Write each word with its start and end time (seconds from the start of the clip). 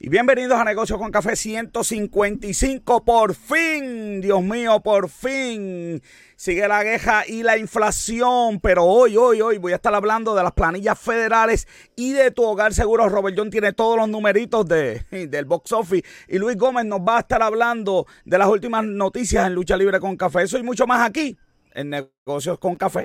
Y 0.00 0.10
bienvenidos 0.10 0.56
a 0.60 0.62
Negocios 0.62 0.96
con 0.96 1.10
Café 1.10 1.34
155. 1.34 3.04
Por 3.04 3.34
fin, 3.34 4.20
Dios 4.20 4.40
mío, 4.44 4.78
por 4.78 5.08
fin. 5.08 6.00
Sigue 6.36 6.68
la 6.68 6.84
queja 6.84 7.26
y 7.26 7.42
la 7.42 7.58
inflación. 7.58 8.60
Pero 8.60 8.84
hoy, 8.84 9.16
hoy, 9.16 9.40
hoy 9.40 9.58
voy 9.58 9.72
a 9.72 9.74
estar 9.74 9.92
hablando 9.92 10.36
de 10.36 10.44
las 10.44 10.52
planillas 10.52 10.96
federales 11.00 11.66
y 11.96 12.12
de 12.12 12.30
tu 12.30 12.44
hogar 12.44 12.74
seguro. 12.74 13.08
Robert 13.08 13.36
John 13.36 13.50
tiene 13.50 13.72
todos 13.72 13.96
los 13.96 14.08
numeritos 14.08 14.68
de, 14.68 15.02
del 15.28 15.46
box 15.46 15.72
office. 15.72 16.04
Y 16.28 16.38
Luis 16.38 16.56
Gómez 16.56 16.84
nos 16.84 17.00
va 17.00 17.16
a 17.16 17.20
estar 17.20 17.42
hablando 17.42 18.06
de 18.24 18.38
las 18.38 18.46
últimas 18.46 18.84
noticias 18.84 19.48
en 19.48 19.54
Lucha 19.54 19.76
Libre 19.76 19.98
con 19.98 20.16
Café. 20.16 20.44
Eso 20.44 20.58
y 20.58 20.62
mucho 20.62 20.86
más 20.86 21.04
aquí 21.04 21.36
en 21.74 21.90
Negocios 21.90 22.56
con 22.60 22.76
Café. 22.76 23.04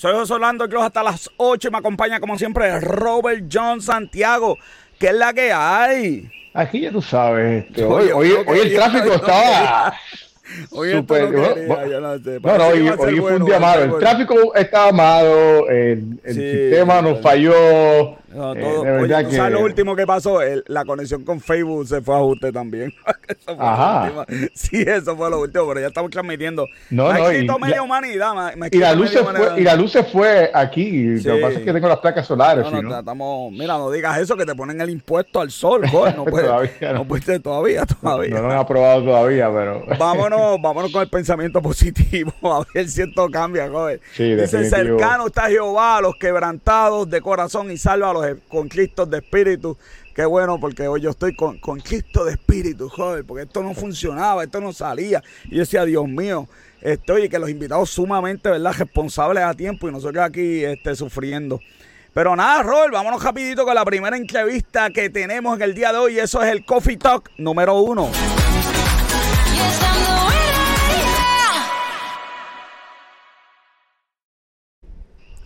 Soy 0.00 0.14
José 0.14 0.32
Orlando 0.32 0.66
Cruz 0.66 0.84
hasta 0.84 1.02
las 1.02 1.30
8 1.36 1.68
y 1.68 1.70
me 1.70 1.76
acompaña 1.76 2.20
como 2.20 2.38
siempre 2.38 2.80
Robert 2.80 3.44
John 3.52 3.82
Santiago. 3.82 4.56
¿Qué 4.98 5.08
es 5.08 5.14
la 5.14 5.34
que 5.34 5.52
hay? 5.52 6.26
Aquí 6.54 6.80
ya 6.80 6.90
tú 6.90 7.02
sabes, 7.02 7.66
este, 7.66 7.84
hoy, 7.84 8.08
hoy, 8.10 8.32
hoy, 8.46 8.58
el 8.60 8.74
tráfico 8.74 9.12
estaba 9.12 9.94
Hoy 10.70 10.92
Super, 10.92 11.24
no, 11.24 11.54
quería, 11.54 12.00
no, 12.00 12.18
sé, 12.18 12.40
no, 12.40 12.56
no, 12.58 12.66
hoy, 12.68 12.88
hoy 12.88 13.20
fue 13.20 13.36
un 13.36 13.44
día 13.44 13.60
malo. 13.60 13.82
El 13.82 14.00
tráfico 14.00 14.54
estaba 14.54 14.90
malo, 14.90 15.68
el, 15.68 16.18
el 16.24 16.34
sí, 16.34 16.50
sistema 16.50 17.02
nos 17.02 17.20
falló. 17.20 18.16
No, 18.32 18.54
eh, 18.54 18.60
todo, 18.60 18.86
eh, 18.86 19.00
oye, 19.00 19.28
que... 19.28 19.36
¿sabes 19.36 19.52
lo 19.52 19.64
último 19.64 19.96
que 19.96 20.06
pasó? 20.06 20.40
El, 20.40 20.64
la 20.68 20.84
conexión 20.84 21.24
con 21.24 21.40
Facebook 21.40 21.86
se 21.88 22.00
fue 22.00 22.14
a 22.14 22.18
ajuste 22.18 22.52
también. 22.52 22.92
eso 23.28 23.56
Ajá. 23.58 24.26
Sí, 24.54 24.82
eso 24.86 25.16
fue 25.16 25.30
lo 25.30 25.40
último, 25.40 25.66
pero 25.68 25.80
ya 25.80 25.88
estamos 25.88 26.10
transmitiendo. 26.10 26.66
No, 26.90 27.12
no, 27.12 27.32
y, 27.32 27.46
media 27.60 27.82
humanidad. 27.82 28.54
Me, 28.54 28.68
y, 28.70 28.78
la 28.78 28.94
luz 28.94 29.10
se 29.10 29.24
fue, 29.24 29.60
y 29.60 29.64
la 29.64 29.74
luz 29.74 29.92
se 29.92 30.04
fue 30.04 30.50
aquí. 30.54 31.18
Sí. 31.18 31.28
Lo 31.28 31.34
que 31.34 31.40
pasa 31.40 31.58
es 31.58 31.64
que 31.64 31.72
tengo 31.72 31.88
las 31.88 31.98
placas 31.98 32.26
solares. 32.26 32.64
No, 32.64 32.70
no, 32.70 32.82
¿no? 32.82 32.98
Estamos, 33.00 33.52
mira, 33.52 33.76
no 33.78 33.90
digas 33.90 34.18
eso, 34.18 34.36
que 34.36 34.46
te 34.46 34.54
ponen 34.54 34.80
el 34.80 34.90
impuesto 34.90 35.40
al 35.40 35.50
sol. 35.50 35.82
No 35.82 36.24
puedes, 36.24 36.46
todavía 36.46 36.92
no. 36.92 36.94
no 36.94 37.04
puedes 37.04 37.42
todavía, 37.42 37.84
todavía. 37.86 38.34
No, 38.34 38.42
no 38.42 38.48
lo 38.48 38.54
han 38.54 38.60
aprobado 38.60 39.04
todavía, 39.04 39.50
pero... 39.52 39.84
Vámonos, 39.98 40.60
vámonos 40.60 40.92
con 40.92 41.02
el 41.02 41.08
pensamiento 41.08 41.60
positivo, 41.60 42.32
a 42.42 42.64
ver 42.72 42.88
si 42.88 43.02
esto 43.02 43.28
cambia, 43.30 43.68
joder. 43.68 44.00
Sí, 44.12 44.34
Dice, 44.34 44.68
cercano 44.68 45.26
está 45.26 45.48
Jehová 45.48 45.98
a 45.98 46.00
los 46.00 46.14
quebrantados 46.16 47.08
de 47.10 47.20
corazón 47.20 47.70
y 47.70 47.76
salva 47.76 48.10
a 48.10 48.12
los 48.12 48.19
con 48.48 48.68
Cristo 48.68 49.06
de 49.06 49.18
espíritu. 49.18 49.76
Qué 50.14 50.24
bueno, 50.24 50.58
porque 50.60 50.88
hoy 50.88 51.00
yo 51.00 51.10
estoy 51.10 51.34
con, 51.34 51.58
Cristo 51.80 52.24
de 52.24 52.32
espíritu, 52.32 52.88
joder, 52.88 53.24
porque 53.24 53.44
esto 53.44 53.62
no 53.62 53.74
funcionaba, 53.74 54.44
esto 54.44 54.60
no 54.60 54.72
salía. 54.72 55.22
Y 55.44 55.54
yo 55.54 55.60
decía, 55.60 55.84
Dios 55.84 56.06
mío, 56.06 56.48
estoy 56.80 57.28
que 57.28 57.38
los 57.38 57.48
invitados 57.48 57.90
sumamente, 57.90 58.50
¿verdad?, 58.50 58.74
responsables 58.76 59.44
a 59.44 59.54
tiempo 59.54 59.88
y 59.88 59.92
nosotros 59.92 60.24
aquí 60.24 60.64
este, 60.64 60.94
sufriendo. 60.94 61.60
Pero 62.12 62.34
nada, 62.34 62.62
Robert, 62.62 62.92
vámonos 62.92 63.22
rapidito 63.22 63.64
con 63.64 63.74
la 63.74 63.84
primera 63.84 64.16
entrevista 64.16 64.90
que 64.90 65.10
tenemos 65.10 65.56
en 65.56 65.62
el 65.62 65.74
día 65.74 65.92
de 65.92 65.98
hoy. 65.98 66.18
Eso 66.18 66.42
es 66.42 66.50
el 66.50 66.64
Coffee 66.64 66.96
Talk 66.96 67.30
número 67.38 67.80
uno. 67.80 68.10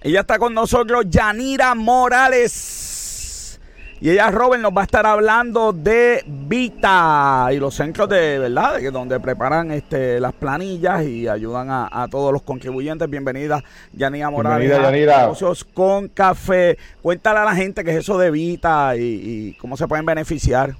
Ella 0.04 0.20
está 0.20 0.38
con 0.38 0.52
nosotros, 0.52 1.06
Yanira 1.08 1.74
Morales. 1.74 3.58
Y 4.02 4.10
ella, 4.10 4.30
Robert, 4.30 4.60
nos 4.60 4.70
va 4.70 4.82
a 4.82 4.84
estar 4.84 5.06
hablando 5.06 5.72
de 5.72 6.22
Vita 6.26 7.48
y 7.50 7.56
los 7.56 7.74
centros 7.74 8.06
de 8.10 8.38
verdad, 8.38 8.80
que 8.80 8.90
donde 8.90 9.18
preparan 9.18 9.70
este, 9.70 10.20
las 10.20 10.34
planillas 10.34 11.06
y 11.06 11.26
ayudan 11.26 11.70
a, 11.70 11.88
a 11.90 12.06
todos 12.08 12.34
los 12.34 12.42
contribuyentes. 12.42 13.08
Bienvenida, 13.08 13.64
Yanira 13.94 14.28
Morales. 14.28 14.68
Bienvenida, 14.68 14.90
Yanira. 14.90 15.20
Negocios 15.22 15.64
con 15.64 16.08
café. 16.08 16.76
Cuéntale 17.00 17.38
a 17.38 17.44
la 17.46 17.54
gente 17.54 17.82
qué 17.82 17.92
es 17.92 17.96
eso 17.96 18.18
de 18.18 18.30
Vita 18.30 18.94
y, 18.98 19.00
y 19.00 19.54
cómo 19.54 19.74
se 19.78 19.88
pueden 19.88 20.04
beneficiar. 20.04 20.74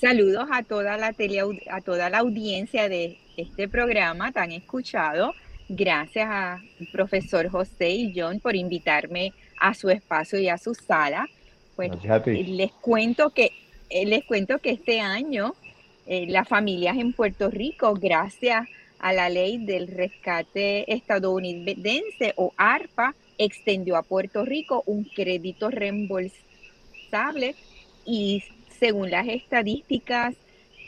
Saludos 0.00 0.46
a 0.52 0.62
toda 0.62 0.96
la 0.98 1.12
tele, 1.12 1.40
a 1.68 1.80
toda 1.80 2.10
la 2.10 2.18
audiencia 2.18 2.88
de 2.88 3.18
este 3.36 3.66
programa 3.66 4.30
tan 4.30 4.52
escuchado. 4.52 5.34
Gracias 5.68 6.26
a 6.28 6.62
profesor 6.92 7.48
José 7.48 7.90
y 7.90 8.12
John 8.18 8.40
por 8.40 8.56
invitarme 8.56 9.32
a 9.60 9.74
su 9.74 9.90
espacio 9.90 10.38
y 10.38 10.48
a 10.48 10.56
su 10.58 10.74
sala. 10.74 11.28
Bueno, 11.76 11.98
les 12.24 12.72
cuento 12.72 13.30
que 13.30 13.52
eh, 13.90 14.06
les 14.06 14.24
cuento 14.24 14.58
que 14.58 14.70
este 14.70 15.00
año 15.00 15.54
eh, 16.06 16.26
las 16.28 16.48
familias 16.48 16.96
en 16.96 17.12
Puerto 17.12 17.50
Rico, 17.50 17.94
gracias 17.94 18.66
a 18.98 19.12
la 19.12 19.28
ley 19.28 19.58
del 19.58 19.88
rescate 19.88 20.90
estadounidense 20.92 22.32
o 22.36 22.52
ARPA, 22.56 23.14
extendió 23.36 23.96
a 23.96 24.02
Puerto 24.02 24.44
Rico 24.44 24.82
un 24.86 25.04
crédito 25.04 25.70
reembolsable 25.70 27.54
y 28.06 28.42
según 28.78 29.10
las 29.10 29.28
estadísticas 29.28 30.34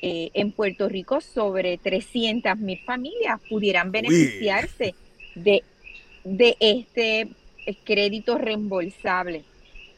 eh, 0.02 0.30
en 0.34 0.52
Puerto 0.52 0.88
Rico 0.88 1.20
sobre 1.20 1.78
300 1.78 2.58
mil 2.58 2.78
familias 2.78 3.40
pudieran 3.48 3.92
beneficiarse 3.92 4.94
de, 5.34 5.62
de 6.24 6.56
este 6.60 7.28
crédito 7.84 8.38
reembolsable. 8.38 9.44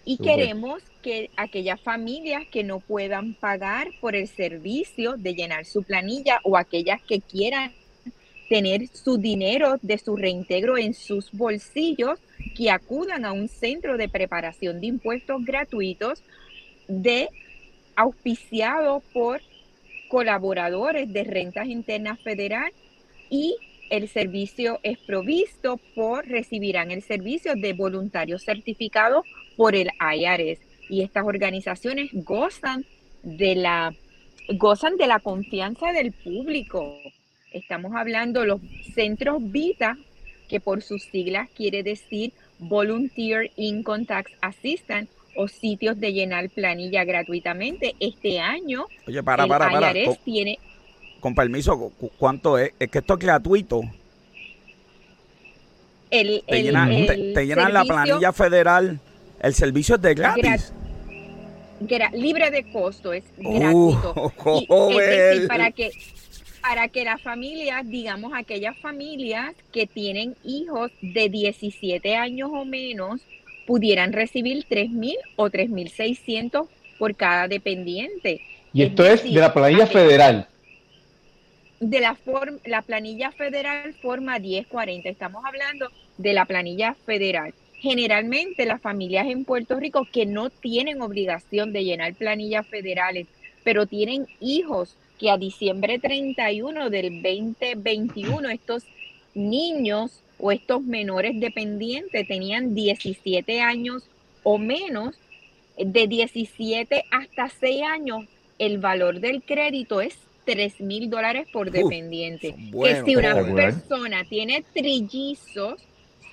Y 0.04 0.16
Super. 0.16 0.36
queremos 0.36 0.82
que 1.02 1.30
aquellas 1.36 1.80
familias 1.80 2.44
que 2.50 2.64
no 2.64 2.80
puedan 2.80 3.34
pagar 3.34 3.88
por 4.00 4.16
el 4.16 4.28
servicio 4.28 5.16
de 5.16 5.34
llenar 5.34 5.66
su 5.66 5.82
planilla 5.82 6.40
o 6.44 6.56
aquellas 6.56 7.00
que 7.02 7.20
quieran 7.20 7.72
tener 8.48 8.88
su 8.88 9.16
dinero 9.16 9.78
de 9.82 9.98
su 9.98 10.16
reintegro 10.16 10.76
en 10.76 10.94
sus 10.94 11.32
bolsillos, 11.32 12.18
que 12.54 12.70
acudan 12.70 13.24
a 13.24 13.32
un 13.32 13.48
centro 13.48 13.96
de 13.96 14.08
preparación 14.08 14.80
de 14.80 14.88
impuestos 14.88 15.44
gratuitos 15.44 16.22
de 16.88 17.30
auspiciado 17.96 19.02
por 19.12 19.40
colaboradores 20.12 21.10
de 21.10 21.24
rentas 21.24 21.68
internas 21.68 22.20
federal 22.20 22.70
y 23.30 23.56
el 23.88 24.10
servicio 24.10 24.78
es 24.82 24.98
provisto 24.98 25.80
por, 25.94 26.26
recibirán 26.26 26.90
el 26.90 27.02
servicio 27.02 27.54
de 27.54 27.72
voluntarios 27.72 28.44
certificados 28.44 29.24
por 29.56 29.74
el 29.74 29.88
IRS. 29.98 30.60
Y 30.90 31.00
estas 31.00 31.24
organizaciones 31.24 32.10
gozan 32.12 32.84
de 33.22 33.54
la, 33.54 33.94
gozan 34.58 34.98
de 34.98 35.06
la 35.06 35.18
confianza 35.18 35.92
del 35.92 36.12
público. 36.12 36.94
Estamos 37.50 37.94
hablando 37.96 38.40
de 38.40 38.48
los 38.48 38.60
centros 38.94 39.38
VITA, 39.40 39.96
que 40.46 40.60
por 40.60 40.82
sus 40.82 41.04
siglas 41.04 41.48
quiere 41.56 41.82
decir 41.82 42.34
Volunteer 42.58 43.50
Income 43.56 44.04
Tax 44.04 44.30
Assistant, 44.42 45.08
o 45.36 45.48
sitios 45.48 45.98
de 46.00 46.12
llenar 46.12 46.48
planilla 46.50 47.04
gratuitamente. 47.04 47.94
Este 48.00 48.40
año, 48.40 48.86
Oye, 49.06 49.22
para, 49.22 49.46
para, 49.46 49.66
el 49.66 49.72
para. 49.72 49.98
IRS 49.98 50.08
Con, 50.08 50.24
tiene... 50.24 50.58
con 51.20 51.34
permiso, 51.34 51.92
¿cuánto 52.18 52.58
es? 52.58 52.72
Es 52.78 52.90
que 52.90 52.98
esto 52.98 53.14
es 53.14 53.20
gratuito. 53.20 53.82
El, 56.10 56.42
Te 56.46 56.58
el- 56.58 56.64
llenan, 56.64 56.92
el 56.92 57.06
te, 57.06 57.32
te 57.32 57.46
llenan 57.46 57.72
la 57.72 57.84
planilla 57.84 58.32
federal. 58.32 59.00
El 59.40 59.54
servicio 59.54 59.96
es 59.96 60.02
de 60.02 60.14
gratis. 60.14 60.72
gra- 61.80 62.12
libre 62.12 62.50
de 62.50 62.70
costo, 62.70 63.12
es 63.12 63.24
Uh, 63.38 63.94
gratuito. 63.94 64.32
Y, 64.92 64.98
es 64.98 65.08
decir, 65.08 65.48
para 65.48 65.70
que 65.70 65.90
para 66.60 66.86
que 66.86 67.04
las 67.04 67.20
familias, 67.20 67.88
digamos 67.88 68.32
aquellas 68.36 68.78
familias 68.78 69.52
que 69.72 69.88
tienen 69.88 70.36
hijos 70.44 70.92
de 71.00 71.28
17 71.28 72.14
años 72.14 72.50
o 72.52 72.64
menos, 72.64 73.20
pudieran 73.66 74.12
recibir 74.12 74.64
3.000 74.68 75.14
o 75.36 75.48
3.600 75.48 76.66
por 76.98 77.14
cada 77.14 77.48
dependiente. 77.48 78.40
Y 78.72 78.82
Es 78.82 78.88
esto 78.90 79.04
es 79.04 79.22
decir, 79.22 79.34
de 79.34 79.40
la 79.40 79.52
planilla 79.54 79.86
federal. 79.86 80.46
de 81.80 82.00
la, 82.00 82.16
form- 82.16 82.60
la 82.64 82.82
planilla 82.82 83.32
federal 83.32 83.92
forma 83.94 84.38
1040. 84.38 85.08
Estamos 85.08 85.44
hablando 85.44 85.88
de 86.18 86.32
la 86.32 86.44
planilla 86.44 86.94
federal. 87.06 87.54
Generalmente 87.80 88.64
las 88.66 88.80
familias 88.80 89.26
en 89.26 89.44
Puerto 89.44 89.80
Rico 89.80 90.06
que 90.10 90.24
no 90.26 90.50
tienen 90.50 91.02
obligación 91.02 91.72
de 91.72 91.82
llenar 91.84 92.14
planillas 92.14 92.66
federales, 92.68 93.26
pero 93.64 93.86
tienen 93.86 94.26
hijos 94.40 94.94
que 95.18 95.30
a 95.30 95.36
diciembre 95.36 95.98
31 95.98 96.90
del 96.90 97.20
2021 97.22 98.48
estos 98.50 98.84
niños 99.34 100.20
o 100.42 100.50
estos 100.50 100.82
menores 100.82 101.38
dependientes 101.38 102.26
tenían 102.26 102.74
17 102.74 103.60
años 103.60 104.02
o 104.42 104.58
menos, 104.58 105.14
de 105.78 106.08
17 106.08 107.04
hasta 107.12 107.48
6 107.48 107.82
años, 107.84 108.26
el 108.58 108.78
valor 108.78 109.20
del 109.20 109.42
crédito 109.44 110.00
es 110.00 110.18
3 110.44 110.80
mil 110.80 111.08
dólares 111.08 111.46
por 111.52 111.70
dependiente. 111.70 112.56
que 112.56 113.04
si 113.04 113.14
una 113.14 113.40
persona 113.54 114.24
tiene 114.24 114.64
trillizos, 114.74 115.80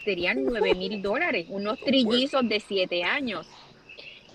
serían 0.04 0.44
9 0.44 0.74
mil 0.74 1.04
dólares, 1.04 1.46
unos 1.50 1.80
trillizos 1.80 2.50
de 2.50 2.60
7 2.60 3.04
años. 3.04 3.46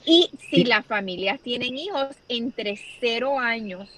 Y 0.07 0.31
si 0.51 0.63
las 0.63 0.87
familias 0.87 1.41
tienen 1.41 1.77
hijos 1.77 2.15
entre 2.29 2.79
0 3.01 3.41
años 3.41 3.89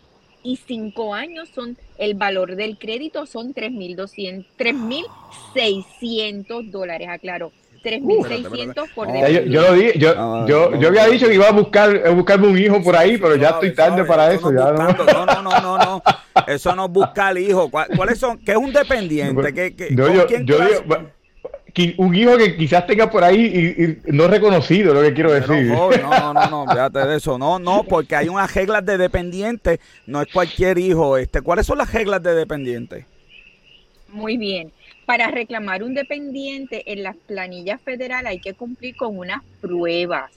y 0.46 0.56
5 0.56 1.14
años, 1.14 1.50
son 1.54 1.76
el 1.98 2.14
valor 2.14 2.56
del 2.56 2.78
crédito 2.78 3.26
son 3.26 3.52
3.200, 3.52 4.46
3.600 4.56 6.70
dólares, 6.70 7.08
aclaro. 7.10 7.52
3.600 7.82 8.94
por 8.94 9.08
yo, 9.08 9.42
yo, 9.42 9.62
lo 9.62 9.72
di, 9.74 9.92
yo, 9.96 10.14
ah, 10.16 10.46
yo, 10.48 10.74
yo, 10.76 10.88
había 10.88 11.06
dicho 11.06 11.28
que 11.28 11.34
iba 11.34 11.46
a 11.46 11.52
buscar 11.52 12.02
a 12.04 12.10
buscarme 12.10 12.48
un 12.48 12.58
hijo 12.58 12.82
por 12.82 12.96
ahí, 12.96 13.16
pero 13.16 13.36
ya 13.36 13.50
estoy 13.50 13.72
tarde 13.74 14.04
para 14.04 14.32
eso. 14.32 14.52
Ya 14.52 14.72
no. 14.72 14.88
no, 14.88 15.26
no, 15.26 15.42
no, 15.42 15.60
no, 15.60 15.78
no. 15.78 16.02
Eso 16.48 16.74
no 16.74 16.86
es 16.86 16.90
buscar 16.90 17.38
hijo. 17.38 17.70
¿Cuáles 17.70 18.18
son? 18.18 18.38
¿Qué 18.38 18.50
es 18.52 18.58
un 18.58 18.72
dependiente? 18.72 19.54
¿Qué, 19.54 19.76
qué, 19.76 19.94
yo, 19.94 20.12
yo, 20.12 20.26
yo 20.26 20.58
digo, 20.58 20.82
un 21.98 22.14
hijo 22.14 22.38
que 22.38 22.56
quizás 22.56 22.86
tenga 22.86 23.10
por 23.10 23.22
ahí 23.22 24.00
y, 24.06 24.12
no 24.12 24.28
reconocido, 24.28 24.94
lo 24.94 25.02
que 25.02 25.12
quiero 25.12 25.32
decir. 25.32 25.66
No, 25.66 25.90
no, 25.90 26.32
no, 26.32 26.46
no, 26.50 26.66
fíjate 26.66 27.06
de 27.06 27.16
eso. 27.16 27.38
No, 27.38 27.58
no, 27.58 27.84
porque 27.84 28.16
hay 28.16 28.28
unas 28.28 28.54
reglas 28.54 28.84
de 28.86 28.96
dependiente, 28.96 29.80
no 30.06 30.22
es 30.22 30.28
cualquier 30.32 30.78
hijo. 30.78 31.16
Este, 31.18 31.42
¿Cuáles 31.42 31.66
son 31.66 31.78
las 31.78 31.92
reglas 31.92 32.22
de 32.22 32.34
dependiente? 32.34 33.06
Muy 34.08 34.36
bien. 34.36 34.72
Para 35.04 35.30
reclamar 35.30 35.82
un 35.82 35.94
dependiente 35.94 36.90
en 36.90 37.02
las 37.02 37.16
planillas 37.16 37.80
federales 37.80 38.30
hay 38.30 38.40
que 38.40 38.54
cumplir 38.54 38.96
con 38.96 39.18
unas 39.18 39.42
pruebas. 39.60 40.32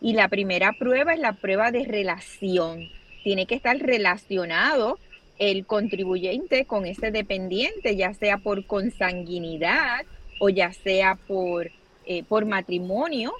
Y 0.00 0.12
la 0.12 0.28
primera 0.28 0.72
prueba 0.78 1.14
es 1.14 1.20
la 1.20 1.32
prueba 1.32 1.72
de 1.72 1.84
relación. 1.84 2.88
Tiene 3.24 3.46
que 3.46 3.56
estar 3.56 3.76
relacionado 3.76 4.98
el 5.38 5.66
contribuyente 5.66 6.64
con 6.64 6.86
ese 6.86 7.10
dependiente, 7.10 7.96
ya 7.96 8.14
sea 8.14 8.38
por 8.38 8.64
consanguinidad, 8.66 10.06
o 10.38 10.48
ya 10.48 10.72
sea 10.72 11.16
por, 11.26 11.70
eh, 12.06 12.22
por 12.24 12.44
matrimonio. 12.44 13.32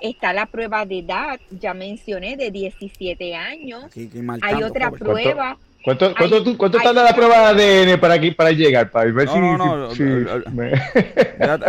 Está 0.00 0.32
la 0.32 0.46
prueba 0.46 0.84
de 0.84 0.98
edad, 0.98 1.40
ya 1.50 1.72
mencioné, 1.72 2.36
de 2.36 2.50
17 2.50 3.34
años. 3.34 3.84
hay 4.42 4.62
otra 4.62 4.90
prueba. 4.90 5.56
¿Cuánto, 5.84 6.14
cuánto, 6.16 6.56
cuánto 6.56 6.78
tarda 6.78 7.04
la 7.04 7.14
prueba 7.14 7.52
de 7.52 7.98
para 7.98 8.14
aquí 8.14 8.30
para 8.30 8.50
llegar? 8.52 8.90
Para 8.90 9.12
ver 9.12 9.28
si, 9.28 9.38
no, 9.38 9.58
no, 9.58 9.88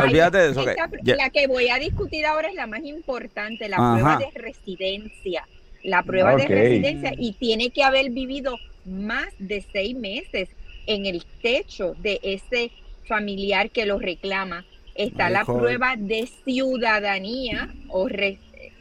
olvídate 0.04 0.38
de 0.38 0.52
eso. 0.52 0.66
La 1.04 1.30
que 1.30 1.48
voy 1.48 1.68
a 1.70 1.78
discutir 1.80 2.26
ahora 2.26 2.48
es 2.48 2.56
la 2.56 2.66
más 2.66 2.84
importante, 2.84 3.68
la 3.68 3.76
prueba 3.76 4.18
de 4.18 4.32
residencia. 4.40 5.46
La 5.84 6.02
prueba 6.02 6.36
de 6.36 6.48
residencia 6.48 7.14
y 7.18 7.34
tiene 7.34 7.70
que 7.72 7.84
haber 7.84 8.10
vivido 8.10 8.58
más 8.86 9.28
de 9.38 9.64
seis 9.72 9.96
meses 9.96 10.50
en 10.88 11.06
el 11.06 11.26
techo 11.42 11.94
de 12.00 12.20
ese 12.24 12.72
familiar 13.08 13.70
que 13.70 13.86
lo 13.86 14.00
reclama 14.00 14.66
está 14.96 15.30
la 15.30 15.46
prueba 15.46 15.96
de 15.98 16.28
ciudadanía 16.46 17.74
o 17.90 18.08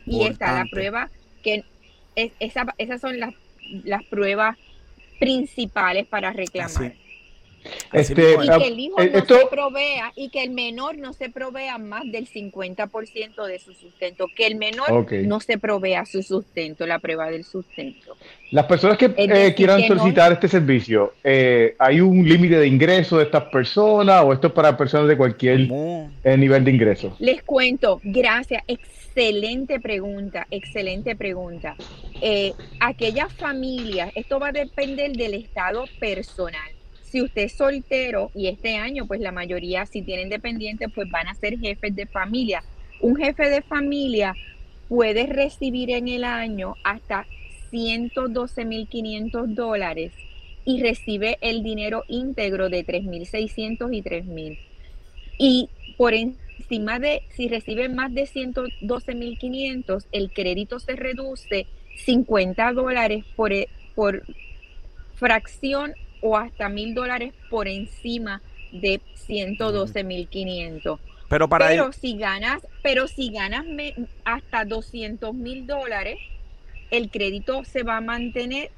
y 0.06 0.24
está 0.24 0.52
la 0.52 0.66
prueba 0.70 1.10
que 1.42 1.64
es, 2.14 2.32
esa, 2.40 2.66
esas 2.78 3.00
son 3.00 3.18
las, 3.18 3.34
las 3.84 4.04
pruebas 4.04 4.56
principales 5.18 6.06
para 6.06 6.32
reclamar. 6.32 6.94
Este, 7.92 8.34
y 8.34 8.48
que 8.58 8.66
el 8.66 8.80
hijo 8.80 9.00
eh, 9.00 9.10
no 9.14 9.24
se 9.24 9.46
provea 9.46 10.12
y 10.16 10.28
que 10.28 10.42
el 10.42 10.50
menor 10.50 10.98
no 10.98 11.12
se 11.12 11.30
provea 11.30 11.78
más 11.78 12.02
del 12.10 12.28
50% 12.28 13.46
de 13.46 13.58
su 13.58 13.72
sustento, 13.72 14.26
que 14.34 14.46
el 14.46 14.56
menor 14.56 15.06
no 15.24 15.40
se 15.40 15.58
provea 15.58 16.04
su 16.04 16.22
sustento, 16.22 16.86
la 16.86 16.98
prueba 16.98 17.30
del 17.30 17.44
sustento. 17.44 18.16
Las 18.50 18.66
personas 18.66 18.98
que 18.98 19.12
eh, 19.16 19.54
quieran 19.54 19.82
solicitar 19.86 20.32
este 20.32 20.48
servicio, 20.48 21.14
eh, 21.24 21.74
¿hay 21.78 22.00
un 22.00 22.28
límite 22.28 22.58
de 22.58 22.66
ingreso 22.66 23.18
de 23.18 23.24
estas 23.24 23.44
personas 23.44 24.22
o 24.24 24.32
esto 24.32 24.48
es 24.48 24.52
para 24.52 24.76
personas 24.76 25.08
de 25.08 25.16
cualquier 25.16 25.68
nivel 25.68 26.64
de 26.64 26.70
ingreso? 26.70 27.16
Les 27.18 27.42
cuento, 27.42 28.00
gracias, 28.02 28.62
excelente 28.66 29.80
pregunta, 29.80 30.46
excelente 30.50 31.16
pregunta. 31.16 31.76
aquellas 32.80 33.32
familias, 33.32 34.10
esto 34.14 34.38
va 34.38 34.48
a 34.48 34.52
depender 34.52 35.12
del 35.12 35.34
estado 35.34 35.84
personal 35.98 36.74
si 37.14 37.22
usted 37.22 37.42
es 37.42 37.52
soltero 37.52 38.32
y 38.34 38.48
este 38.48 38.74
año, 38.74 39.06
pues 39.06 39.20
la 39.20 39.30
mayoría, 39.30 39.86
si 39.86 40.02
tienen 40.02 40.28
dependientes, 40.30 40.90
pues 40.92 41.08
van 41.08 41.28
a 41.28 41.34
ser 41.36 41.56
jefes 41.60 41.94
de 41.94 42.06
familia. 42.06 42.64
Un 43.00 43.14
jefe 43.14 43.50
de 43.50 43.62
familia 43.62 44.34
puede 44.88 45.26
recibir 45.26 45.92
en 45.92 46.08
el 46.08 46.24
año 46.24 46.74
hasta 46.82 47.24
112.500 47.70 49.46
dólares 49.54 50.10
y 50.64 50.82
recibe 50.82 51.38
el 51.40 51.62
dinero 51.62 52.02
íntegro 52.08 52.68
de 52.68 52.84
3.600 52.84 53.94
y 53.94 54.02
3.000. 54.02 54.58
Y 55.38 55.68
por 55.96 56.14
encima 56.14 56.98
de, 56.98 57.22
si 57.36 57.46
recibe 57.46 57.88
más 57.88 58.12
de 58.12 58.24
112.500, 58.24 60.06
el 60.10 60.32
crédito 60.32 60.80
se 60.80 60.96
reduce 60.96 61.68
50 61.94 62.72
dólares 62.72 63.24
por, 63.36 63.52
por 63.94 64.24
fracción 65.14 65.94
o 66.24 66.38
hasta 66.38 66.70
mil 66.70 66.94
dólares 66.94 67.34
por 67.50 67.68
encima 67.68 68.40
de 68.72 69.02
112 69.14 70.04
mil 70.04 70.26
500. 70.26 70.98
Pero, 71.28 71.48
para 71.48 71.68
pero 71.68 71.92
si 71.92 72.16
ganas, 72.16 72.66
pero 72.82 73.06
si 73.08 73.30
ganas 73.30 73.66
hasta 74.24 74.64
200 74.64 75.34
mil 75.34 75.66
dólares, 75.66 76.16
el 76.90 77.10
crédito 77.10 77.62
se 77.64 77.82
va 77.82 77.98
a 77.98 78.00
mantener, 78.00 78.70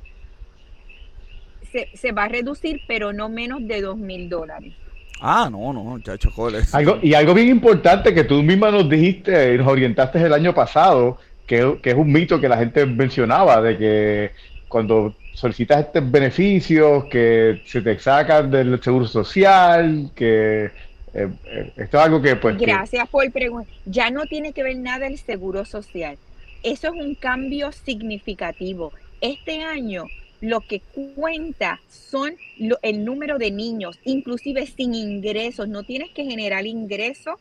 se, 1.95 2.13
va 2.13 2.25
a 2.25 2.29
reducir, 2.29 2.81
pero 2.89 3.13
no 3.13 3.29
menos 3.29 3.61
de 3.67 3.81
2 3.81 3.97
mil 3.97 4.29
dólares. 4.29 4.75
Ah, 5.21 5.49
no, 5.51 5.73
no, 5.73 5.85
muchachos, 5.85 6.35
algo 6.73 6.99
Y 7.01 7.15
algo 7.15 7.33
bien 7.33 7.49
importante 7.49 8.13
que 8.13 8.25
tú 8.25 8.43
misma 8.43 8.73
nos 8.73 8.89
dijiste, 8.89 9.57
nos 9.57 9.69
orientaste 9.69 10.21
el 10.21 10.33
año 10.33 10.53
pasado, 10.53 11.19
que, 11.47 11.79
que 11.81 11.91
es 11.91 11.97
un 11.97 12.11
mito 12.11 12.41
que 12.41 12.49
la 12.49 12.59
gente 12.59 12.85
mencionaba, 12.87 13.63
de 13.63 13.79
que 13.79 14.31
cuando 14.69 15.15
solicitas 15.37 15.81
estos 15.81 16.11
beneficios 16.11 17.05
que 17.05 17.61
se 17.67 17.83
te 17.83 17.99
sacan 17.99 18.51
del 18.51 18.83
seguro 18.83 19.07
social, 19.07 20.11
que 20.15 20.65
eh, 20.65 20.71
eh, 21.13 21.73
esto 21.77 21.99
es 21.99 22.05
algo 22.05 22.23
que 22.23 22.37
pues... 22.37 22.57
Gracias 22.57 23.07
por 23.11 23.31
preguntar. 23.31 23.73
Ya 23.85 24.11
no 24.11 24.25
tiene 24.25 24.53
que 24.53 24.63
ver 24.63 24.79
nada 24.79 25.07
el 25.07 25.19
seguro 25.19 25.67
social. 25.67 26.17
Eso 26.63 26.89
es 26.89 26.95
un 26.95 27.15
cambio 27.15 27.71
significativo. 27.71 28.93
Este 29.21 29.63
año 29.63 30.07
lo 30.41 30.63
que 30.63 30.81
cuenta 31.15 31.81
son 31.91 32.35
el 32.81 33.05
número 33.05 33.37
de 33.37 33.51
niños, 33.51 33.99
inclusive 34.05 34.67
sin 34.67 34.95
ingresos. 34.95 35.69
No 35.69 35.83
tienes 35.83 36.11
que 36.13 36.25
generar 36.25 36.67
ingresos 36.67 37.35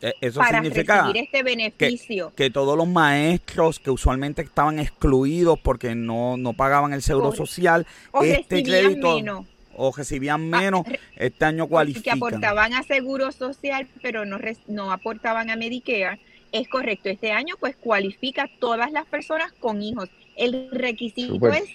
eh, 0.00 0.12
eso 0.20 0.40
significa 0.44 1.10
este 1.14 1.42
beneficio. 1.42 2.32
Que, 2.36 2.50
todos 2.50 2.76
los 2.76 2.86
maestros 2.86 3.78
que 3.80 3.90
usualmente 3.90 4.42
estaban 4.42 4.78
excluidos 4.78 5.58
porque 5.58 5.94
no, 5.94 6.36
pagaban 6.56 6.92
el 6.92 7.02
seguro 7.02 7.32
social, 7.32 7.86
este 8.22 8.62
crédito 8.62 9.44
o 9.78 9.92
recibían 9.96 10.52
ah, 10.52 10.58
menos, 10.60 10.86
este 11.16 11.44
año 11.44 11.66
cualifican. 11.68 12.18
Que 12.18 12.26
aportaban 12.26 12.74
a 12.74 12.82
seguro 12.82 13.30
social, 13.32 13.86
pero 14.02 14.24
no, 14.24 14.38
no 14.66 14.92
aportaban 14.92 15.50
a 15.50 15.56
Medicare. 15.56 16.20
Es 16.50 16.68
correcto, 16.68 17.08
este 17.08 17.30
año 17.30 17.54
pues 17.60 17.76
cualifica 17.76 18.44
a 18.44 18.50
todas 18.58 18.90
las 18.90 19.06
personas 19.06 19.52
con 19.52 19.82
hijos. 19.82 20.08
El 20.36 20.70
requisito 20.72 21.48
es 21.48 21.68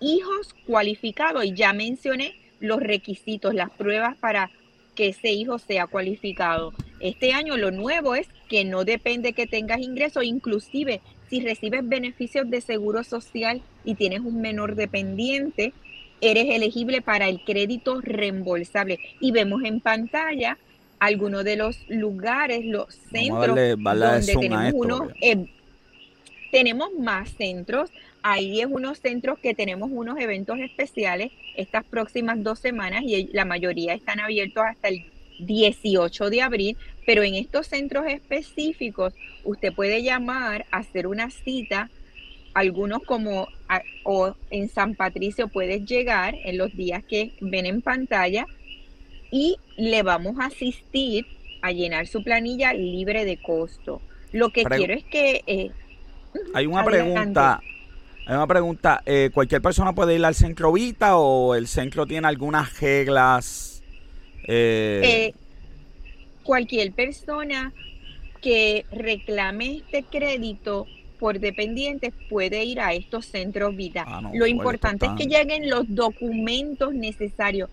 hijos 0.00 0.54
cualificados 0.66 1.44
y 1.44 1.54
ya 1.54 1.72
mencioné 1.72 2.34
los 2.60 2.80
requisitos, 2.80 3.54
las 3.54 3.70
pruebas 3.70 4.16
para 4.16 4.50
que 4.94 5.08
ese 5.08 5.30
hijo 5.30 5.58
sea 5.58 5.86
cualificado. 5.86 6.72
Este 7.00 7.32
año 7.32 7.56
lo 7.56 7.70
nuevo 7.70 8.14
es 8.14 8.28
que 8.48 8.64
no 8.64 8.84
depende 8.84 9.32
que 9.32 9.46
tengas 9.46 9.80
ingresos, 9.80 10.24
inclusive 10.24 11.00
si 11.28 11.40
recibes 11.40 11.86
beneficios 11.86 12.48
de 12.48 12.60
seguro 12.60 13.04
social 13.04 13.60
y 13.84 13.94
tienes 13.94 14.20
un 14.20 14.40
menor 14.40 14.76
dependiente, 14.76 15.72
eres 16.20 16.46
elegible 16.54 17.02
para 17.02 17.28
el 17.28 17.42
crédito 17.44 18.00
reembolsable. 18.00 18.98
Y 19.20 19.32
vemos 19.32 19.62
en 19.64 19.80
pantalla 19.80 20.56
algunos 20.98 21.44
de 21.44 21.56
los 21.56 21.78
lugares, 21.88 22.64
los 22.64 22.94
centros 23.10 23.56
donde 23.56 24.34
tenemos 24.34 24.72
unos, 24.74 25.12
em, 25.20 25.46
tenemos 26.50 26.90
más 26.98 27.30
centros. 27.30 27.90
Ahí 28.22 28.60
es 28.60 28.66
unos 28.66 28.98
centros 28.98 29.38
que 29.38 29.54
tenemos 29.54 29.90
unos 29.92 30.18
eventos 30.18 30.58
especiales 30.58 31.32
estas 31.56 31.84
próximas 31.84 32.42
dos 32.42 32.58
semanas 32.58 33.02
y 33.04 33.28
la 33.32 33.44
mayoría 33.44 33.94
están 33.94 34.20
abiertos 34.20 34.64
hasta 34.64 34.88
el 34.88 35.04
18 35.38 36.30
de 36.30 36.42
abril, 36.42 36.76
pero 37.04 37.22
en 37.22 37.34
estos 37.34 37.66
centros 37.66 38.06
específicos 38.06 39.14
usted 39.44 39.72
puede 39.72 40.02
llamar, 40.02 40.66
hacer 40.70 41.06
una 41.06 41.30
cita, 41.30 41.90
algunos 42.54 43.02
como 43.02 43.48
o 44.04 44.34
en 44.50 44.68
San 44.68 44.94
Patricio 44.94 45.48
puedes 45.48 45.84
llegar 45.84 46.34
en 46.44 46.56
los 46.56 46.74
días 46.74 47.04
que 47.04 47.32
ven 47.40 47.66
en 47.66 47.82
pantalla 47.82 48.46
y 49.30 49.56
le 49.76 50.02
vamos 50.02 50.38
a 50.40 50.46
asistir 50.46 51.26
a 51.62 51.72
llenar 51.72 52.06
su 52.06 52.22
planilla 52.22 52.72
libre 52.72 53.24
de 53.24 53.36
costo. 53.36 54.00
Lo 54.32 54.50
que 54.50 54.64
quiero 54.64 54.94
es 54.94 55.04
que... 55.04 55.42
Eh, 55.46 55.70
Hay 56.54 56.66
una 56.66 56.84
pregunta 56.84 57.60
Hay 58.26 58.36
una 58.36 58.46
pregunta, 58.46 59.02
eh, 59.06 59.30
¿cualquier 59.32 59.62
persona 59.62 59.92
puede 59.94 60.14
ir 60.14 60.24
al 60.24 60.34
centro 60.34 60.72
Vita 60.72 61.16
o 61.16 61.54
el 61.54 61.66
centro 61.66 62.06
tiene 62.06 62.26
algunas 62.28 62.80
reglas? 62.80 63.75
Eh? 64.46 65.00
Eh, 65.04 65.34
cualquier 66.42 66.92
persona 66.92 67.72
que 68.40 68.84
reclame 68.92 69.78
este 69.78 70.04
crédito 70.04 70.86
por 71.18 71.40
dependientes 71.40 72.12
puede 72.28 72.64
ir 72.64 72.80
a 72.80 72.92
estos 72.92 73.26
centros 73.26 73.74
Vita. 73.74 74.04
Ah, 74.06 74.30
Lo 74.34 74.46
importante 74.46 75.06
es 75.06 75.12
que 75.12 75.24
lleguen 75.24 75.68
los 75.70 75.92
documentos 75.94 76.94
necesarios. 76.94 77.70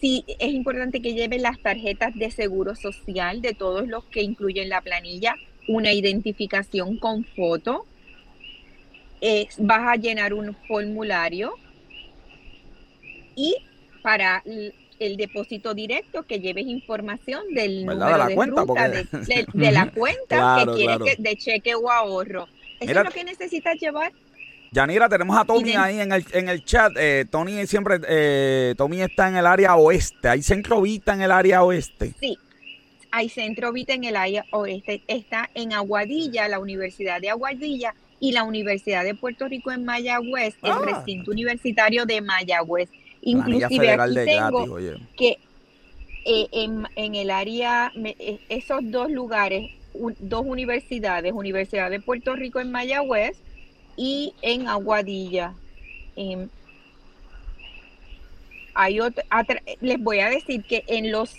Sí, 0.00 0.24
es 0.26 0.52
importante 0.52 1.00
que 1.00 1.14
lleven 1.14 1.42
las 1.42 1.58
tarjetas 1.60 2.14
de 2.14 2.30
seguro 2.30 2.74
social 2.74 3.42
de 3.42 3.52
todos 3.52 3.86
los 3.86 4.04
que 4.04 4.22
incluyen 4.22 4.68
la 4.68 4.80
planilla, 4.80 5.36
una 5.68 5.92
identificación 5.92 6.96
con 6.96 7.24
foto, 7.24 7.84
vas 9.58 9.88
a 9.88 9.96
llenar 9.96 10.32
un 10.32 10.54
formulario 10.66 11.52
y 13.34 13.56
para 14.02 14.42
el 14.98 15.16
depósito 15.16 15.74
directo 15.74 16.24
que 16.24 16.40
lleves 16.40 16.66
información 16.66 17.42
del 17.54 17.86
número 17.86 18.26
de, 18.26 18.34
cuenta, 18.34 18.62
ruta, 18.62 18.88
de, 18.88 19.72
la 19.72 19.90
cuenta 19.94 20.64
que 20.64 20.72
quieres 20.72 21.22
de 21.22 21.36
cheque 21.36 21.74
o 21.74 21.90
ahorro. 21.90 22.48
Eso 22.80 22.98
es 22.98 23.04
lo 23.04 23.10
que 23.10 23.24
necesitas 23.24 23.78
llevar. 23.80 24.12
Yanira, 24.70 25.08
tenemos 25.08 25.36
a 25.36 25.44
Tony 25.44 25.72
ahí 25.76 26.00
en 26.00 26.12
el, 26.12 26.24
en 26.32 26.48
el 26.48 26.64
chat. 26.64 26.92
Eh, 26.96 27.24
Tony 27.30 27.66
siempre, 27.66 28.00
eh, 28.06 28.74
Tony 28.76 29.00
está 29.00 29.28
en 29.28 29.36
el 29.36 29.46
área 29.46 29.76
oeste. 29.76 30.28
¿Hay 30.28 30.42
centro 30.42 30.82
Vita 30.82 31.14
en 31.14 31.22
el 31.22 31.32
área 31.32 31.62
oeste? 31.62 32.12
Sí, 32.20 32.38
hay 33.10 33.28
centro 33.30 33.72
Vita 33.72 33.94
en 33.94 34.04
el 34.04 34.16
área 34.16 34.44
oeste. 34.50 35.02
Está 35.06 35.48
en 35.54 35.72
Aguadilla, 35.72 36.48
la 36.48 36.58
Universidad 36.58 37.20
de 37.20 37.30
Aguadilla 37.30 37.94
y 38.20 38.32
la 38.32 38.42
Universidad 38.42 39.04
de 39.04 39.14
Puerto 39.14 39.48
Rico 39.48 39.72
en 39.72 39.84
Mayagüez, 39.84 40.54
el 40.62 40.72
ah. 40.72 40.82
recinto 40.84 41.30
universitario 41.30 42.04
de 42.04 42.20
Mayagüez. 42.20 42.90
Inclusive 43.22 43.90
aquí 43.90 44.14
tengo 44.14 44.76
que 45.16 45.38
eh, 46.24 46.48
en, 46.52 47.14
el 47.14 47.30
área, 47.30 47.92
eh, 47.96 48.38
esos 48.48 48.80
dos 48.82 49.10
lugares, 49.10 49.70
dos 49.94 50.44
universidades, 50.46 51.32
Universidad 51.32 51.90
de 51.90 52.00
Puerto 52.00 52.36
Rico 52.36 52.60
en 52.60 52.70
Mayagüez 52.70 53.36
y 53.96 54.34
en 54.42 54.68
Aguadilla. 54.68 55.54
Em, 56.16 56.48
hay 58.74 58.98
les 59.80 60.00
voy 60.00 60.20
a 60.20 60.28
decir 60.28 60.62
que 60.64 60.84
en 60.86 61.10
los 61.10 61.34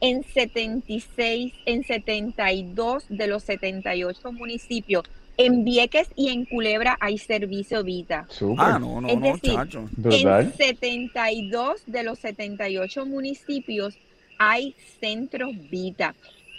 en 0.00 0.22
76, 0.22 1.54
en 1.64 1.84
72 1.84 3.04
de 3.08 3.26
los 3.26 3.42
78 3.44 4.32
municipios 4.32 5.04
en 5.36 5.64
Vieques 5.64 6.08
y 6.16 6.30
en 6.30 6.44
Culebra 6.44 6.96
hay 7.00 7.18
servicio 7.18 7.82
Vita. 7.82 8.26
Ah, 8.58 8.78
no, 8.78 9.00
no, 9.00 9.08
es 9.08 9.18
no, 9.18 9.32
decir, 9.32 9.58
En 10.30 10.52
72 10.52 11.82
de 11.86 12.02
los 12.02 12.18
78 12.18 13.06
municipios 13.06 13.98
hay 14.38 14.74
centros 15.00 15.50
Vita. 15.70 16.14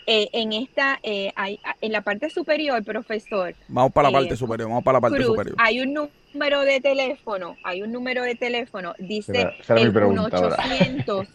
Eh, 0.08 0.30
en 0.34 0.54
esta, 0.54 1.00
eh, 1.02 1.32
hay, 1.36 1.60
en 1.82 1.92
la 1.92 2.02
parte 2.02 2.30
superior, 2.30 2.84
profesor. 2.84 3.56
Vamos 3.68 3.92
para 3.92 4.12
la 4.12 4.20
parte 4.20 4.36
eh, 4.36 4.38
superior, 4.38 4.70
vamos 4.70 4.84
para 4.84 4.98
la 4.98 5.02
parte 5.02 5.24
superior. 5.24 5.56
Hay 5.58 5.80
un 5.80 5.94
número 5.94 6.62
de 6.62 6.80
teléfono, 6.80 7.58
hay 7.64 7.82
un 7.82 7.92
número 7.92 8.22
de 8.22 8.36
teléfono, 8.36 8.94
dice 9.00 9.50
el 9.68 9.92
1800, 9.92 11.28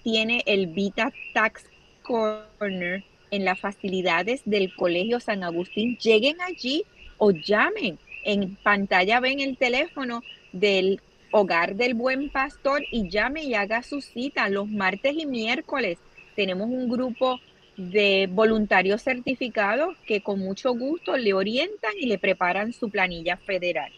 tiene 0.06 0.44
el 0.46 0.68
Vita 0.68 1.12
Tax 1.34 1.66
Corner 2.04 3.04
en 3.32 3.44
las 3.44 3.60
facilidades 3.60 4.44
del 4.46 4.74
Colegio 4.76 5.20
San 5.20 5.44
Agustín. 5.44 5.98
Lleguen 5.98 6.40
allí 6.42 6.84
o 7.18 7.32
llamen. 7.32 7.98
En 8.24 8.56
pantalla 8.58 9.20
ven 9.20 9.40
el 9.40 9.58
teléfono 9.58 10.22
del 10.54 11.02
Hogar 11.32 11.76
del 11.76 11.96
Buen 11.96 12.30
Pastor 12.30 12.84
y 12.92 13.10
llame 13.10 13.46
y 13.46 13.56
haga 13.56 13.82
su 13.82 14.00
cita 14.00 14.48
los 14.48 14.70
martes 14.70 15.16
y 15.18 15.26
miércoles. 15.26 15.98
Tenemos 16.36 16.70
un 16.70 16.88
grupo 16.88 17.40
de 17.76 18.30
voluntarios 18.32 19.02
certificados 19.02 19.98
que 20.06 20.22
con 20.22 20.38
mucho 20.38 20.76
gusto 20.76 21.18
le 21.18 21.34
orientan 21.34 21.94
y 22.00 22.06
le 22.06 22.20
preparan 22.20 22.74
su 22.74 22.92
planilla 22.92 23.38
federal. 23.38 23.92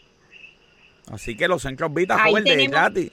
Así 1.11 1.35
que 1.35 1.49
los 1.49 1.61
centros 1.61 1.93
Vita 1.93 2.17
de 2.45 2.67
gratis. 2.67 3.11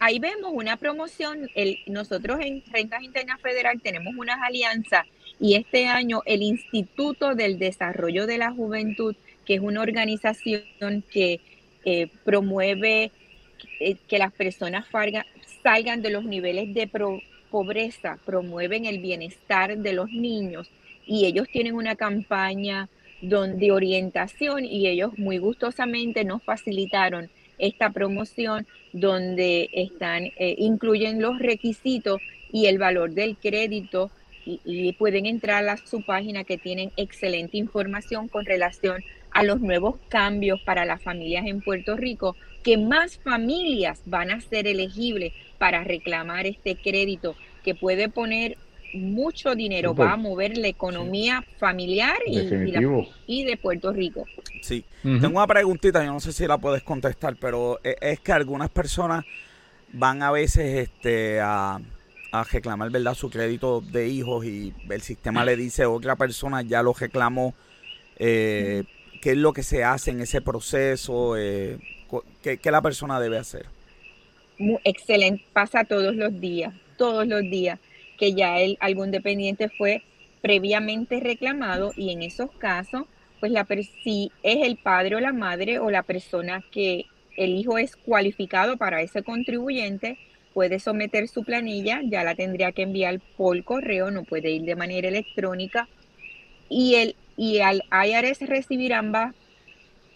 Ahí 0.00 0.18
vemos 0.20 0.52
una 0.54 0.76
promoción. 0.76 1.50
El, 1.54 1.78
nosotros 1.86 2.38
en 2.40 2.62
Rentas 2.72 3.02
Internas 3.02 3.40
Federal 3.40 3.80
tenemos 3.80 4.14
unas 4.16 4.38
alianzas 4.40 5.06
y 5.40 5.54
este 5.54 5.86
año 5.86 6.22
el 6.24 6.42
Instituto 6.42 7.34
del 7.34 7.58
Desarrollo 7.58 8.26
de 8.26 8.38
la 8.38 8.52
Juventud, 8.52 9.16
que 9.44 9.54
es 9.54 9.60
una 9.60 9.80
organización 9.80 11.02
que 11.10 11.40
eh, 11.84 12.08
promueve 12.24 13.10
que 14.08 14.18
las 14.18 14.32
personas 14.32 14.86
salgan 15.62 16.02
de 16.02 16.10
los 16.10 16.24
niveles 16.24 16.74
de 16.74 16.90
pobreza, 17.50 18.18
promueven 18.24 18.84
el 18.84 18.98
bienestar 18.98 19.78
de 19.78 19.92
los 19.92 20.10
niños 20.10 20.70
y 21.06 21.26
ellos 21.26 21.48
tienen 21.50 21.74
una 21.74 21.96
campaña 21.96 22.88
de 23.20 23.72
orientación 23.72 24.64
y 24.64 24.86
ellos 24.86 25.16
muy 25.18 25.38
gustosamente 25.38 26.24
nos 26.24 26.42
facilitaron 26.42 27.30
esta 27.58 27.90
promoción 27.90 28.66
donde 28.92 29.68
están 29.72 30.26
eh, 30.36 30.54
incluyen 30.58 31.20
los 31.20 31.38
requisitos 31.38 32.20
y 32.52 32.66
el 32.66 32.78
valor 32.78 33.10
del 33.10 33.36
crédito 33.36 34.10
y, 34.44 34.60
y, 34.64 34.92
pueden 34.92 35.26
entrar 35.26 35.68
a 35.68 35.76
su 35.76 36.02
página 36.02 36.44
que 36.44 36.56
tienen 36.56 36.90
excelente 36.96 37.58
información 37.58 38.28
con 38.28 38.46
relación 38.46 39.04
a 39.30 39.42
los 39.42 39.60
nuevos 39.60 39.96
cambios 40.08 40.60
para 40.62 40.86
las 40.86 41.02
familias 41.02 41.46
en 41.46 41.60
Puerto 41.60 41.96
Rico, 41.96 42.34
que 42.64 42.78
más 42.78 43.18
familias 43.18 44.00
van 44.06 44.30
a 44.30 44.40
ser 44.40 44.66
elegibles 44.66 45.32
para 45.58 45.84
reclamar 45.84 46.46
este 46.46 46.76
crédito 46.76 47.36
que 47.62 47.74
puede 47.74 48.08
poner 48.08 48.56
mucho 48.94 49.54
dinero, 49.54 49.94
va 49.94 50.12
a 50.12 50.16
mover 50.16 50.56
la 50.56 50.68
economía 50.68 51.44
familiar 51.58 52.16
y, 52.26 52.38
y, 53.26 53.44
de 53.44 53.56
Puerto 53.56 53.92
Rico. 53.92 54.24
Sí, 54.62 54.84
tengo 55.02 55.38
una 55.38 55.46
preguntita, 55.46 56.04
yo 56.04 56.12
no 56.12 56.20
sé 56.20 56.32
si 56.32 56.46
la 56.46 56.58
puedes 56.58 56.82
contestar, 56.82 57.36
pero 57.36 57.78
e, 57.84 57.96
es 58.00 58.20
que 58.20 58.32
algunas 58.32 58.70
personas 58.70 59.24
van 59.92 60.22
a 60.22 60.30
veces 60.30 60.88
este, 60.88 61.40
a, 61.40 61.80
reclamar 62.52 62.90
verdad 62.90 63.14
su 63.14 63.30
crédito 63.30 63.80
de 63.80 64.08
hijos 64.08 64.44
y 64.44 64.74
el 64.90 65.00
sistema 65.00 65.44
le 65.44 65.56
dice 65.56 65.86
otra 65.86 66.16
persona 66.16 66.62
ya 66.62 66.82
lo 66.82 66.92
reclamó. 66.92 67.54
Eh, 68.18 68.84
¿Qué 69.22 69.30
es 69.30 69.36
lo 69.36 69.52
que 69.52 69.62
se 69.62 69.82
hace 69.82 70.10
en 70.10 70.20
ese 70.20 70.40
proceso? 70.40 71.36
Eh, 71.36 71.78
¿qué, 72.42 72.58
¿Qué 72.58 72.70
la 72.70 72.82
persona 72.82 73.18
debe 73.18 73.38
hacer? 73.38 73.66
excelente, 74.84 75.44
pasa 75.52 75.84
todos 75.84 76.14
los 76.14 76.40
días, 76.40 76.74
todos 76.96 77.26
los 77.26 77.42
días, 77.42 77.78
que 78.18 78.34
ya 78.34 78.60
el, 78.60 78.76
algún 78.80 79.10
dependiente 79.10 79.68
fue 79.68 80.02
previamente 80.42 81.20
reclamado 81.20 81.92
y 81.96 82.10
en 82.10 82.22
esos 82.22 82.50
casos, 82.52 83.04
pues 83.40 83.52
la 83.52 83.66
si 84.02 84.32
es 84.42 84.66
el 84.66 84.76
padre 84.76 85.16
o 85.16 85.20
la 85.20 85.32
madre 85.32 85.78
o 85.78 85.90
la 85.90 86.02
persona 86.02 86.64
que 86.70 87.06
el 87.36 87.54
hijo 87.56 87.78
es 87.78 87.96
cualificado 87.96 88.76
para 88.76 89.00
ese 89.00 89.22
contribuyente, 89.22 90.18
puede 90.52 90.80
someter 90.80 91.28
su 91.28 91.44
planilla, 91.44 92.00
ya 92.04 92.24
la 92.24 92.34
tendría 92.34 92.72
que 92.72 92.82
enviar 92.82 93.20
por 93.36 93.62
correo, 93.62 94.10
no 94.10 94.24
puede 94.24 94.50
ir 94.50 94.62
de 94.62 94.74
manera 94.74 95.08
electrónica 95.08 95.88
y 96.68 96.96
el 96.96 97.16
y 97.36 97.60
al 97.60 97.84
IRS 97.92 98.40
recibir 98.48 98.92
ambas 98.92 99.34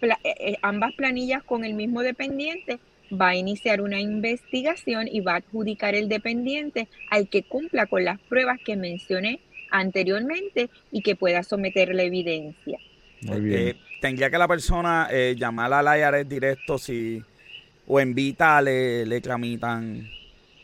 eh, 0.01 0.17
eh, 0.25 0.57
ambas 0.63 0.93
planillas 0.95 1.45
con 1.45 1.65
el 1.65 1.75
mismo 1.75 2.03
dependiente 2.03 2.81
va 3.12 3.31
a 3.31 3.37
iniciar 3.37 3.81
una 3.81 4.00
investigación 4.00 5.09
y 5.09 5.21
va 5.21 5.35
a 5.35 5.37
adjudicar 5.37 5.95
el 5.95 6.09
dependiente 6.09 6.88
al 7.11 7.28
que 7.28 7.42
cumpla 7.42 7.87
con 7.87 8.04
las 8.04 8.19
pruebas 8.21 8.59
que 8.64 8.76
mencioné 8.76 9.40
anteriormente 9.71 10.71
y 10.90 11.02
que 11.02 11.16
pueda 11.16 11.42
someter 11.42 11.95
la 11.95 12.02
evidencia. 12.02 12.78
Muy 13.23 13.40
bien. 13.40 13.69
Eh, 13.69 13.76
tendría 14.00 14.31
que 14.31 14.38
la 14.38 14.49
persona 14.49 15.09
eh, 15.11 15.35
llamar 15.37 15.73
al 15.73 15.99
IRS 15.99 16.28
directo 16.28 16.78
si 16.78 17.23
o 17.87 18.00
en 18.00 18.14
Vita 18.14 18.61
le, 18.62 19.04
le 19.07 19.21
tramitan 19.21 20.09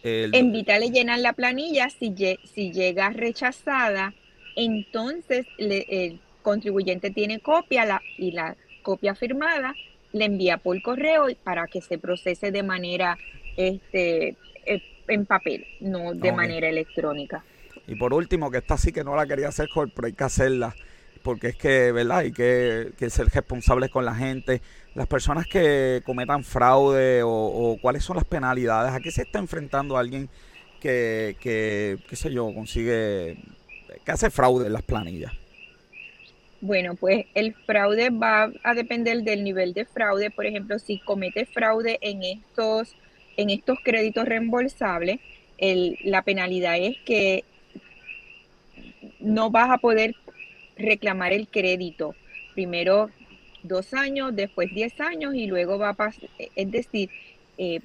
el... 0.02 0.34
En 0.34 0.52
Vita 0.52 0.78
le 0.78 0.90
llenan 0.90 1.22
la 1.22 1.32
planilla, 1.32 1.90
si, 1.90 2.14
si 2.44 2.72
llega 2.72 3.10
rechazada, 3.10 4.14
entonces 4.56 5.46
el 5.58 6.20
contribuyente 6.42 7.10
tiene 7.10 7.40
copia 7.40 7.84
la, 7.84 8.02
y 8.16 8.30
la 8.30 8.56
copia 8.82 9.14
firmada 9.14 9.74
le 10.12 10.24
envía 10.24 10.58
por 10.58 10.80
correo 10.82 11.26
para 11.44 11.66
que 11.66 11.80
se 11.80 11.98
procese 11.98 12.50
de 12.50 12.62
manera 12.62 13.18
este 13.56 14.36
eh, 14.64 14.82
en 15.08 15.26
papel, 15.26 15.66
no 15.80 16.14
de 16.14 16.32
manera 16.32 16.68
electrónica. 16.68 17.44
Y 17.86 17.96
por 17.96 18.12
último, 18.12 18.50
que 18.50 18.58
esta 18.58 18.76
sí 18.76 18.92
que 18.92 19.02
no 19.02 19.16
la 19.16 19.26
quería 19.26 19.48
hacer, 19.48 19.68
pero 19.74 20.06
hay 20.06 20.12
que 20.12 20.24
hacerla, 20.24 20.74
porque 21.22 21.48
es 21.48 21.56
que, 21.56 21.90
¿verdad? 21.90 22.18
Hay 22.18 22.32
que, 22.32 22.92
ser 23.08 23.28
responsables 23.28 23.90
con 23.90 24.04
la 24.04 24.14
gente. 24.14 24.60
Las 24.94 25.06
personas 25.06 25.46
que 25.46 26.02
cometan 26.04 26.44
fraude 26.44 27.22
o, 27.24 27.78
cuáles 27.80 28.04
son 28.04 28.16
las 28.16 28.26
penalidades, 28.26 28.92
¿a 28.92 29.00
qué 29.00 29.10
se 29.10 29.22
está 29.22 29.38
enfrentando 29.38 29.96
alguien 29.96 30.28
que, 30.80 31.36
que, 31.40 31.98
qué 32.08 32.16
sé 32.16 32.30
yo, 32.30 32.52
consigue, 32.52 33.38
que 34.04 34.12
hace 34.12 34.30
fraude 34.30 34.66
en 34.66 34.74
las 34.74 34.82
planillas? 34.82 35.32
Bueno, 36.60 36.96
pues 36.96 37.26
el 37.34 37.54
fraude 37.54 38.10
va 38.10 38.50
a 38.64 38.74
depender 38.74 39.22
del 39.22 39.44
nivel 39.44 39.74
de 39.74 39.84
fraude. 39.84 40.30
Por 40.30 40.46
ejemplo, 40.46 40.78
si 40.78 40.98
comete 40.98 41.46
fraude 41.46 41.98
en 42.00 42.22
estos, 42.22 42.96
en 43.36 43.50
estos 43.50 43.78
créditos 43.84 44.26
reembolsables, 44.26 45.20
la 46.04 46.22
penalidad 46.22 46.76
es 46.78 46.96
que 47.04 47.44
no 49.20 49.50
vas 49.50 49.70
a 49.70 49.78
poder 49.78 50.14
reclamar 50.76 51.32
el 51.32 51.48
crédito. 51.48 52.14
Primero 52.54 53.10
dos 53.62 53.94
años, 53.94 54.34
después 54.34 54.70
diez 54.72 55.00
años 55.00 55.34
y 55.34 55.46
luego 55.46 55.78
va 55.78 55.90
a 55.90 55.94
pasar, 55.94 56.28
es 56.38 56.70
decir, 56.70 57.10
eh, 57.56 57.80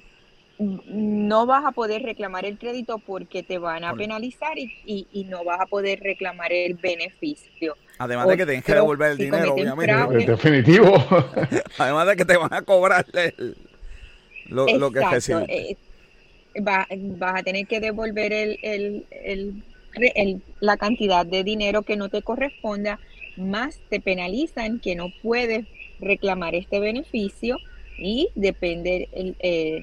no 0.58 1.46
vas 1.46 1.64
a 1.64 1.72
poder 1.72 2.02
reclamar 2.02 2.44
el 2.44 2.58
crédito 2.58 2.98
porque 2.98 3.42
te 3.42 3.58
van 3.58 3.84
a 3.84 3.94
penalizar 3.94 4.56
y, 4.56 5.26
no 5.28 5.44
vas 5.44 5.60
a 5.60 5.66
poder 5.66 6.00
reclamar 6.00 6.52
el 6.52 6.74
beneficio. 6.74 7.76
Además 7.98 8.28
de 8.28 8.36
que 8.36 8.46
tienes 8.46 8.64
que 8.64 8.74
devolver 8.74 9.12
el 9.12 9.18
dinero, 9.18 9.54
obviamente. 9.54 10.26
Definitivo. 10.26 10.92
Además 11.78 12.06
de 12.08 12.16
que 12.16 12.24
te 12.24 12.36
van 12.36 12.52
a 12.52 12.62
cobrar 12.62 13.06
lo, 14.48 14.66
lo, 14.66 14.90
que 14.90 15.00
recibes. 15.00 15.48
Eh, 15.48 15.76
vas 16.60 16.86
a 16.90 17.42
tener 17.42 17.66
que 17.66 17.80
devolver 17.80 18.32
el, 18.32 19.06
la 20.60 20.76
cantidad 20.76 21.24
de 21.24 21.44
dinero 21.44 21.82
que 21.82 21.96
no 21.96 22.08
te 22.08 22.22
corresponda, 22.22 22.98
más 23.36 23.78
te 23.88 24.00
penalizan 24.00 24.80
que 24.80 24.94
no 24.94 25.12
puedes 25.22 25.66
reclamar 26.00 26.54
este 26.54 26.80
beneficio 26.80 27.58
y 27.98 28.28
depende 28.34 29.08
el, 29.12 29.36
eh, 29.38 29.82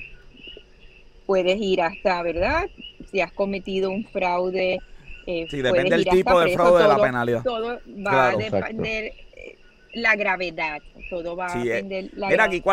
puedes 1.26 1.62
ir 1.62 1.82
hasta, 1.82 2.22
¿verdad? 2.24 2.70
Si 3.10 3.22
has 3.22 3.32
cometido 3.32 3.90
un 3.90 4.06
fraude. 4.06 4.80
Eh, 5.26 5.48
sí, 5.50 5.62
depende 5.62 5.96
del 5.96 6.06
tipo 6.06 6.40
de 6.40 6.54
fraude 6.54 6.84
de 6.84 6.88
la 6.88 6.98
penalidad. 6.98 7.44
Todo 7.44 7.80
va 8.06 8.30
a 8.30 8.36
depender 8.36 9.06
eh, 9.36 9.58
la 9.94 10.16
gravedad, 10.16 10.80
todo 11.10 11.36
va 11.36 11.54
a 11.54 11.62
eh, 11.62 11.66
depender 11.66 12.10
la 12.16 12.30
Mira, 12.30 12.44
aquí, 12.46 12.64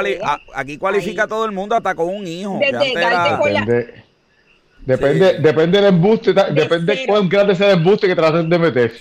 aquí 0.55 0.79
cualifica 0.79 1.27
todo 1.27 1.45
el 1.45 1.53
mundo 1.53 1.75
hasta 1.75 1.95
con 1.95 2.09
un 2.09 2.27
hijo. 2.27 2.59
Depende, 4.87 5.39
depende, 5.41 5.79
del 5.83 5.89
embuste, 5.89 6.33
depende 6.33 6.95
de 6.95 7.07
cuán 7.07 7.29
grande 7.29 7.55
sea 7.55 7.73
el 7.73 7.79
embuste 7.79 8.07
que 8.07 8.17
traten 8.17 8.49
de 8.49 8.59
meter. 8.59 8.95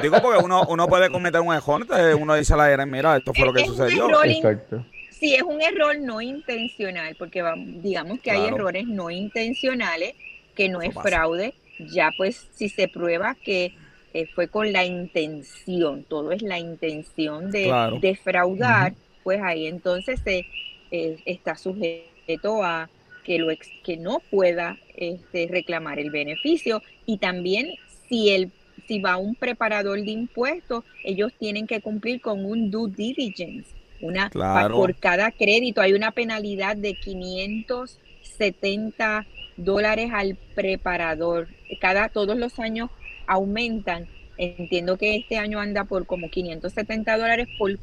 digo 0.00 0.22
porque 0.22 0.38
uno, 0.44 0.64
uno 0.68 0.86
puede 0.86 1.10
cometer 1.10 1.40
un 1.40 1.52
error, 1.52 1.84
uno 2.20 2.34
dice 2.36 2.54
a 2.54 2.58
la 2.58 2.70
era, 2.70 2.86
mira, 2.86 3.16
esto 3.16 3.34
fue 3.34 3.46
lo 3.46 3.52
que 3.52 3.64
sucedió. 3.64 4.22
Exacto 4.22 4.84
si 5.22 5.36
es 5.36 5.42
un 5.42 5.62
error 5.62 5.96
no 6.00 6.20
intencional, 6.20 7.14
porque 7.16 7.44
digamos 7.80 8.18
que 8.18 8.32
hay 8.32 8.46
errores 8.46 8.88
no 8.88 9.08
intencionales, 9.08 10.14
que 10.56 10.68
no 10.68 10.82
es 10.82 10.92
fraude, 10.94 11.54
ya 11.88 12.10
pues 12.16 12.48
si 12.52 12.68
se 12.68 12.88
prueba 12.88 13.34
que 13.34 13.74
eh, 14.14 14.26
fue 14.34 14.48
con 14.48 14.72
la 14.72 14.84
intención, 14.84 16.04
todo 16.04 16.32
es 16.32 16.42
la 16.42 16.58
intención 16.58 17.50
de 17.50 17.72
defraudar, 18.00 18.94
pues 19.22 19.40
ahí 19.42 19.66
entonces 19.66 20.20
se 20.22 20.46
eh, 20.90 21.18
está 21.24 21.56
sujeto 21.56 22.62
a 22.62 22.90
que, 23.24 23.38
lo 23.38 23.52
que 23.84 23.96
no 23.96 24.20
pueda 24.30 24.78
este, 24.96 25.48
reclamar 25.50 25.98
el 25.98 26.10
beneficio. 26.10 26.82
Y 27.06 27.18
también 27.18 27.68
si 28.08 28.30
el 28.30 28.50
si 28.86 28.98
va 28.98 29.16
un 29.16 29.36
preparador 29.36 30.02
de 30.02 30.10
impuestos, 30.10 30.84
ellos 31.04 31.32
tienen 31.38 31.66
que 31.66 31.80
cumplir 31.80 32.20
con 32.20 32.44
un 32.44 32.70
due 32.70 32.90
diligence 32.90 33.70
una, 34.02 34.28
Por 34.28 34.94
cada 34.96 35.30
crédito. 35.30 35.80
Hay 35.80 35.94
una 35.94 36.10
penalidad 36.10 36.76
de 36.76 36.92
570 36.94 39.26
dólares 39.56 40.10
al 40.12 40.36
preparador. 40.54 41.48
Cada, 41.80 42.08
todos 42.08 42.36
los 42.36 42.58
años 42.58 42.90
aumentan. 43.26 44.06
Entiendo 44.38 44.96
que 44.96 45.16
este 45.16 45.36
año 45.38 45.60
anda 45.60 45.84
por 45.84 46.06
como 46.06 46.30
570 46.30 47.16
dólares 47.16 47.48
por 47.58 47.78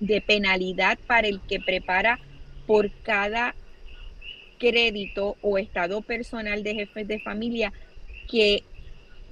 de 0.00 0.20
penalidad 0.20 0.98
para 1.06 1.28
el 1.28 1.40
que 1.40 1.60
prepara 1.60 2.18
por 2.66 2.90
cada 3.02 3.54
crédito 4.58 5.36
o 5.42 5.58
estado 5.58 6.00
personal 6.00 6.62
de 6.62 6.74
jefes 6.74 7.06
de 7.08 7.20
familia 7.20 7.72
que 8.30 8.62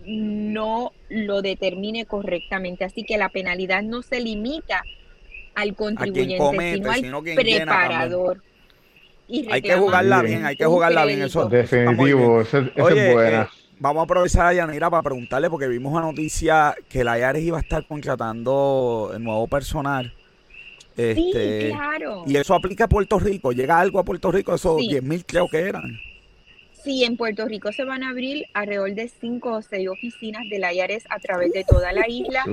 no 0.04 0.92
lo 1.08 1.42
determine 1.42 2.06
correctamente. 2.06 2.84
Así 2.84 3.04
que 3.04 3.16
la 3.16 3.28
penalidad 3.28 3.82
no 3.82 4.02
se 4.02 4.20
limita 4.20 4.82
al 5.54 5.74
contribuyente, 5.74 6.74
sino 6.74 7.18
al 7.18 7.34
preparador. 7.34 8.42
hay 9.28 9.62
que 9.62 9.74
jugarla 9.74 10.22
bien, 10.22 10.44
hay 10.44 10.56
que 10.56 10.64
jugarla 10.64 11.04
bien. 11.04 11.22
Eso 11.22 11.48
definitivo, 11.48 12.40
eso, 12.40 12.58
es 12.58 12.74
buena. 13.14 13.42
Eh, 13.42 13.61
vamos 13.82 14.02
a 14.02 14.04
aprovechar 14.04 14.46
a 14.46 14.54
Yanira 14.54 14.88
para 14.88 15.02
preguntarle, 15.02 15.50
porque 15.50 15.66
vimos 15.66 15.92
una 15.92 16.02
noticia 16.02 16.74
que 16.88 17.02
la 17.02 17.18
IARES 17.18 17.42
iba 17.42 17.58
a 17.58 17.60
estar 17.60 17.84
contratando 17.84 19.10
el 19.12 19.24
nuevo 19.24 19.48
personal. 19.48 20.14
Este, 20.96 21.66
sí, 21.66 21.72
claro. 21.72 22.22
Y 22.24 22.36
eso 22.36 22.54
aplica 22.54 22.84
a 22.84 22.88
Puerto 22.88 23.18
Rico. 23.18 23.50
Llega 23.50 23.80
algo 23.80 23.98
a 23.98 24.04
Puerto 24.04 24.30
Rico, 24.30 24.54
esos 24.54 24.76
10 24.76 25.02
mil 25.02 25.24
creo 25.26 25.48
que 25.48 25.58
eran. 25.58 25.98
Sí, 26.84 27.02
en 27.02 27.16
Puerto 27.16 27.46
Rico 27.46 27.72
se 27.72 27.84
van 27.84 28.04
a 28.04 28.10
abrir 28.10 28.46
alrededor 28.54 28.94
de 28.94 29.08
cinco 29.08 29.56
o 29.56 29.62
seis 29.62 29.88
oficinas 29.88 30.42
de 30.48 30.60
la 30.60 30.72
IARES 30.72 31.04
a 31.10 31.18
través 31.18 31.52
de 31.52 31.64
toda 31.64 31.92
la 31.92 32.08
isla 32.08 32.44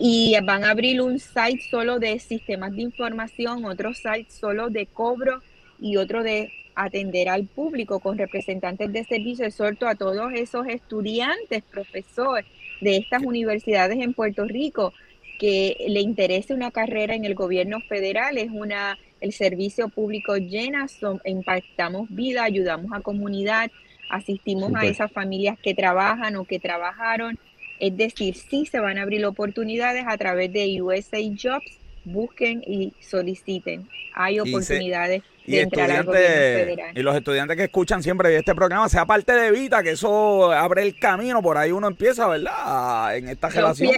y 0.00 0.36
van 0.44 0.64
a 0.64 0.70
abrir 0.70 1.00
un 1.00 1.20
site 1.20 1.62
solo 1.70 2.00
de 2.00 2.18
sistemas 2.18 2.72
de 2.72 2.82
información, 2.82 3.64
otro 3.64 3.94
site 3.94 4.26
solo 4.28 4.68
de 4.68 4.86
cobro 4.86 5.42
y 5.80 5.96
otro 5.96 6.22
de 6.22 6.52
atender 6.74 7.28
al 7.28 7.46
público 7.46 8.00
con 8.00 8.18
representantes 8.18 8.92
de 8.92 9.04
servicio. 9.04 9.46
Exhorto 9.46 9.86
a 9.86 9.94
todos 9.94 10.32
esos 10.34 10.66
estudiantes, 10.66 11.62
profesores 11.70 12.46
de 12.80 12.96
estas 12.96 13.22
universidades 13.22 13.98
en 14.00 14.14
Puerto 14.14 14.44
Rico 14.44 14.92
que 15.38 15.76
le 15.88 16.00
interese 16.00 16.54
una 16.54 16.70
carrera 16.70 17.14
en 17.14 17.24
el 17.24 17.34
gobierno 17.34 17.80
federal. 17.80 18.38
Es 18.38 18.50
una 18.50 18.98
el 19.20 19.32
servicio 19.32 19.88
público 19.88 20.36
llena, 20.36 20.86
impactamos 21.24 22.08
vida, 22.10 22.42
ayudamos 22.42 22.92
a 22.92 23.00
comunidad, 23.00 23.70
Asistimos 24.12 24.74
a 24.74 24.84
esas 24.84 25.10
familias 25.10 25.58
que 25.58 25.74
trabajan 25.74 26.36
o 26.36 26.44
que 26.44 26.60
trabajaron. 26.60 27.38
Es 27.80 27.96
decir, 27.96 28.34
sí 28.34 28.66
se 28.66 28.78
van 28.78 28.98
a 28.98 29.02
abrir 29.02 29.24
oportunidades 29.24 30.04
a 30.06 30.18
través 30.18 30.52
de 30.52 30.82
USA 30.82 31.16
Jobs. 31.34 31.78
Busquen 32.04 32.62
y 32.66 32.92
soliciten. 33.00 33.88
Hay 34.14 34.40
oportunidades 34.40 35.22
de 35.46 35.60
entrar 35.60 35.90
al 35.90 36.04
gobierno 36.04 36.28
federal. 36.28 36.98
Y 36.98 37.02
los 37.02 37.16
estudiantes 37.16 37.56
que 37.56 37.64
escuchan 37.64 38.02
siempre 38.02 38.36
este 38.36 38.54
programa, 38.54 38.88
sea 38.88 39.06
parte 39.06 39.32
de 39.32 39.50
Vita, 39.50 39.82
que 39.82 39.92
eso 39.92 40.52
abre 40.52 40.82
el 40.82 40.98
camino, 40.98 41.42
por 41.42 41.58
ahí 41.58 41.72
uno 41.72 41.86
empieza, 41.86 42.26
¿verdad? 42.28 43.16
En 43.16 43.28
esta 43.28 43.48
relación. 43.48 43.94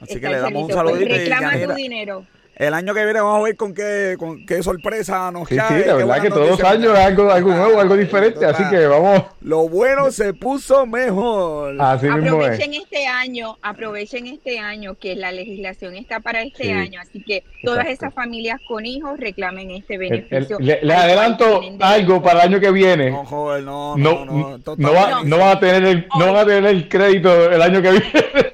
Así 0.01 0.19
que 0.19 0.29
le 0.29 0.39
damos 0.39 0.63
un 0.63 0.71
saludito. 0.71 1.13
Reclama 1.13 1.59
tu 1.59 1.73
dinero. 1.73 2.25
El 2.59 2.73
año 2.73 2.93
que 2.93 3.05
viene 3.05 3.21
vamos 3.21 3.39
a 3.39 3.43
ver 3.43 3.55
con 3.55 3.73
qué, 3.73 4.17
con 4.19 4.45
qué 4.45 4.61
sorpresa 4.61 5.31
nos 5.31 5.47
sí, 5.47 5.55
cae. 5.55 5.81
Sí, 5.81 5.87
la 5.87 5.93
verdad 5.93 6.21
que 6.21 6.29
todos 6.29 6.49
los 6.49 6.63
años 6.65 6.91
es 6.91 6.99
algo, 6.99 7.31
algo 7.31 7.51
nuevo, 7.51 7.79
algo 7.79 7.95
diferente, 7.95 8.45
así 8.45 8.61
que 8.69 8.85
vamos. 8.85 9.23
Lo 9.39 9.69
bueno 9.69 10.11
se 10.11 10.33
puso 10.33 10.85
mejor. 10.85 11.81
aprovechen 11.81 12.73
este 12.73 13.07
año, 13.07 13.57
aprovechen 13.61 14.27
este 14.27 14.59
año 14.59 14.95
que 14.95 15.15
la 15.15 15.31
legislación 15.31 15.95
está 15.95 16.19
para 16.19 16.41
este 16.41 16.73
año, 16.73 16.99
así 16.99 17.23
que 17.23 17.45
todas 17.63 17.87
esas 17.87 18.13
familias 18.13 18.59
con 18.67 18.85
hijos 18.85 19.17
reclamen 19.17 19.71
este 19.71 19.97
beneficio. 19.97 20.57
le, 20.59 20.93
adelanto 20.93 21.61
algo 21.79 22.21
para 22.21 22.41
el 22.43 22.49
año 22.49 22.59
que 22.59 22.71
viene. 22.71 23.09
No, 23.09 23.23
joven, 23.23 23.63
no, 23.63 23.95
no, 23.95 24.25
no, 24.25 24.57
no, 24.57 24.75
no, 24.75 24.93
va, 24.93 25.23
no, 25.23 25.37
van 25.37 25.55
a 25.55 25.59
tener 25.61 25.85
el, 25.85 26.07
no 26.19 26.33
van 26.33 26.35
a 26.35 26.45
tener 26.45 26.65
el 26.65 26.89
crédito 26.89 27.49
el 27.49 27.61
año 27.61 27.81
que 27.81 27.91
viene. 27.91 28.49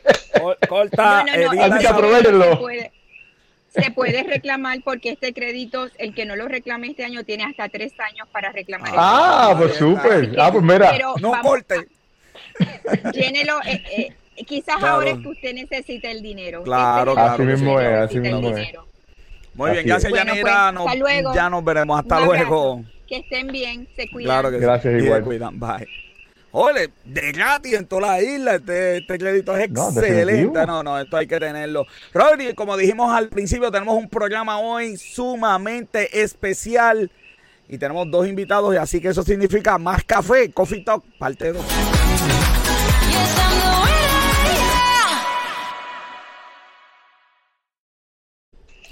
Corta, 0.75 1.23
no, 1.23 1.53
no, 1.53 1.63
así 1.63 1.79
que 1.79 1.87
aprovechenlo 1.87 2.59
se 3.75 3.91
puede 3.91 4.23
reclamar 4.23 4.79
porque 4.83 5.11
este 5.11 5.33
crédito, 5.33 5.87
el 5.97 6.13
que 6.13 6.25
no 6.25 6.35
lo 6.35 6.47
reclame 6.47 6.87
este 6.87 7.03
año, 7.03 7.23
tiene 7.23 7.43
hasta 7.43 7.69
tres 7.69 7.93
años 7.99 8.27
para 8.31 8.51
reclamar. 8.51 8.91
Ah, 8.95 9.53
pues 9.57 9.75
súper. 9.75 10.33
Ah, 10.39 10.49
pues 10.51 10.63
mira. 10.63 10.97
no 11.19 11.33
corte. 11.41 11.87
Llénelo. 13.13 13.59
Eh, 13.65 13.83
eh, 14.37 14.43
quizás 14.45 14.81
ahora 14.81 15.11
es 15.11 15.19
que 15.19 15.27
usted 15.27 15.53
necesita 15.53 16.09
el 16.09 16.21
dinero. 16.21 16.63
Claro, 16.63 17.13
claro. 17.13 17.33
Así 17.33 17.41
mismo 17.43 17.79
es, 17.79 17.97
así 17.97 18.19
mismo 18.19 18.55
es. 18.55 18.73
Muy 19.53 19.71
bien, 19.71 19.85
gracias 19.85 20.11
bueno, 20.11 20.25
Yanira. 20.25 20.71
Pues, 20.73 20.85
hasta 20.85 20.95
luego. 20.95 21.33
Ya 21.33 21.49
nos 21.49 21.63
veremos. 21.63 21.99
Hasta 21.99 22.19
luego. 22.21 22.83
Que 23.07 23.17
estén 23.17 23.47
bien, 23.47 23.87
se 23.95 24.09
cuidan. 24.09 24.41
Claro 24.41 24.51
que 24.51 24.59
gracias, 24.59 24.93
sí. 24.93 25.05
igual. 25.05 25.21
Se 25.21 25.25
cuidan. 25.25 25.59
Bye. 25.59 25.87
Ole, 26.57 26.89
de 27.03 27.33
gratis 27.33 27.73
en 27.73 27.85
toda 27.85 28.13
la 28.13 28.21
isla. 28.21 28.55
Este, 28.55 28.99
este 28.99 29.17
crédito 29.17 29.57
es 29.57 29.65
excelente. 29.65 30.65
No, 30.65 30.83
no, 30.83 30.97
esto 30.97 31.17
hay 31.17 31.27
que 31.27 31.37
tenerlo. 31.37 31.85
Rodri, 32.13 32.53
como 32.53 32.77
dijimos 32.77 33.13
al 33.13 33.27
principio, 33.27 33.69
tenemos 33.69 33.97
un 33.97 34.07
programa 34.07 34.57
hoy 34.59 34.95
sumamente 34.95 36.21
especial. 36.21 37.11
Y 37.67 37.77
tenemos 37.77 38.09
dos 38.09 38.25
invitados, 38.25 38.73
y 38.73 38.77
así 38.77 39.01
que 39.01 39.09
eso 39.09 39.21
significa 39.21 39.77
más 39.77 40.05
café, 40.05 40.49
Coffee 40.53 40.85
Talk, 40.85 41.03
parte 41.19 41.51
2. 41.51 41.65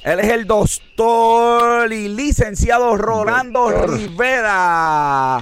Él 0.04 0.20
es 0.20 0.32
el 0.32 0.46
doctor 0.46 1.94
y 1.94 2.10
licenciado 2.10 2.98
Rolando 2.98 3.72
Rivera. 3.88 5.42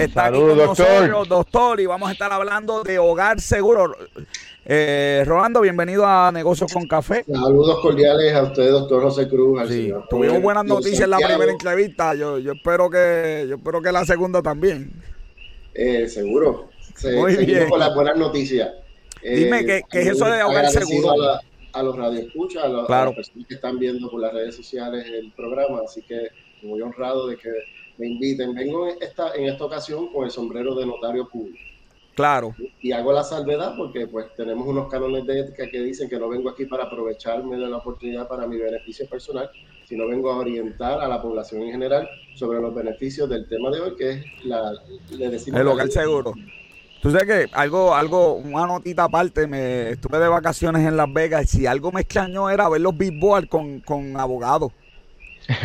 Está 0.00 0.24
Saludos, 0.24 0.50
aquí 0.50 0.58
con 0.58 0.66
doctor. 0.66 0.86
nosotros, 1.08 1.28
doctor, 1.28 1.80
y 1.80 1.86
vamos 1.86 2.08
a 2.08 2.12
estar 2.12 2.32
hablando 2.32 2.82
de 2.82 2.98
hogar 2.98 3.40
seguro. 3.40 3.94
Eh, 4.64 5.22
Rolando, 5.26 5.60
bienvenido 5.60 6.06
a 6.06 6.30
Negocios 6.32 6.72
con 6.72 6.86
Café. 6.86 7.24
Saludos 7.24 7.80
cordiales 7.80 8.32
a 8.34 8.44
usted, 8.44 8.70
doctor 8.70 9.02
José 9.02 9.28
Cruz. 9.28 9.68
Sí, 9.68 9.92
tuvimos 10.08 10.40
buenas 10.40 10.64
noticias 10.64 11.00
en 11.02 11.10
la 11.10 11.18
primera 11.18 11.50
entrevista. 11.52 12.14
Yo, 12.14 12.38
yo 12.38 12.52
espero 12.52 12.88
que, 12.88 13.46
yo 13.48 13.56
espero 13.56 13.82
que 13.82 13.92
la 13.92 14.04
segunda 14.04 14.40
también. 14.42 14.90
Eh, 15.74 16.08
seguro. 16.08 16.68
Se, 16.94 17.12
Muy 17.16 17.36
bien. 17.44 17.68
con 17.68 17.78
las 17.80 17.94
buenas 17.94 18.16
noticias. 18.16 18.70
Dime, 19.22 19.64
¿qué, 19.66 19.82
qué 19.90 20.00
es 20.00 20.06
eso 20.08 20.24
de 20.26 20.42
hogar 20.42 20.66
seguro? 20.70 21.10
A, 21.12 21.16
la, 21.16 21.40
a 21.74 21.82
los 21.82 21.96
radioescuchas, 21.96 22.64
a, 22.64 22.68
los, 22.68 22.86
Claro. 22.86 23.02
a 23.10 23.12
las 23.12 23.16
personas 23.16 23.46
que 23.48 23.54
están 23.54 23.78
viendo 23.78 24.10
por 24.10 24.20
las 24.20 24.32
redes 24.32 24.56
sociales 24.56 25.04
el 25.06 25.30
programa, 25.32 25.80
así 25.84 26.00
que 26.02 26.28
muy 26.62 26.80
honrado 26.80 27.26
de 27.26 27.36
que 27.36 27.48
me 28.00 28.08
inviten. 28.08 28.54
Vengo 28.54 28.88
en 28.88 28.96
esta, 29.00 29.34
en 29.34 29.44
esta 29.44 29.64
ocasión 29.64 30.12
con 30.12 30.24
el 30.24 30.30
sombrero 30.30 30.74
de 30.74 30.86
notario 30.86 31.28
público. 31.28 31.58
Claro, 32.16 32.54
Y 32.82 32.92
hago 32.92 33.12
la 33.12 33.22
salvedad 33.24 33.74
porque 33.78 34.06
pues 34.06 34.26
tenemos 34.36 34.66
unos 34.66 34.90
cánones 34.90 35.24
de 35.26 35.40
ética 35.40 35.70
que 35.70 35.80
dicen 35.80 36.08
que 36.08 36.18
no 36.18 36.28
vengo 36.28 36.50
aquí 36.50 36.66
para 36.66 36.84
aprovecharme 36.84 37.56
de 37.56 37.66
la 37.66 37.76
oportunidad 37.78 38.28
para 38.28 38.46
mi 38.46 38.58
beneficio 38.58 39.06
personal, 39.08 39.48
sino 39.88 40.06
vengo 40.08 40.30
a 40.30 40.36
orientar 40.38 41.00
a 41.00 41.08
la 41.08 41.22
población 41.22 41.62
en 41.62 41.70
general 41.72 42.06
sobre 42.34 42.60
los 42.60 42.74
beneficios 42.74 43.28
del 43.30 43.48
tema 43.48 43.70
de 43.70 43.80
hoy, 43.80 43.96
que 43.96 44.10
es 44.10 44.24
la, 44.44 44.72
le 45.16 45.28
decimos 45.30 45.60
el 45.60 45.66
ley- 45.76 45.90
seguro. 45.90 46.34
Tú 47.00 47.10
sabes 47.10 47.26
que 47.26 47.46
algo, 47.54 47.94
algo, 47.94 48.34
una 48.34 48.66
notita 48.66 49.04
aparte, 49.04 49.46
me 49.46 49.90
estuve 49.90 50.18
de 50.18 50.28
vacaciones 50.28 50.86
en 50.86 50.98
Las 50.98 51.10
Vegas 51.10 51.54
y 51.54 51.64
algo 51.64 51.90
me 51.92 52.02
extrañó 52.02 52.50
era 52.50 52.68
ver 52.68 52.82
los 52.82 52.94
billboards 52.94 53.48
con, 53.48 53.80
con 53.80 54.18
abogados. 54.20 54.72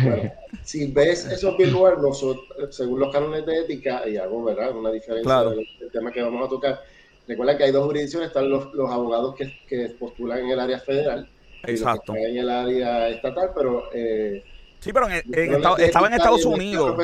Bueno, 0.02 0.32
si 0.64 0.86
ves 0.92 1.26
esos 1.26 1.56
billboards, 1.56 2.02
nosotros, 2.02 2.46
según 2.74 3.00
los 3.00 3.12
cánones 3.12 3.44
de 3.46 3.60
ética, 3.60 4.08
y 4.08 4.16
hago 4.16 4.44
¿verdad? 4.44 4.74
una 4.76 4.90
diferencia 4.90 5.24
Claro. 5.24 5.50
del, 5.50 5.66
del 5.80 5.90
tema 5.90 6.10
que 6.12 6.22
vamos 6.22 6.46
a 6.46 6.48
tocar, 6.48 6.80
recuerda 7.28 7.56
que 7.56 7.64
hay 7.64 7.72
dos 7.72 7.84
jurisdicciones, 7.86 8.28
están 8.28 8.48
los, 8.50 8.72
los 8.74 8.90
abogados 8.90 9.34
que, 9.36 9.52
que 9.68 9.88
postulan 9.98 10.38
en 10.40 10.50
el 10.50 10.60
área 10.60 10.78
federal 10.80 11.20
y 11.28 11.56
los 11.56 11.64
que 11.64 11.72
Exacto. 11.72 12.12
están 12.14 12.30
en 12.30 12.36
el 12.38 12.50
área 12.50 13.08
estatal, 13.08 13.50
pero 13.54 13.84
eh, 13.92 14.44
Sí, 14.80 14.92
pero 14.92 15.08
en, 15.08 15.64
estaba 15.78 16.06
en 16.06 16.12
Estados 16.14 16.44
Unidos. 16.44 16.94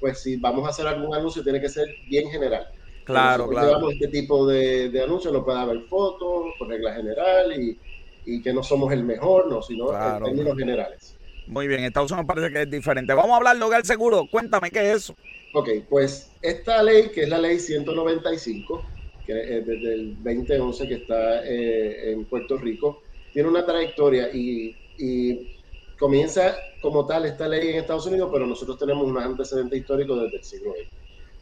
pues 0.00 0.18
si 0.20 0.36
vamos 0.36 0.66
a 0.66 0.70
hacer 0.70 0.86
algún 0.86 1.14
anuncio, 1.14 1.42
tiene 1.42 1.60
que 1.60 1.68
ser 1.68 1.88
bien 2.08 2.30
general. 2.30 2.66
Claro, 3.04 3.48
claro. 3.48 3.66
llevamos 3.68 3.94
este 3.94 4.08
tipo 4.08 4.46
de, 4.46 4.90
de 4.90 5.02
anuncios, 5.02 5.32
no 5.32 5.42
puede 5.44 5.58
haber 5.58 5.80
fotos, 5.82 6.52
por 6.58 6.68
regla 6.68 6.92
general, 6.94 7.58
y, 7.58 7.78
y 8.26 8.42
que 8.42 8.52
no 8.52 8.62
somos 8.62 8.92
el 8.92 9.02
mejor, 9.04 9.48
no, 9.48 9.62
sino 9.62 9.86
Claro, 9.88 10.26
en 10.26 10.34
términos 10.36 10.58
generales. 10.58 11.16
Muy 11.48 11.66
bien, 11.66 11.82
Estados 11.82 12.10
Unidos 12.10 12.26
parece 12.26 12.52
que 12.52 12.62
es 12.62 12.70
diferente. 12.70 13.14
Vamos 13.14 13.32
a 13.32 13.36
hablar 13.36 13.56
de 13.56 13.64
hogar 13.64 13.84
seguro. 13.86 14.26
Cuéntame 14.30 14.70
qué 14.70 14.90
es 14.90 14.96
eso. 14.96 15.14
Ok, 15.54 15.70
pues 15.88 16.30
esta 16.42 16.82
ley, 16.82 17.08
que 17.08 17.22
es 17.22 17.28
la 17.28 17.38
ley 17.38 17.58
195, 17.58 18.84
que 19.26 19.32
es 19.32 19.66
desde 19.66 19.94
el 19.94 20.22
2011 20.22 20.88
que 20.88 20.94
está 20.94 21.44
eh, 21.46 22.12
en 22.12 22.26
Puerto 22.26 22.58
Rico, 22.58 23.02
tiene 23.32 23.48
una 23.48 23.64
trayectoria 23.64 24.28
y, 24.32 24.76
y 24.98 25.58
comienza 25.98 26.54
como 26.82 27.06
tal 27.06 27.24
esta 27.24 27.48
ley 27.48 27.70
en 27.70 27.76
Estados 27.76 28.06
Unidos, 28.06 28.28
pero 28.30 28.46
nosotros 28.46 28.78
tenemos 28.78 29.06
un 29.06 29.18
antecedente 29.18 29.78
histórico 29.78 30.16
desde 30.16 30.36
el 30.36 30.44
siglo 30.44 30.72
XX. 30.72 30.88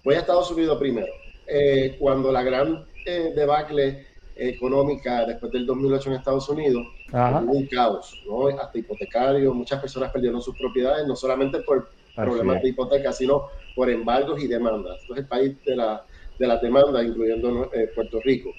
Voy 0.04 0.14
a 0.14 0.20
Estados 0.20 0.50
Unidos 0.52 0.78
primero. 0.78 1.12
Eh, 1.48 1.96
cuando 1.98 2.30
la 2.30 2.42
gran 2.42 2.86
eh, 3.04 3.32
debacle 3.34 4.06
económica 4.37 5.25
después 5.25 5.51
del 5.53 5.66
2008 5.66 6.11
en 6.11 6.16
Estados 6.16 6.49
Unidos, 6.49 6.87
hubo 7.11 7.53
un 7.53 7.66
caos, 7.66 8.22
¿no? 8.27 8.49
hasta 8.49 8.79
hipotecario, 8.79 9.55
muchas 9.55 9.81
personas 9.81 10.11
perdieron 10.12 10.42
sus 10.42 10.57
propiedades, 10.57 11.07
no 11.07 11.16
solamente 11.16 11.61
por 11.61 11.90
problemas 12.14 12.62
de 12.62 12.68
hipoteca, 12.68 13.12
sino 13.12 13.49
por 13.75 13.90
embargos 13.90 14.42
y 14.42 14.46
demandas. 14.46 15.01
Esto 15.01 15.14
es 15.14 15.20
el 15.20 15.27
país 15.27 15.64
de 15.64 15.77
la, 15.77 16.05
de 16.38 16.46
la 16.46 16.57
demanda, 16.59 17.03
incluyendo 17.03 17.70
eh, 17.72 17.90
Puerto 17.94 18.20
Rico, 18.20 18.51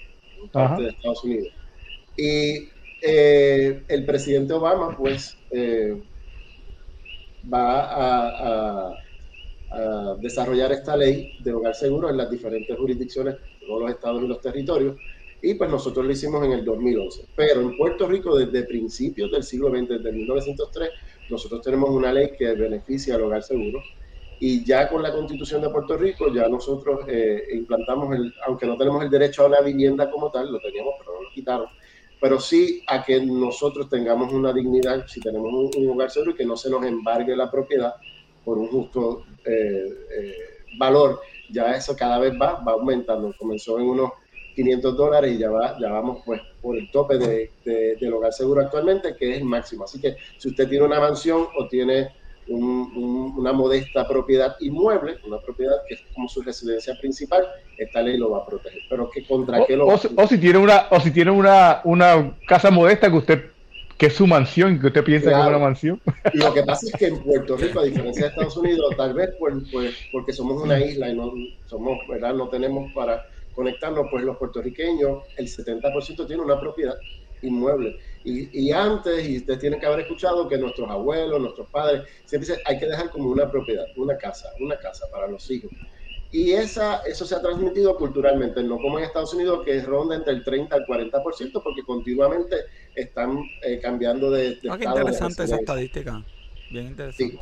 parte 0.52 0.84
de 0.84 0.90
Estados 0.90 1.24
Unidos. 1.24 1.48
Y 2.16 2.70
eh, 3.02 3.84
el 3.88 4.06
presidente 4.06 4.54
Obama, 4.54 4.96
pues, 4.96 5.38
eh, 5.52 6.02
va 7.52 8.92
a, 8.92 9.04
desarrollar 10.22 10.72
esta 10.72 10.96
ley 10.96 11.38
de 11.42 11.54
hogar 11.54 11.76
seguro 11.76 12.10
en 12.10 12.16
las 12.16 12.32
diferentes 12.32 12.76
jurisdicciones, 12.76 13.36
todos 13.60 13.82
los 13.82 13.92
estados 13.92 14.24
y 14.24 14.28
los 14.28 14.40
territorios, 14.40 14.96
y 15.42 15.54
pues 15.54 15.70
nosotros 15.70 16.06
lo 16.06 16.12
hicimos 16.12 16.44
en 16.46 16.54
el 16.54 16.66
2011. 16.66 17.28
Pero 17.36 17.62
en 17.62 17.78
Puerto 17.78 18.08
Rico, 18.08 18.38
desde 18.38 18.64
principios 18.64 19.32
del 19.32 19.44
siglo 19.44 19.70
XX, 19.70 19.90
desde 19.90 20.12
1903, 20.12 20.90
nosotros 21.30 21.62
tenemos 21.62 21.90
una 21.90 22.12
ley 22.12 22.32
que 22.38 22.54
beneficia 22.54 23.16
al 23.16 23.24
hogar 23.24 23.44
seguro. 23.44 23.82
Y 24.40 24.64
ya 24.64 24.88
con 24.88 25.02
la 25.02 25.12
constitución 25.12 25.62
de 25.62 25.70
Puerto 25.70 25.98
Rico, 25.98 26.32
ya 26.34 26.48
nosotros 26.48 27.02
eh, 27.08 27.44
implantamos, 27.54 28.16
el, 28.16 28.34
aunque 28.46 28.66
no 28.66 28.78
tenemos 28.78 29.04
el 29.04 29.10
derecho 29.10 29.44
a 29.44 29.48
una 29.48 29.62
vivienda 29.62 30.10
como 30.12 30.32
tal, 30.32 30.52
lo 30.52 30.60
teníamos, 30.60 30.94
pero 31.00 31.14
no 31.14 31.24
lo 31.24 31.30
quitaron, 31.32 31.68
pero 32.22 32.40
sí 32.40 32.84
a 32.88 33.04
que 33.04 33.20
nosotros 33.24 33.90
tengamos 33.90 34.32
una 34.34 34.54
dignidad 34.54 35.06
si 35.08 35.22
tenemos 35.22 35.52
un, 35.76 35.90
hogar 35.90 36.12
seguro 36.12 36.32
y 36.32 36.36
que 36.36 36.46
no 36.46 36.56
se 36.56 36.70
nos 36.70 36.84
embargue 36.86 37.36
la 37.36 37.50
propiedad 37.50 37.96
por 38.44 38.58
un 38.58 38.68
justo 38.68 39.24
eh, 39.44 39.90
eh, 40.20 40.36
valor. 40.78 41.20
Ya 41.50 41.72
eso 41.76 41.96
cada 41.96 42.20
vez 42.20 42.34
va, 42.34 42.62
va 42.64 42.74
aumentando. 42.74 43.34
Comenzó 43.38 43.80
en 43.80 43.86
unos 43.86 44.12
500 44.58 44.98
dólares 44.98 45.36
y 45.36 45.38
ya, 45.38 45.52
va, 45.52 45.78
ya 45.80 45.92
vamos 45.92 46.24
pues 46.26 46.42
por 46.64 46.76
el 46.76 46.90
tope 46.90 47.20
de, 47.20 47.52
del 47.64 48.14
hogar 48.14 48.34
seguro 48.34 48.62
actualmente, 48.62 49.16
que 49.16 49.32
es 49.32 49.38
el 49.38 49.46
máximo. 49.46 49.84
Así 49.84 50.02
que 50.02 50.16
si 50.40 50.50
usted 50.50 50.68
tiene 50.68 50.84
una 50.84 51.00
mansión 51.00 51.46
o 51.60 51.68
tiene 51.68 52.10
una 52.48 53.54
modesta 53.54 54.08
propiedad 54.08 54.56
inmueble, 54.62 55.18
una 55.28 55.38
propiedad 55.40 55.76
que 55.88 55.96
es 55.96 56.02
como 56.16 56.28
su 56.28 56.42
residencia 56.42 56.96
principal, 57.00 57.46
esta 57.78 58.02
ley 58.02 58.18
lo 58.18 58.32
va 58.32 58.40
a 58.40 58.46
proteger. 58.48 58.80
Pero 58.90 59.12
que 59.12 59.26
contra 59.26 59.64
qué 59.66 59.76
lo 59.76 59.86
o, 59.86 59.94
o, 59.94 60.28
si 60.28 60.38
tiene 60.40 60.58
una 60.58 60.88
o 60.90 61.00
si 61.00 61.12
tiene 61.12 61.30
una, 61.30 61.82
una 61.84 62.36
casa 62.48 62.72
modesta 62.72 63.12
que 63.12 63.18
usted 63.18 63.46
que 63.98 64.08
es 64.08 64.14
su 64.14 64.28
mansión, 64.28 64.80
que 64.80 64.88
usted 64.88 65.04
piensa 65.04 65.30
que 65.30 65.40
es 65.40 65.48
una 65.48 65.58
mansión. 65.58 66.02
Lo 66.34 66.54
que 66.54 66.64
pasa 66.64 66.86
es 66.88 66.94
que 66.94 67.08
en 67.08 67.18
Puerto 67.20 67.58
Rico, 67.58 67.80
a 67.80 67.84
diferencia 67.84 68.24
de 68.24 68.30
Estados 68.30 68.56
Unidos, 68.56 68.96
tal 68.96 69.14
vez 69.14 69.32
pues, 69.40 69.56
pues 69.72 69.96
porque 70.12 70.34
somos 70.34 70.62
una 70.62 70.80
isla 70.80 71.10
y 71.10 71.16
no 71.16 71.34
somos, 71.66 71.98
¿verdad? 72.08 72.36
No 72.36 72.48
tenemos 72.48 72.92
para 72.94 73.26
conectarnos, 73.58 74.06
pues 74.12 74.24
los 74.24 74.38
puertorriqueños, 74.38 75.24
el 75.36 75.48
70% 75.48 76.28
tiene 76.28 76.44
una 76.44 76.60
propiedad 76.60 76.94
inmueble. 77.42 77.98
Y, 78.24 78.72
antes, 78.72 79.28
y 79.28 79.38
ustedes 79.38 79.60
tienen 79.60 79.80
que 79.80 79.86
haber 79.88 80.02
escuchado 80.02 80.48
que 80.48 80.60
nuestros 80.60 80.88
abuelos, 80.90 81.42
nuestros 81.42 81.68
padres, 81.72 82.04
siempre 82.26 82.50
dicen, 82.50 82.62
hay 82.66 82.78
que 82.78 82.86
dejar 82.86 83.10
como 83.10 83.30
una 83.30 83.50
propiedad, 83.50 83.86
una 83.96 84.16
casa, 84.18 84.50
una 84.60 84.78
casa 84.78 85.06
para 85.12 85.28
los 85.28 85.50
hijos. 85.50 85.72
Y 86.32 86.52
esa, 86.52 86.98
eso 87.08 87.26
se 87.26 87.34
ha 87.34 87.42
transmitido 87.42 87.98
culturalmente, 87.98 88.62
no 88.62 88.78
como 88.78 89.00
en 89.00 89.06
Estados 89.06 89.34
Unidos, 89.34 89.66
que 89.66 89.82
ronda 89.82 90.16
entre 90.16 90.34
el 90.34 90.44
30 90.44 90.76
al 90.76 90.86
40%, 90.86 91.64
porque 91.64 91.82
continuamente 91.84 92.58
están 92.94 93.40
eh, 93.64 93.80
cambiando 93.82 94.30
de, 94.30 94.58
de 94.58 94.70
ah, 94.70 94.78
qué 94.78 94.86
interesante 94.86 95.46
esa 95.46 95.56
estadística. 95.56 96.24
Bien 96.70 96.88
interesante. 96.88 97.40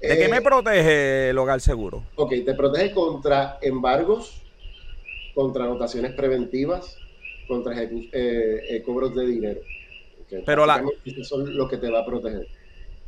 ¿De 0.00 0.18
qué 0.18 0.28
me 0.28 0.38
eh, 0.38 0.42
protege 0.42 1.30
el 1.30 1.38
hogar 1.38 1.60
seguro? 1.60 2.02
Ok, 2.16 2.32
te 2.44 2.54
protege 2.54 2.92
contra 2.92 3.58
embargos, 3.60 4.45
contra 5.36 5.64
anotaciones 5.64 6.14
preventivas, 6.14 6.98
contra 7.46 7.80
eh, 7.82 7.90
eh, 8.10 8.82
cobros 8.82 9.14
de 9.14 9.26
dinero. 9.26 9.60
Pero 10.46 10.64
la... 10.64 10.82
Eso 11.04 11.42
es 11.42 11.48
lo 11.50 11.68
que 11.68 11.76
te 11.76 11.90
va 11.90 12.00
a 12.00 12.06
proteger. 12.06 12.48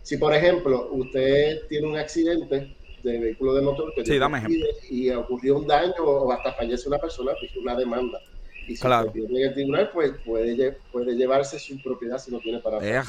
Si, 0.03 0.19
por 0.19 0.35
ejemplo, 0.35 0.91
usted 0.93 1.67
tiene 1.71 1.89
un 1.89 1.97
accidente 1.97 2.77
de 3.03 3.19
vehículo 3.19 3.55
de 3.55 3.63
motor 3.63 3.95
que 3.95 4.05
sí, 4.05 4.19
dame 4.19 4.43
y 4.91 5.09
ocurrió 5.11 5.57
un 5.57 5.67
daño 5.67 6.05
o 6.05 6.31
hasta 6.31 6.53
fallece 6.53 6.87
una 6.87 6.99
persona, 6.99 7.33
pues 7.41 7.57
una 7.57 7.75
demanda. 7.75 8.21
Y 8.69 8.77
si 8.77 8.83
claro. 8.83 9.11
tiene 9.11 9.45
el 9.45 9.55
tribunal, 9.55 9.91
pues 9.95 10.13
puede, 10.27 10.77
puede 10.93 11.17
llevarse 11.17 11.59
su 11.59 11.81
propiedad 11.83 12.19
si 12.19 12.31
no 12.31 12.39
tiene 12.39 12.59
para 12.59 12.79
eh, 12.83 13.03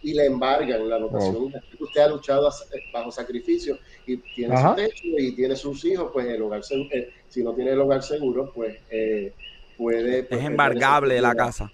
Y 0.00 0.14
le 0.14 0.26
embargan 0.26 0.88
la 0.88 0.94
anotación. 0.94 1.52
Usted 1.80 2.00
ha 2.00 2.08
luchado 2.08 2.48
bajo 2.92 3.10
sacrificio 3.10 3.78
y 4.06 4.18
tiene 4.18 4.56
su 4.56 4.74
techo 4.76 5.02
y 5.18 5.34
tiene 5.34 5.56
sus 5.56 5.84
hijos, 5.84 6.10
pues 6.12 6.26
el 6.26 6.40
hogar 6.40 6.62
eh, 6.92 7.10
si 7.28 7.42
no 7.42 7.52
tiene 7.52 7.72
el 7.72 7.80
hogar 7.80 8.04
seguro, 8.04 8.52
pues 8.54 8.76
eh, 8.88 9.34
puede... 9.76 10.20
es 10.30 10.44
embargable 10.44 11.20
la 11.20 11.34
casa. 11.34 11.72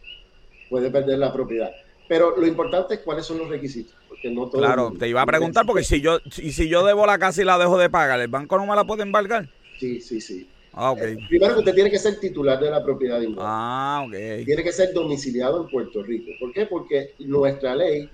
Puede 0.70 0.90
perder 0.90 1.18
la 1.18 1.34
propiedad. 1.34 1.70
Pero 2.08 2.34
lo 2.34 2.46
importante 2.46 2.94
es 2.94 3.00
cuáles 3.00 3.26
son 3.26 3.38
los 3.38 3.48
requisitos. 3.50 3.94
Porque 4.08 4.30
no 4.30 4.48
todo 4.48 4.62
claro, 4.62 4.92
te 4.98 5.06
iba 5.06 5.20
a 5.20 5.26
preguntar 5.26 5.66
porque 5.66 5.84
si 5.84 6.00
yo, 6.00 6.18
y 6.38 6.52
si 6.52 6.66
yo 6.66 6.86
debo 6.86 7.04
la 7.04 7.18
casa 7.18 7.42
y 7.42 7.44
la 7.44 7.58
dejo 7.58 7.76
de 7.76 7.90
pagar, 7.90 8.20
¿el 8.20 8.28
banco 8.28 8.56
no 8.56 8.66
me 8.66 8.74
la 8.74 8.84
puede 8.84 9.02
embargar? 9.02 9.50
Sí, 9.78 10.00
sí, 10.00 10.18
sí. 10.18 10.48
Ah, 10.74 10.94
eh, 10.96 11.18
primero 11.28 11.54
que 11.54 11.58
usted 11.60 11.74
tiene 11.74 11.90
que 11.90 11.98
ser 11.98 12.18
titular 12.18 12.58
de 12.58 12.70
la 12.70 12.82
propiedad 12.82 13.20
inmueble. 13.20 13.42
Ah, 13.44 14.04
ok. 14.06 14.44
Tiene 14.44 14.62
que 14.62 14.72
ser 14.72 14.92
domiciliado 14.94 15.62
en 15.62 15.68
Puerto 15.68 16.02
Rico. 16.02 16.30
¿Por 16.40 16.52
qué? 16.52 16.66
Porque 16.66 17.14
nuestra 17.18 17.74
ley, 17.74 18.08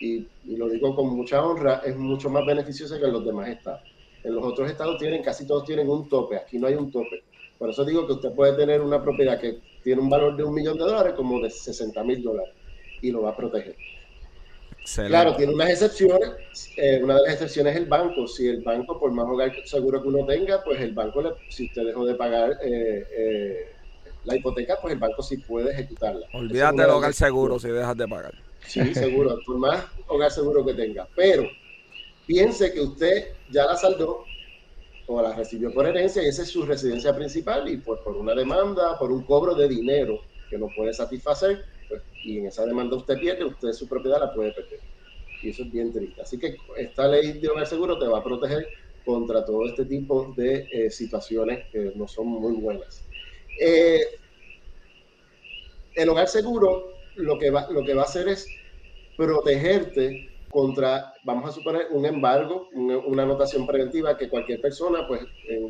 y, 0.00 0.26
lo 0.56 0.68
digo 0.68 0.94
con 0.96 1.08
mucha 1.16 1.44
honra, 1.44 1.82
es 1.84 1.96
mucho 1.96 2.28
más 2.28 2.44
beneficiosa 2.44 2.98
que 2.98 3.04
en 3.04 3.12
los 3.12 3.24
demás 3.24 3.48
estados. 3.48 3.82
En 4.24 4.34
los 4.34 4.44
otros 4.44 4.68
estados 4.70 4.98
tienen, 4.98 5.22
casi 5.22 5.46
todos 5.46 5.64
tienen 5.64 5.88
un 5.88 6.08
tope, 6.08 6.36
aquí 6.36 6.58
no 6.58 6.66
hay 6.66 6.74
un 6.74 6.90
tope. 6.90 7.22
Por 7.58 7.70
eso 7.70 7.84
digo 7.84 8.06
que 8.06 8.14
usted 8.14 8.32
puede 8.32 8.54
tener 8.54 8.80
una 8.80 9.02
propiedad 9.02 9.38
que 9.38 9.60
tiene 9.82 10.00
un 10.00 10.10
valor 10.10 10.36
de 10.36 10.44
un 10.44 10.52
millón 10.52 10.78
de 10.78 10.84
dólares 10.84 11.14
como 11.14 11.40
de 11.40 11.50
60 11.50 12.02
mil 12.04 12.22
dólares 12.22 12.54
y 13.02 13.10
lo 13.10 13.22
va 13.22 13.30
a 13.30 13.36
proteger. 13.36 13.76
Claro, 14.84 15.36
tiene 15.36 15.54
unas 15.54 15.70
excepciones. 15.70 16.30
Eh, 16.76 17.00
una 17.02 17.14
de 17.14 17.22
las 17.22 17.34
excepciones 17.34 17.74
es 17.74 17.82
el 17.82 17.86
banco. 17.86 18.26
Si 18.26 18.48
el 18.48 18.62
banco, 18.62 18.98
por 18.98 19.12
más 19.12 19.26
hogar 19.26 19.52
seguro 19.64 20.02
que 20.02 20.08
uno 20.08 20.26
tenga, 20.26 20.62
pues 20.64 20.80
el 20.80 20.92
banco, 20.92 21.36
si 21.48 21.66
usted 21.66 21.86
dejó 21.86 22.04
de 22.04 22.14
pagar 22.14 22.52
eh, 22.62 23.06
eh, 23.12 23.72
la 24.24 24.36
hipoteca, 24.36 24.78
pues 24.80 24.94
el 24.94 25.00
banco 25.00 25.22
sí 25.22 25.36
puede 25.38 25.72
ejecutarla. 25.72 26.26
Olvídate 26.32 26.82
del 26.82 26.90
hogar 26.90 27.12
seguro 27.12 27.58
si 27.58 27.68
dejas 27.68 27.96
de 27.96 28.08
pagar. 28.08 28.34
Sí, 28.66 28.94
seguro, 28.94 29.38
por 29.46 29.58
más 29.58 29.84
hogar 30.06 30.30
seguro 30.30 30.64
que 30.64 30.74
tenga. 30.74 31.08
Pero 31.14 31.44
piense 32.26 32.72
que 32.72 32.80
usted 32.80 33.32
ya 33.50 33.66
la 33.66 33.76
saldó 33.76 34.24
o 35.06 35.20
la 35.20 35.34
recibió 35.34 35.72
por 35.72 35.86
herencia 35.86 36.22
y 36.22 36.26
esa 36.26 36.42
es 36.42 36.50
su 36.50 36.64
residencia 36.64 37.14
principal 37.14 37.68
y 37.68 37.78
pues 37.78 38.00
por 38.00 38.16
una 38.16 38.34
demanda, 38.34 38.96
por 38.98 39.10
un 39.10 39.24
cobro 39.24 39.54
de 39.54 39.68
dinero 39.68 40.20
que 40.48 40.56
no 40.56 40.68
puede 40.76 40.92
satisfacer, 40.92 41.64
pues, 41.90 42.02
y 42.24 42.38
en 42.38 42.46
esa 42.46 42.64
demanda 42.64 42.96
usted 42.96 43.18
pierde, 43.18 43.44
usted 43.44 43.72
su 43.72 43.86
propiedad 43.86 44.18
la 44.18 44.32
puede 44.32 44.52
perder. 44.52 44.80
Y 45.42 45.50
eso 45.50 45.62
es 45.64 45.72
bien 45.72 45.92
triste. 45.92 46.22
Así 46.22 46.38
que 46.38 46.56
esta 46.78 47.06
ley 47.08 47.32
de 47.32 47.48
hogar 47.48 47.66
seguro 47.66 47.98
te 47.98 48.06
va 48.06 48.18
a 48.18 48.24
proteger 48.24 48.66
contra 49.04 49.44
todo 49.44 49.66
este 49.66 49.84
tipo 49.84 50.32
de 50.36 50.68
eh, 50.70 50.90
situaciones 50.90 51.66
que 51.70 51.92
no 51.94 52.06
son 52.06 52.28
muy 52.28 52.54
buenas. 52.54 53.04
Eh, 53.58 54.00
el 55.94 56.08
hogar 56.08 56.28
seguro 56.28 56.94
lo 57.16 57.38
que, 57.38 57.50
va, 57.50 57.68
lo 57.70 57.84
que 57.84 57.94
va 57.94 58.02
a 58.02 58.04
hacer 58.04 58.28
es 58.28 58.46
protegerte 59.16 60.30
contra, 60.50 61.14
vamos 61.24 61.50
a 61.50 61.52
suponer, 61.52 61.88
un 61.90 62.06
embargo, 62.06 62.68
una, 62.72 63.22
anotación 63.22 63.66
preventiva 63.66 64.16
que 64.16 64.28
cualquier 64.28 64.60
persona 64.60 65.06
pues 65.06 65.22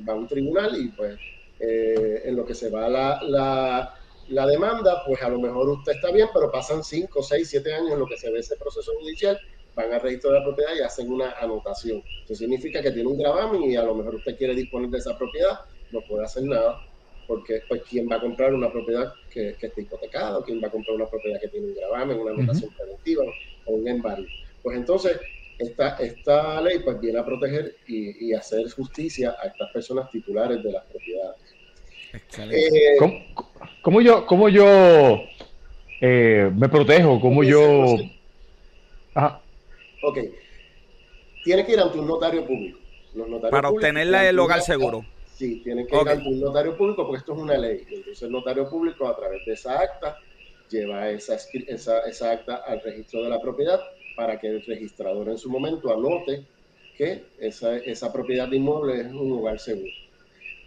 va 0.08 0.12
a 0.12 0.16
un 0.16 0.26
tribunal 0.26 0.80
y 0.80 0.88
pues 0.88 1.18
eh, 1.58 2.22
en 2.24 2.36
lo 2.36 2.46
que 2.46 2.54
se 2.54 2.70
va 2.70 2.88
la, 2.88 3.20
la 3.22 3.99
la 4.30 4.46
demanda, 4.46 5.02
pues 5.04 5.20
a 5.22 5.28
lo 5.28 5.40
mejor 5.40 5.68
usted 5.70 5.92
está 5.92 6.10
bien, 6.10 6.28
pero 6.32 6.50
pasan 6.50 6.82
5, 6.82 7.22
6, 7.22 7.48
7 7.48 7.74
años 7.74 7.92
en 7.92 7.98
lo 7.98 8.06
que 8.06 8.16
se 8.16 8.30
ve 8.30 8.38
ese 8.38 8.56
proceso 8.56 8.92
judicial, 9.00 9.38
van 9.74 9.92
al 9.92 10.00
registro 10.00 10.30
de 10.30 10.38
la 10.38 10.44
propiedad 10.44 10.70
y 10.76 10.82
hacen 10.82 11.10
una 11.12 11.32
anotación. 11.32 12.02
Eso 12.24 12.34
significa 12.34 12.80
que 12.80 12.92
tiene 12.92 13.08
un 13.08 13.18
gravamen 13.18 13.62
y 13.64 13.76
a 13.76 13.82
lo 13.82 13.94
mejor 13.94 14.16
usted 14.16 14.36
quiere 14.36 14.54
disponer 14.54 14.90
de 14.90 14.98
esa 14.98 15.16
propiedad, 15.18 15.60
no 15.90 16.00
puede 16.02 16.24
hacer 16.24 16.44
nada, 16.44 16.80
porque 17.26 17.62
pues 17.68 17.82
quién 17.88 18.08
va 18.10 18.16
a 18.16 18.20
comprar 18.20 18.54
una 18.54 18.70
propiedad 18.70 19.12
que, 19.30 19.56
que 19.58 19.66
esté 19.66 19.82
hipotecada, 19.82 20.38
o 20.38 20.44
quién 20.44 20.62
va 20.62 20.68
a 20.68 20.70
comprar 20.70 20.96
una 20.96 21.06
propiedad 21.06 21.40
que 21.40 21.48
tiene 21.48 21.66
un 21.66 21.74
gravamen, 21.74 22.18
una 22.18 22.32
anotación 22.32 22.72
preventiva 22.74 23.24
o 23.66 23.74
un 23.74 23.88
embargo. 23.88 24.26
Pues 24.62 24.76
entonces, 24.76 25.18
esta, 25.58 25.96
esta 25.96 26.60
ley 26.60 26.78
pues 26.78 27.00
viene 27.00 27.18
a 27.18 27.24
proteger 27.24 27.76
y, 27.86 28.28
y 28.28 28.32
hacer 28.32 28.70
justicia 28.70 29.36
a 29.42 29.48
estas 29.48 29.70
personas 29.72 30.10
titulares 30.10 30.62
de 30.62 30.72
las 30.72 30.84
propiedades. 30.86 31.40
Eh, 32.12 32.96
¿Cómo, 32.98 33.49
yo, 34.02 34.26
cómo 34.26 34.48
yo 34.48 35.22
eh, 36.00 36.50
me 36.54 36.68
protejo? 36.68 37.20
¿Cómo 37.20 37.42
yo...? 37.42 37.96
Ajá. 39.14 39.40
Ok. 40.02 40.18
Tiene 41.44 41.64
que 41.64 41.72
ir 41.72 41.80
ante 41.80 41.98
un 41.98 42.06
notario 42.06 42.46
público. 42.46 42.78
Para 43.50 43.70
obtener 43.70 44.06
el 44.06 44.38
hogar 44.38 44.62
seguro. 44.62 45.04
Sí, 45.34 45.62
tiene 45.64 45.86
que 45.86 45.96
ir 45.96 46.08
ante 46.08 46.28
un 46.28 46.40
notario 46.40 46.76
público 46.76 47.06
porque 47.06 47.20
esto 47.20 47.32
es 47.32 47.38
una 47.38 47.56
ley. 47.56 47.84
Entonces 47.90 48.22
el 48.22 48.30
notario 48.30 48.68
público 48.68 49.08
a 49.08 49.16
través 49.16 49.44
de 49.46 49.54
esa 49.54 49.80
acta 49.80 50.18
lleva 50.70 51.10
esa, 51.10 51.36
esa, 51.66 52.00
esa 52.00 52.30
acta 52.30 52.56
al 52.66 52.80
registro 52.82 53.22
de 53.22 53.30
la 53.30 53.40
propiedad 53.40 53.80
para 54.16 54.38
que 54.38 54.48
el 54.48 54.64
registrador 54.64 55.28
en 55.28 55.38
su 55.38 55.50
momento 55.50 55.92
anote 55.92 56.44
que 56.96 57.24
esa, 57.38 57.76
esa 57.78 58.12
propiedad 58.12 58.48
de 58.48 58.56
inmueble 58.56 59.00
es 59.00 59.06
un 59.06 59.32
hogar 59.32 59.58
seguro. 59.58 59.90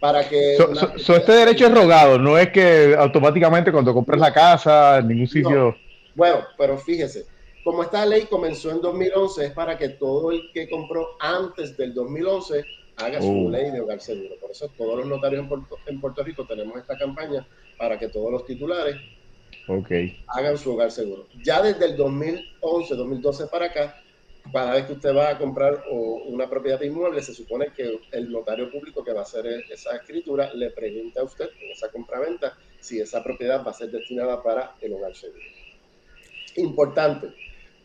Para 0.04 0.28
que 0.28 0.58
este 0.58 1.32
derecho 1.32 1.64
es 1.64 1.72
rogado, 1.72 2.18
no 2.18 2.36
es 2.36 2.50
que 2.50 2.94
automáticamente 2.94 3.72
cuando 3.72 3.94
compras 3.94 4.20
la 4.20 4.34
casa, 4.34 4.98
en 4.98 5.08
ningún 5.08 5.26
sitio... 5.26 5.74
Bueno, 6.14 6.44
pero 6.58 6.76
fíjese, 6.76 7.24
como 7.64 7.82
esta 7.82 8.04
ley 8.04 8.26
comenzó 8.28 8.70
en 8.70 8.82
2011, 8.82 9.46
es 9.46 9.52
para 9.52 9.78
que 9.78 9.88
todo 9.88 10.30
el 10.30 10.50
que 10.52 10.68
compró 10.68 11.16
antes 11.20 11.74
del 11.78 11.94
2011 11.94 12.66
haga 12.96 13.22
su 13.22 13.46
oh. 13.46 13.50
ley 13.50 13.70
de 13.70 13.80
hogar 13.80 13.98
seguro. 13.98 14.34
Por 14.42 14.50
eso 14.50 14.68
todos 14.76 14.98
los 14.98 15.06
notarios 15.06 15.40
en 15.40 15.48
Puerto, 15.48 15.78
en 15.86 15.98
Puerto 15.98 16.22
Rico 16.22 16.44
tenemos 16.46 16.76
esta 16.76 16.98
campaña 16.98 17.48
para 17.78 17.98
que 17.98 18.08
todos 18.08 18.30
los 18.30 18.44
titulares 18.44 18.96
okay. 19.68 20.22
hagan 20.26 20.58
su 20.58 20.74
hogar 20.74 20.90
seguro. 20.90 21.28
Ya 21.42 21.62
desde 21.62 21.86
el 21.86 21.96
2011, 21.96 22.94
2012 22.94 23.46
para 23.46 23.64
acá, 23.64 24.03
cada 24.52 24.72
vez 24.72 24.86
que 24.86 24.92
usted 24.92 25.14
va 25.14 25.30
a 25.30 25.38
comprar 25.38 25.84
una 25.90 26.48
propiedad 26.48 26.78
de 26.78 26.86
inmueble, 26.86 27.22
se 27.22 27.34
supone 27.34 27.72
que 27.74 28.00
el 28.12 28.30
notario 28.30 28.70
público 28.70 29.02
que 29.02 29.12
va 29.12 29.20
a 29.20 29.24
hacer 29.24 29.46
esa 29.70 29.96
escritura 29.96 30.52
le 30.54 30.70
pregunta 30.70 31.20
a 31.20 31.24
usted 31.24 31.48
en 31.60 31.72
esa 31.72 31.90
compraventa 31.90 32.56
si 32.80 33.00
esa 33.00 33.22
propiedad 33.22 33.64
va 33.64 33.70
a 33.70 33.74
ser 33.74 33.90
destinada 33.90 34.42
para 34.42 34.74
el 34.80 34.92
hogar 34.92 35.14
seguro. 35.14 35.40
Importante, 36.56 37.28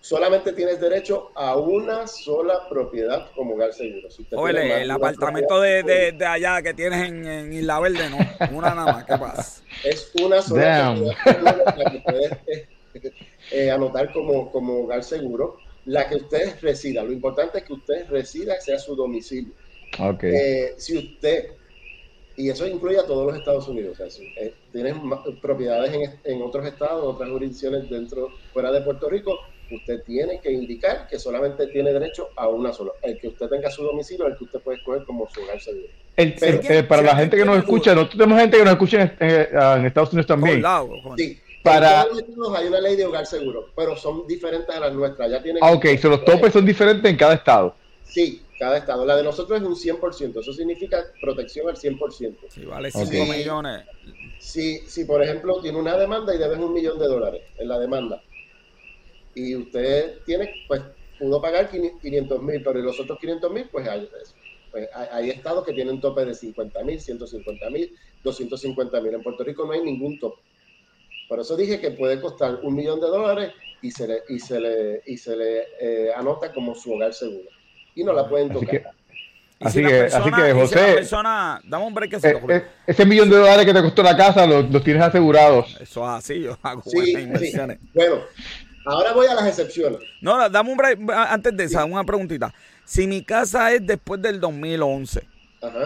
solamente 0.01 0.53
tienes 0.53 0.79
derecho 0.79 1.31
a 1.35 1.55
una 1.55 2.05
sola 2.05 2.67
propiedad 2.69 3.31
como 3.35 3.55
hogar 3.55 3.73
seguro. 3.73 4.09
Si 4.11 4.27
el 4.31 4.91
apartamento 4.91 5.61
de, 5.61 6.13
de, 6.13 6.25
allá 6.25 6.61
que 6.61 6.73
tienes 6.73 7.07
en, 7.07 7.25
en, 7.25 7.53
Isla 7.53 7.79
Verde, 7.79 8.09
no, 8.09 8.17
una 8.57 8.75
nada 8.75 8.93
más, 8.93 9.05
¿qué 9.05 9.17
pasa? 9.17 9.63
Es 9.83 10.11
una 10.21 10.41
sola 10.41 10.95
propiedad 11.23 11.77
la 11.77 11.91
que 11.91 11.99
puedes 11.99 12.31
eh, 12.47 13.13
eh, 13.51 13.71
anotar 13.71 14.11
como, 14.11 14.51
como 14.51 14.83
hogar 14.83 15.03
seguro, 15.03 15.57
la 15.89 16.07
que 16.07 16.15
usted 16.17 16.55
resida. 16.61 17.03
Lo 17.03 17.11
importante 17.11 17.57
es 17.57 17.63
que 17.63 17.73
usted 17.73 18.07
resida, 18.09 18.59
sea 18.61 18.77
su 18.77 18.95
domicilio. 18.95 19.53
Okay. 19.97 20.31
Eh, 20.33 20.73
si 20.77 20.97
usted, 20.97 21.47
y 22.37 22.49
eso 22.49 22.67
incluye 22.67 22.99
a 22.99 23.05
todos 23.05 23.25
los 23.25 23.37
Estados 23.37 23.67
Unidos, 23.67 23.93
o 23.93 23.95
sea, 23.95 24.09
si, 24.09 24.31
tienes 24.71 24.93
propiedades 25.41 25.91
en, 25.93 26.31
en 26.31 26.41
otros 26.43 26.67
estados, 26.67 27.03
otras 27.03 27.29
jurisdicciones 27.31 27.89
dentro, 27.89 28.29
fuera 28.53 28.71
de 28.71 28.81
Puerto 28.81 29.09
Rico, 29.09 29.39
usted 29.71 30.03
tiene 30.03 30.39
que 30.39 30.51
indicar 30.51 31.07
que 31.07 31.17
solamente 31.17 31.65
tiene 31.67 31.91
derecho 31.91 32.29
a 32.35 32.47
una 32.47 32.71
sola. 32.71 32.91
El 33.01 33.19
que 33.19 33.29
usted 33.29 33.47
tenga 33.47 33.71
su 33.71 33.83
domicilio, 33.83 34.27
el 34.27 34.37
que 34.37 34.43
usted 34.43 34.59
puede 34.59 34.77
escoger 34.77 35.03
como 35.05 35.27
su 35.31 35.41
hogar 35.41 35.59
seguro. 35.59 35.87
Eh, 36.17 36.83
para 36.87 37.01
la 37.01 37.15
gente 37.15 37.35
que 37.35 37.45
nos 37.45 37.57
escucha, 37.57 37.95
nosotros 37.95 38.19
tenemos 38.19 38.39
gente 38.39 38.57
que 38.57 38.63
nos 38.63 38.73
escucha 38.73 39.15
en, 39.19 39.79
en 39.79 39.85
Estados 39.87 40.13
Unidos 40.13 40.27
también. 40.27 40.63
Sí, 41.17 41.39
para... 41.73 42.01
hay 42.57 42.67
una 42.67 42.81
ley 42.81 42.95
de 42.95 43.05
hogar 43.05 43.25
seguro, 43.25 43.69
pero 43.75 43.95
son 43.95 44.27
diferentes 44.27 44.75
a 44.75 44.79
las 44.79 44.93
nuestras. 44.93 45.31
Ya 45.31 45.41
tienen 45.41 45.63
ah, 45.63 45.71
ok, 45.71 45.85
so 46.01 46.09
los 46.09 46.25
topes 46.25 46.53
son 46.53 46.65
diferentes 46.65 47.09
en 47.09 47.17
cada 47.17 47.33
estado. 47.33 47.75
Sí, 48.03 48.41
cada 48.57 48.77
estado. 48.77 49.05
La 49.05 49.15
de 49.15 49.23
nosotros 49.23 49.61
es 49.61 49.65
un 49.65 49.75
100%, 49.75 50.39
eso 50.39 50.53
significa 50.53 51.03
protección 51.21 51.69
al 51.69 51.75
100%. 51.75 52.35
Sí, 52.49 52.65
vale 52.65 52.91
5 52.91 53.25
millones. 53.25 53.85
Si, 54.39 54.79
si, 54.87 55.05
por 55.05 55.21
ejemplo, 55.21 55.61
tiene 55.61 55.77
una 55.77 55.97
demanda 55.97 56.33
y 56.33 56.37
debes 56.37 56.59
un 56.59 56.73
millón 56.73 56.97
de 56.97 57.07
dólares 57.07 57.41
en 57.57 57.67
la 57.67 57.77
demanda, 57.77 58.21
y 59.35 59.55
usted 59.55 60.19
tiene, 60.25 60.53
pues 60.67 60.81
pudo 61.19 61.41
pagar 61.41 61.69
500 61.69 62.41
mil, 62.41 62.63
pero 62.63 62.79
los 62.79 62.99
otros 62.99 63.19
500 63.19 63.51
mil, 63.51 63.65
pues 63.71 63.87
hay, 63.87 64.09
pues 64.71 64.89
hay, 64.93 65.29
estados 65.29 65.65
que 65.65 65.73
tienen 65.73 65.99
tope 65.99 66.25
de 66.25 66.33
50 66.33 66.83
mil, 66.83 66.99
150 66.99 67.69
mil, 67.69 67.95
250 68.23 69.01
mil. 69.01 69.13
En 69.13 69.23
Puerto 69.23 69.43
Rico 69.43 69.65
no 69.65 69.73
hay 69.73 69.81
ningún 69.81 70.19
tope. 70.19 70.41
Por 71.29 71.39
eso 71.39 71.55
dije 71.55 71.79
que 71.79 71.91
puede 71.91 72.19
costar 72.19 72.59
un 72.63 72.75
millón 72.75 72.99
de 72.99 73.07
dólares 73.07 73.53
y 73.83 73.91
se 73.91 74.07
le, 74.07 74.23
y 74.29 74.39
se 74.39 74.59
le, 74.59 75.03
y 75.05 75.15
se 75.15 75.37
le 75.37 75.59
eh, 75.79 76.09
anota 76.15 76.51
como 76.51 76.73
su 76.73 76.91
hogar 76.91 77.13
seguro. 77.13 77.47
Y 77.93 78.03
no 78.03 78.13
la 78.13 78.27
pueden 78.27 78.51
tocar. 78.51 78.81
Así 79.61 79.83
que, 79.83 80.01
así 80.01 80.31
que, 80.31 80.53
José. 80.53 80.93
persona, 80.95 81.61
dame 81.65 81.85
un 81.85 81.93
break 81.93 82.13
eh, 82.13 82.41
eh, 82.49 82.65
ese 82.87 83.05
millón 83.05 83.29
de 83.29 83.35
dólares 83.35 83.65
que 83.65 83.73
te 83.73 83.81
costó 83.81 84.01
la 84.01 84.17
casa 84.17 84.47
los, 84.47 84.83
tienes 84.83 85.03
asegurados. 85.03 85.77
Eso 85.79 86.01
es 86.03 86.09
así, 86.09 86.41
yo 86.41 86.57
hago 86.63 86.81
sí, 86.85 87.11
inversiones. 87.11 87.77
Bueno, 87.93 88.21
Ahora 88.85 89.13
voy 89.13 89.27
a 89.27 89.35
las 89.35 89.45
excepciones. 89.45 89.99
No, 90.21 90.49
dame 90.49 90.71
un 90.71 90.77
break, 90.77 90.99
antes 91.11 91.55
de 91.55 91.65
esa, 91.65 91.85
una 91.85 92.03
preguntita. 92.03 92.51
Si 92.85 93.05
mi 93.05 93.21
casa 93.21 93.71
es 93.71 93.85
después 93.85 94.19
del 94.19 94.39
2011 94.39 95.27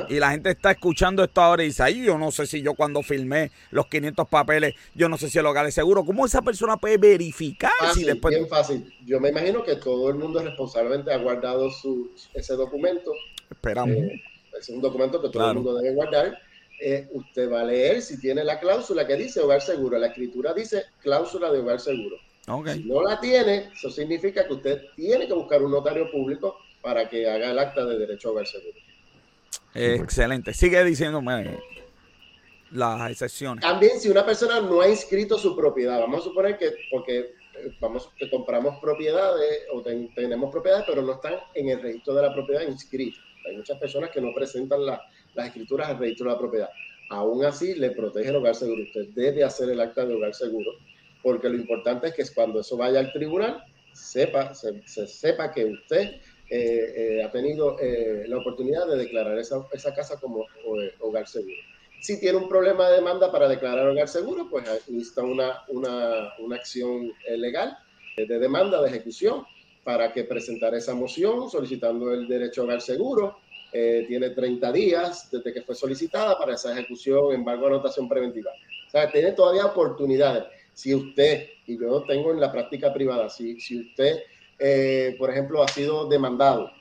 y 0.09 0.19
la 0.19 0.31
gente 0.31 0.51
está 0.51 0.71
escuchando 0.71 1.23
esto 1.23 1.41
ahora 1.41 1.63
y 1.63 1.67
dice, 1.67 1.83
ay, 1.83 2.03
yo 2.03 2.17
no 2.17 2.31
sé 2.31 2.45
si 2.45 2.61
yo 2.61 2.75
cuando 2.75 3.01
filmé 3.01 3.51
los 3.71 3.87
500 3.87 4.27
papeles, 4.27 4.75
yo 4.93 5.09
no 5.09 5.17
sé 5.17 5.29
si 5.29 5.39
el 5.39 5.45
hogar 5.45 5.65
es 5.65 5.73
seguro. 5.73 6.05
¿Cómo 6.05 6.25
esa 6.25 6.41
persona 6.41 6.77
puede 6.77 6.97
verificar 6.97 7.71
si 7.93 8.03
después... 8.03 8.35
Bien 8.35 8.47
fácil. 8.47 8.93
Yo 9.05 9.19
me 9.19 9.29
imagino 9.29 9.63
que 9.63 9.75
todo 9.75 10.09
el 10.09 10.15
mundo 10.15 10.41
responsablemente 10.41 11.11
ha 11.11 11.17
guardado 11.17 11.71
su, 11.71 12.11
ese 12.33 12.53
documento. 12.55 13.11
Esperamos. 13.49 13.95
Eh, 13.95 14.21
es 14.59 14.69
un 14.69 14.81
documento 14.81 15.21
que 15.21 15.29
todo 15.29 15.49
el 15.49 15.55
mundo 15.55 15.75
debe 15.75 15.95
guardar. 15.95 16.39
Eh, 16.79 17.07
usted 17.13 17.51
va 17.51 17.61
a 17.61 17.65
leer 17.65 18.01
si 18.01 18.19
tiene 18.19 18.43
la 18.43 18.59
cláusula 18.59 19.07
que 19.07 19.15
dice 19.15 19.39
hogar 19.39 19.61
seguro. 19.61 19.97
La 19.97 20.07
escritura 20.07 20.53
dice 20.53 20.83
cláusula 21.01 21.51
de 21.51 21.59
hogar 21.59 21.79
seguro. 21.79 22.17
Si 22.73 22.83
no 22.83 23.01
la 23.01 23.19
tiene, 23.21 23.69
eso 23.73 23.89
significa 23.89 24.45
que 24.45 24.53
usted 24.53 24.81
tiene 24.95 25.27
que 25.27 25.33
buscar 25.33 25.63
un 25.63 25.71
notario 25.71 26.11
público 26.11 26.57
para 26.81 27.07
que 27.07 27.29
haga 27.29 27.51
el 27.51 27.59
acta 27.59 27.85
de 27.85 27.97
derecho 27.97 28.27
a 28.27 28.31
hogar 28.31 28.47
seguro. 28.47 28.77
Excelente. 29.73 30.53
Sigue 30.53 30.83
diciéndome 30.83 31.59
las 32.71 33.11
excepciones. 33.11 33.63
También 33.63 33.99
si 33.99 34.09
una 34.09 34.25
persona 34.25 34.59
no 34.59 34.81
ha 34.81 34.89
inscrito 34.89 35.37
su 35.37 35.55
propiedad, 35.55 35.99
vamos 35.99 36.21
a 36.21 36.23
suponer 36.23 36.57
que 36.57 36.71
porque 36.91 37.19
eh, 37.19 37.75
vamos 37.79 38.09
que 38.17 38.29
compramos 38.29 38.79
propiedades 38.79 39.63
o 39.73 39.81
tenemos 39.81 40.51
propiedades, 40.51 40.85
pero 40.87 41.01
no 41.01 41.13
están 41.13 41.35
en 41.53 41.69
el 41.69 41.81
registro 41.81 42.15
de 42.15 42.21
la 42.23 42.33
propiedad 42.33 42.61
inscritas. 42.67 43.23
Hay 43.47 43.57
muchas 43.57 43.77
personas 43.77 44.09
que 44.09 44.21
no 44.21 44.33
presentan 44.33 44.85
las 44.85 44.99
escrituras 45.35 45.89
al 45.89 45.99
registro 45.99 46.27
de 46.27 46.33
la 46.33 46.39
propiedad. 46.39 46.69
Aún 47.09 47.43
así, 47.45 47.75
le 47.75 47.91
protege 47.91 48.29
el 48.29 48.37
hogar 48.37 48.55
seguro. 48.55 48.81
Usted 48.83 49.09
debe 49.13 49.43
hacer 49.43 49.69
el 49.69 49.81
acta 49.81 50.05
de 50.05 50.15
hogar 50.15 50.33
seguro 50.33 50.71
porque 51.23 51.49
lo 51.49 51.55
importante 51.55 52.07
es 52.07 52.13
que 52.13 52.23
cuando 52.35 52.59
eso 52.59 52.77
vaya 52.77 52.99
al 52.99 53.11
tribunal, 53.13 53.63
sepa, 53.93 54.53
se, 54.53 54.83
sepa 54.85 55.51
que 55.51 55.65
usted 55.65 56.19
eh, 56.49 56.93
eh, 56.95 57.23
ha 57.23 57.31
tenido 57.31 57.77
eh, 57.79 58.25
la 58.27 58.37
oportunidad 58.37 58.87
de 58.87 58.97
declarar 58.97 59.37
esa, 59.37 59.65
esa 59.71 59.93
casa 59.93 60.19
como 60.19 60.45
hogar 60.99 61.27
seguro. 61.27 61.55
Si 62.01 62.19
tiene 62.19 62.37
un 62.37 62.49
problema 62.49 62.89
de 62.89 62.97
demanda 62.97 63.31
para 63.31 63.47
declarar 63.47 63.87
hogar 63.87 64.07
seguro, 64.07 64.47
pues 64.49 64.65
necesita 64.89 65.23
una, 65.23 65.63
una, 65.69 66.33
una 66.39 66.55
acción 66.57 67.11
legal 67.37 67.77
de 68.17 68.39
demanda, 68.39 68.81
de 68.81 68.89
ejecución, 68.89 69.45
para 69.83 70.11
que 70.11 70.25
presentar 70.25 70.75
esa 70.75 70.93
moción 70.93 71.49
solicitando 71.49 72.13
el 72.13 72.27
derecho 72.27 72.61
a 72.61 72.63
hogar 72.65 72.81
seguro. 72.81 73.37
tiene 73.71 74.31
30 74.31 74.71
días 74.73 75.31
desde 75.31 75.53
que 75.53 75.61
fue 75.61 75.75
solicitada 75.75 76.37
para 76.37 76.55
esa 76.55 76.73
ejecución, 76.73 77.33
embargo, 77.33 77.67
anotación 77.67 78.09
preventiva. 78.09 78.51
O 78.87 78.89
sea, 78.89 79.09
tiene 79.09 79.31
todavía 79.31 79.65
oportunidades 79.65 80.43
si 80.73 80.93
usted, 80.93 81.47
y 81.67 81.79
yo 81.79 82.03
tengo 82.03 82.31
en 82.31 82.39
la 82.39 82.51
práctica 82.51 82.93
privada, 82.93 83.29
si, 83.29 83.59
si 83.59 83.79
usted, 83.79 84.19
eh, 84.59 85.15
por 85.17 85.29
ejemplo, 85.29 85.63
ha 85.63 85.67
sido 85.67 86.07
demandado, 86.07 86.71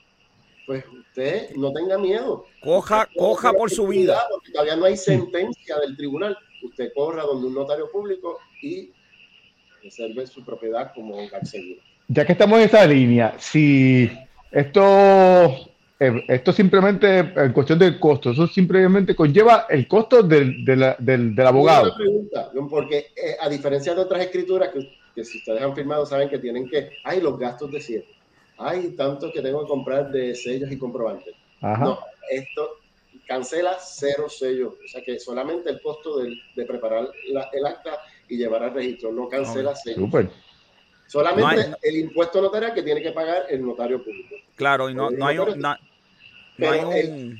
pues 0.65 0.83
usted 0.87 1.51
no 1.55 1.71
tenga 1.73 1.97
miedo. 1.97 2.45
Coja, 2.61 3.07
coja 3.15 3.53
por 3.53 3.69
su 3.69 3.87
vida. 3.87 4.21
Porque 4.29 4.51
todavía 4.51 4.75
no 4.75 4.85
hay 4.85 4.97
sentencia 4.97 5.77
del 5.79 5.95
tribunal. 5.97 6.37
Usted 6.63 6.91
corra 6.95 7.23
donde 7.23 7.47
un 7.47 7.53
notario 7.53 7.89
público 7.91 8.39
y 8.61 8.91
reserve 9.83 10.25
su 10.27 10.43
propiedad 10.43 10.91
como 10.93 11.17
un 11.17 11.29
seguro. 11.45 11.81
Ya 12.07 12.25
que 12.25 12.31
estamos 12.33 12.59
en 12.59 12.65
esa 12.65 12.85
línea, 12.85 13.35
si 13.37 14.09
esto 14.51 15.72
eh, 15.99 16.25
esto 16.27 16.51
simplemente, 16.51 17.19
en 17.19 17.53
cuestión 17.53 17.79
del 17.79 17.99
costo, 17.99 18.31
eso 18.31 18.47
simplemente 18.47 19.15
conlleva 19.15 19.67
el 19.69 19.87
costo 19.87 20.23
del, 20.23 20.65
del, 20.65 21.39
abogado. 21.45 21.85
Una 21.85 21.95
pregunta, 21.95 22.51
porque 22.69 23.07
eh, 23.15 23.37
a 23.39 23.47
diferencia 23.47 23.93
de 23.93 24.01
otras 24.01 24.21
escrituras 24.21 24.69
que, 25.13 25.23
si 25.23 25.37
ustedes 25.37 25.61
han 25.61 25.75
firmado 25.75 26.05
saben 26.05 26.29
que 26.29 26.39
tienen 26.39 26.67
que, 26.67 26.89
hay 27.03 27.21
los 27.21 27.37
gastos 27.37 27.71
de 27.71 27.79
cierre, 27.79 28.07
hay 28.57 28.89
tanto 28.89 29.31
que 29.31 29.41
tengo 29.41 29.61
que 29.61 29.67
comprar 29.67 30.11
de 30.11 30.33
sellos 30.35 30.71
y 30.71 30.77
comprobantes. 30.77 31.35
No, 31.61 31.99
esto 32.29 32.69
cancela 33.25 33.77
cero 33.79 34.27
sellos, 34.27 34.73
o 34.83 34.87
sea 34.87 35.01
que 35.01 35.19
solamente 35.19 35.69
el 35.69 35.81
costo 35.81 36.19
de, 36.19 36.65
preparar 36.65 37.07
el 37.53 37.65
acta 37.65 37.99
y 38.27 38.37
llevar 38.37 38.63
al 38.63 38.73
registro, 38.73 39.11
no 39.11 39.29
cancela 39.29 39.75
sellos. 39.75 40.09
Solamente 41.13 41.77
el 41.83 41.95
impuesto 41.97 42.41
notarial 42.41 42.73
que 42.73 42.81
tiene 42.81 42.99
que 42.99 43.11
pagar 43.11 43.45
el 43.47 43.63
notario 43.63 44.03
público. 44.03 44.33
Claro, 44.55 44.89
y 44.89 44.95
no, 44.95 45.11
no 45.11 45.27
hay, 45.27 45.37
un, 45.37 45.61
pero 46.57 46.91
el, 46.91 47.39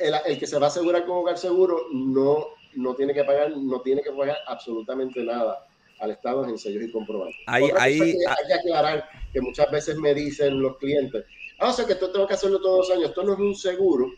el, 0.00 0.38
que 0.38 0.46
se 0.46 0.58
va 0.58 0.66
a 0.66 0.68
asegurar 0.70 1.04
con 1.04 1.18
hogar 1.18 1.36
seguro 1.36 1.88
no, 1.92 2.46
no 2.76 2.94
tiene 2.94 3.12
que 3.12 3.24
pagar, 3.24 3.54
no 3.54 3.82
tiene 3.82 4.00
que 4.00 4.10
pagar 4.10 4.38
absolutamente 4.46 5.22
nada 5.22 5.66
al 6.00 6.12
Estado 6.12 6.48
en 6.48 6.56
sellos 6.56 6.82
y 6.82 6.90
comprobantes. 6.90 7.36
Ahí, 7.44 7.68
ahí, 7.78 8.00
hay 8.00 8.46
que 8.46 8.54
aclarar 8.54 9.06
que 9.34 9.42
muchas 9.42 9.70
veces 9.70 9.98
me 9.98 10.14
dicen 10.14 10.58
los 10.58 10.78
clientes, 10.78 11.26
ah, 11.58 11.68
o 11.68 11.72
sea 11.74 11.84
que 11.84 11.92
esto 11.92 12.10
tengo 12.10 12.26
que 12.26 12.34
hacerlo 12.34 12.58
todos 12.58 12.88
los 12.88 12.96
años, 12.96 13.10
esto 13.10 13.22
no 13.22 13.34
es 13.34 13.38
un 13.38 13.54
seguro 13.54 14.10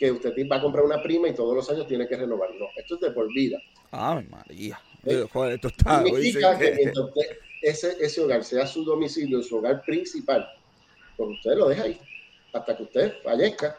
que 0.00 0.10
usted 0.10 0.32
va 0.50 0.56
a 0.56 0.60
comprar 0.60 0.84
una 0.84 1.00
prima 1.00 1.28
y 1.28 1.34
todos 1.34 1.54
los 1.54 1.70
años 1.70 1.86
tiene 1.86 2.08
que 2.08 2.16
renovar. 2.16 2.50
No, 2.56 2.66
esto 2.76 2.96
es 2.96 3.00
de 3.00 3.12
por 3.12 3.32
vida. 3.32 3.58
Ay, 3.92 4.26
María. 4.28 4.80
¿Eh? 5.06 5.24
Joder, 5.32 5.52
esto 5.52 5.68
está, 5.68 6.02
Significa 6.02 6.58
que, 6.58 6.72
mientras 6.72 7.06
usted 7.06 7.38
ese, 7.62 7.96
ese 8.00 8.20
hogar 8.20 8.44
sea 8.44 8.66
su 8.66 8.84
domicilio, 8.84 9.42
su 9.42 9.56
hogar 9.56 9.82
principal, 9.84 10.46
pues 11.16 11.30
usted 11.30 11.56
lo 11.56 11.68
deja 11.68 11.84
ahí 11.84 12.00
hasta 12.52 12.76
que 12.76 12.82
usted 12.82 13.12
fallezca. 13.22 13.76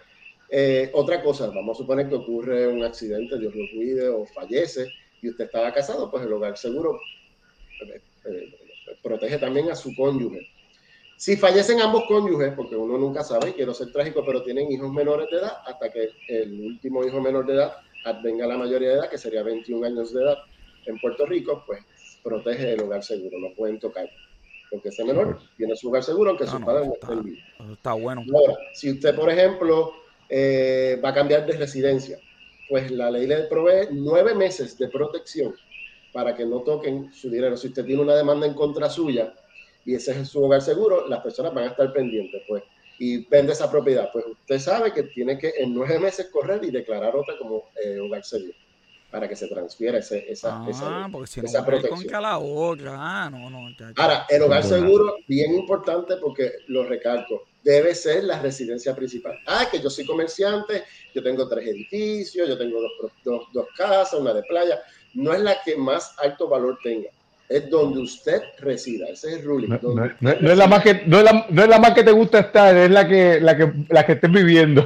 Eh, 0.49 0.91
otra 0.93 1.21
cosa, 1.21 1.47
vamos 1.47 1.77
a 1.77 1.81
suponer 1.81 2.09
que 2.09 2.15
ocurre 2.15 2.67
un 2.67 2.83
accidente, 2.83 3.39
Dios 3.39 3.55
lo 3.55 3.63
cuide, 3.73 4.07
o 4.09 4.25
fallece, 4.27 4.87
y 5.21 5.29
usted 5.29 5.45
estaba 5.45 5.73
casado, 5.73 6.11
pues 6.11 6.25
el 6.25 6.33
hogar 6.33 6.57
seguro 6.57 6.99
eh, 7.87 8.01
eh, 8.25 8.53
protege 9.01 9.37
también 9.39 9.71
a 9.71 9.75
su 9.75 9.95
cónyuge. 9.95 10.47
Si 11.17 11.37
fallecen 11.37 11.79
ambos 11.79 12.03
cónyuges, 12.07 12.53
porque 12.53 12.75
uno 12.75 12.97
nunca 12.97 13.23
sabe, 13.23 13.53
quiero 13.53 13.73
ser 13.73 13.91
trágico, 13.91 14.23
pero 14.25 14.43
tienen 14.43 14.71
hijos 14.71 14.91
menores 14.91 15.27
de 15.31 15.37
edad, 15.37 15.57
hasta 15.65 15.91
que 15.91 16.09
el 16.27 16.59
último 16.59 17.03
hijo 17.05 17.21
menor 17.21 17.45
de 17.45 17.53
edad 17.53 17.73
venga 18.23 18.45
la 18.45 18.57
mayoría 18.57 18.89
de 18.89 18.95
edad, 18.95 19.09
que 19.09 19.17
sería 19.17 19.43
21 19.43 19.87
años 19.87 20.13
de 20.13 20.21
edad 20.21 20.37
en 20.85 20.99
Puerto 20.99 21.25
Rico, 21.25 21.63
pues 21.65 21.79
protege 22.23 22.73
el 22.73 22.81
hogar 22.81 23.03
seguro, 23.03 23.37
no 23.39 23.53
pueden 23.55 23.79
tocar. 23.79 24.09
Porque 24.71 24.89
ese 24.89 25.03
menor 25.03 25.39
tiene 25.55 25.75
su 25.75 25.89
hogar 25.89 26.03
seguro, 26.03 26.31
aunque 26.31 26.47
su 26.47 26.59
padre 26.61 26.87
no 26.87 26.93
esté 26.93 27.15
vivos. 27.15 27.43
Está 27.73 27.93
bueno. 27.93 28.23
Ahora, 28.33 28.57
si 28.73 28.91
usted, 28.91 29.15
por 29.15 29.29
ejemplo, 29.29 29.93
eh, 30.29 30.99
va 31.03 31.09
a 31.09 31.13
cambiar 31.13 31.45
de 31.45 31.53
residencia, 31.57 32.17
pues 32.69 32.89
la 32.89 33.11
ley 33.11 33.27
le 33.27 33.43
provee 33.43 33.89
nueve 33.91 34.33
meses 34.33 34.77
de 34.79 34.87
protección 34.87 35.53
para 36.11 36.35
que 36.35 36.45
no 36.45 36.61
toquen 36.61 37.13
su 37.13 37.29
dinero. 37.29 37.55
Si 37.55 37.67
usted 37.67 37.85
tiene 37.85 38.01
una 38.01 38.15
demanda 38.15 38.47
en 38.47 38.55
contra 38.55 38.89
suya 38.89 39.33
y 39.85 39.93
ese 39.93 40.19
es 40.19 40.29
su 40.29 40.43
hogar 40.43 40.61
seguro, 40.61 41.07
las 41.07 41.21
personas 41.21 41.53
van 41.53 41.65
a 41.65 41.71
estar 41.71 41.93
pendientes, 41.93 42.41
pues, 42.47 42.63
y 42.97 43.25
vende 43.27 43.53
esa 43.53 43.69
propiedad. 43.69 44.09
Pues 44.11 44.25
usted 44.25 44.57
sabe 44.57 44.91
que 44.91 45.03
tiene 45.03 45.37
que 45.37 45.53
en 45.57 45.73
nueve 45.73 45.99
meses 45.99 46.29
correr 46.31 46.63
y 46.63 46.71
declarar 46.71 47.15
otra 47.15 47.37
como 47.37 47.65
eh, 47.83 47.99
hogar 47.99 48.23
seguro 48.23 48.53
para 49.13 49.29
que 49.29 49.35
se 49.35 49.47
transfiera 49.47 49.99
ese, 49.99 50.25
esa, 50.27 50.57
ah, 50.57 50.67
esa, 50.67 51.07
porque 51.11 51.27
si 51.27 51.39
esa 51.41 51.59
no 51.59 51.65
protección. 51.67 52.23
la 52.23 52.39
otra. 52.39 52.95
Ah, 52.97 53.29
no, 53.29 53.47
no, 53.47 53.69
Ahora, 53.95 54.25
el 54.27 54.41
hogar 54.41 54.63
seguro, 54.63 55.17
bien 55.27 55.53
importante 55.53 56.15
porque 56.17 56.53
lo 56.69 56.83
recalco, 56.83 57.43
debe 57.61 57.93
ser 57.93 58.23
la 58.23 58.41
residencia 58.41 58.95
principal. 58.95 59.37
Ah, 59.45 59.67
que 59.71 59.79
yo 59.79 59.91
soy 59.91 60.07
comerciante, 60.07 60.85
yo 61.13 61.21
tengo 61.21 61.47
tres 61.47 61.67
edificios, 61.67 62.49
yo 62.49 62.57
tengo 62.57 62.81
dos, 62.81 63.11
dos, 63.23 63.43
dos 63.53 63.67
casas, 63.77 64.19
una 64.19 64.33
de 64.33 64.41
playa. 64.41 64.81
No 65.13 65.31
es 65.31 65.41
la 65.41 65.61
que 65.63 65.75
más 65.75 66.15
alto 66.17 66.49
valor 66.49 66.79
tenga 66.83 67.11
es 67.49 67.69
donde 67.69 67.99
usted 67.99 68.41
resida. 68.59 69.05
Ese 69.09 69.27
es 69.27 69.33
el 69.35 69.43
ruling. 69.43 69.69
No, 69.69 70.31
es 70.31 70.57
la 70.57 70.65
más 70.65 70.81
que, 70.81 71.03
no, 71.05 71.19
es 71.19 71.23
la, 71.23 71.45
no 71.49 71.61
es 71.61 71.69
la 71.69 71.77
más 71.77 71.93
que 71.93 72.03
te 72.03 72.11
gusta 72.11 72.39
estar, 72.39 72.75
es 72.75 72.89
la 72.89 73.07
que, 73.07 73.39
la 73.39 73.55
que, 73.55 73.71
la 73.89 74.05
que 74.05 74.13
estés 74.13 74.31
viviendo. 74.31 74.83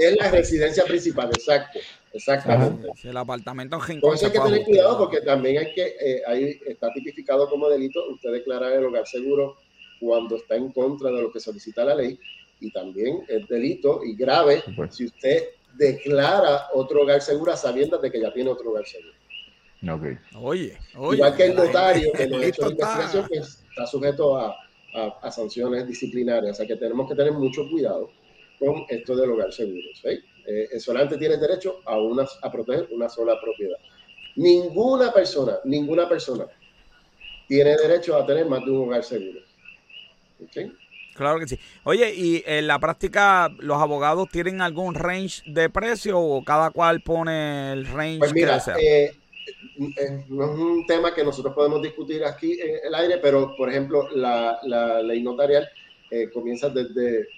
Es 0.00 0.16
la 0.16 0.30
residencia 0.30 0.84
principal, 0.84 1.28
exacto. 1.28 1.80
Exactamente. 2.12 2.88
el 3.04 3.16
apartamento 3.16 3.76
en 3.86 3.96
Entonces 3.96 4.24
hay 4.28 4.32
que 4.32 4.40
tener 4.40 4.64
cuidado 4.64 4.98
porque 4.98 5.20
también 5.20 5.58
hay 5.58 5.74
que, 5.74 5.86
eh, 6.00 6.22
ahí 6.26 6.58
está 6.66 6.92
tipificado 6.92 7.48
como 7.48 7.68
delito 7.68 8.00
usted 8.10 8.32
declarar 8.32 8.72
el 8.72 8.84
hogar 8.84 9.06
seguro 9.06 9.56
cuando 10.00 10.36
está 10.36 10.56
en 10.56 10.72
contra 10.72 11.10
de 11.10 11.22
lo 11.22 11.32
que 11.32 11.40
solicita 11.40 11.84
la 11.84 11.94
ley 11.94 12.18
y 12.60 12.70
también 12.72 13.24
es 13.28 13.46
delito 13.48 14.00
y 14.04 14.16
grave 14.16 14.62
si 14.90 15.06
usted 15.06 15.48
declara 15.76 16.68
otro 16.74 17.02
hogar 17.02 17.20
seguro 17.20 17.56
sabiendo 17.56 17.98
de 17.98 18.10
que 18.10 18.20
ya 18.20 18.32
tiene 18.32 18.50
otro 18.50 18.70
hogar 18.70 18.86
seguro. 18.86 19.14
Okay. 19.80 20.18
Oye, 20.34 20.76
oye, 20.96 21.16
Igual 21.18 21.36
que 21.36 21.44
el 21.44 21.54
notario 21.54 22.12
que 22.12 22.26
no 22.26 22.38
ha 22.38 22.44
hecho 22.44 22.62
la 22.62 22.70
investigación, 22.70 23.26
pues, 23.28 23.64
está 23.70 23.86
sujeto 23.86 24.36
a, 24.36 24.56
a, 25.22 25.30
sanciones 25.30 25.86
disciplinarias. 25.86 26.52
O 26.52 26.56
sea 26.56 26.66
que 26.66 26.76
tenemos 26.76 27.08
que 27.08 27.14
tener 27.14 27.32
mucho 27.32 27.68
cuidado 27.70 28.10
con 28.58 28.84
esto 28.88 29.14
del 29.14 29.30
hogar 29.30 29.52
seguro. 29.52 29.86
¿sí? 30.02 30.18
Eh, 30.50 30.80
solamente 30.80 31.18
tiene 31.18 31.36
derecho 31.36 31.82
a, 31.84 31.98
una, 31.98 32.26
a 32.40 32.50
proteger 32.50 32.88
una 32.92 33.06
sola 33.10 33.38
propiedad. 33.38 33.76
Ninguna 34.36 35.12
persona, 35.12 35.58
ninguna 35.64 36.08
persona 36.08 36.46
tiene 37.46 37.76
derecho 37.76 38.16
a 38.16 38.24
tener 38.24 38.46
más 38.46 38.64
de 38.64 38.70
un 38.70 38.88
hogar 38.88 39.04
seguro. 39.04 39.40
Claro 41.14 41.38
que 41.38 41.48
sí. 41.48 41.58
Oye, 41.84 42.14
¿y 42.14 42.42
en 42.46 42.66
la 42.66 42.78
práctica 42.78 43.50
los 43.58 43.76
abogados 43.76 44.30
tienen 44.30 44.62
algún 44.62 44.94
range 44.94 45.42
de 45.44 45.68
precio 45.68 46.18
o 46.18 46.42
cada 46.42 46.70
cual 46.70 47.02
pone 47.02 47.72
el 47.72 47.86
range 47.86 48.20
pues 48.20 48.32
mira, 48.32 48.62
eh, 48.80 49.12
eh, 49.98 50.24
no 50.30 50.44
es 50.44 50.58
un 50.58 50.86
tema 50.86 51.14
que 51.14 51.24
nosotros 51.24 51.54
podemos 51.54 51.82
discutir 51.82 52.24
aquí 52.24 52.58
en 52.58 52.86
el 52.86 52.94
aire, 52.94 53.18
pero 53.18 53.54
por 53.54 53.68
ejemplo, 53.68 54.08
la, 54.16 54.58
la 54.62 55.02
ley 55.02 55.22
notarial 55.22 55.68
comienza 56.32 56.70
desde 56.70 57.28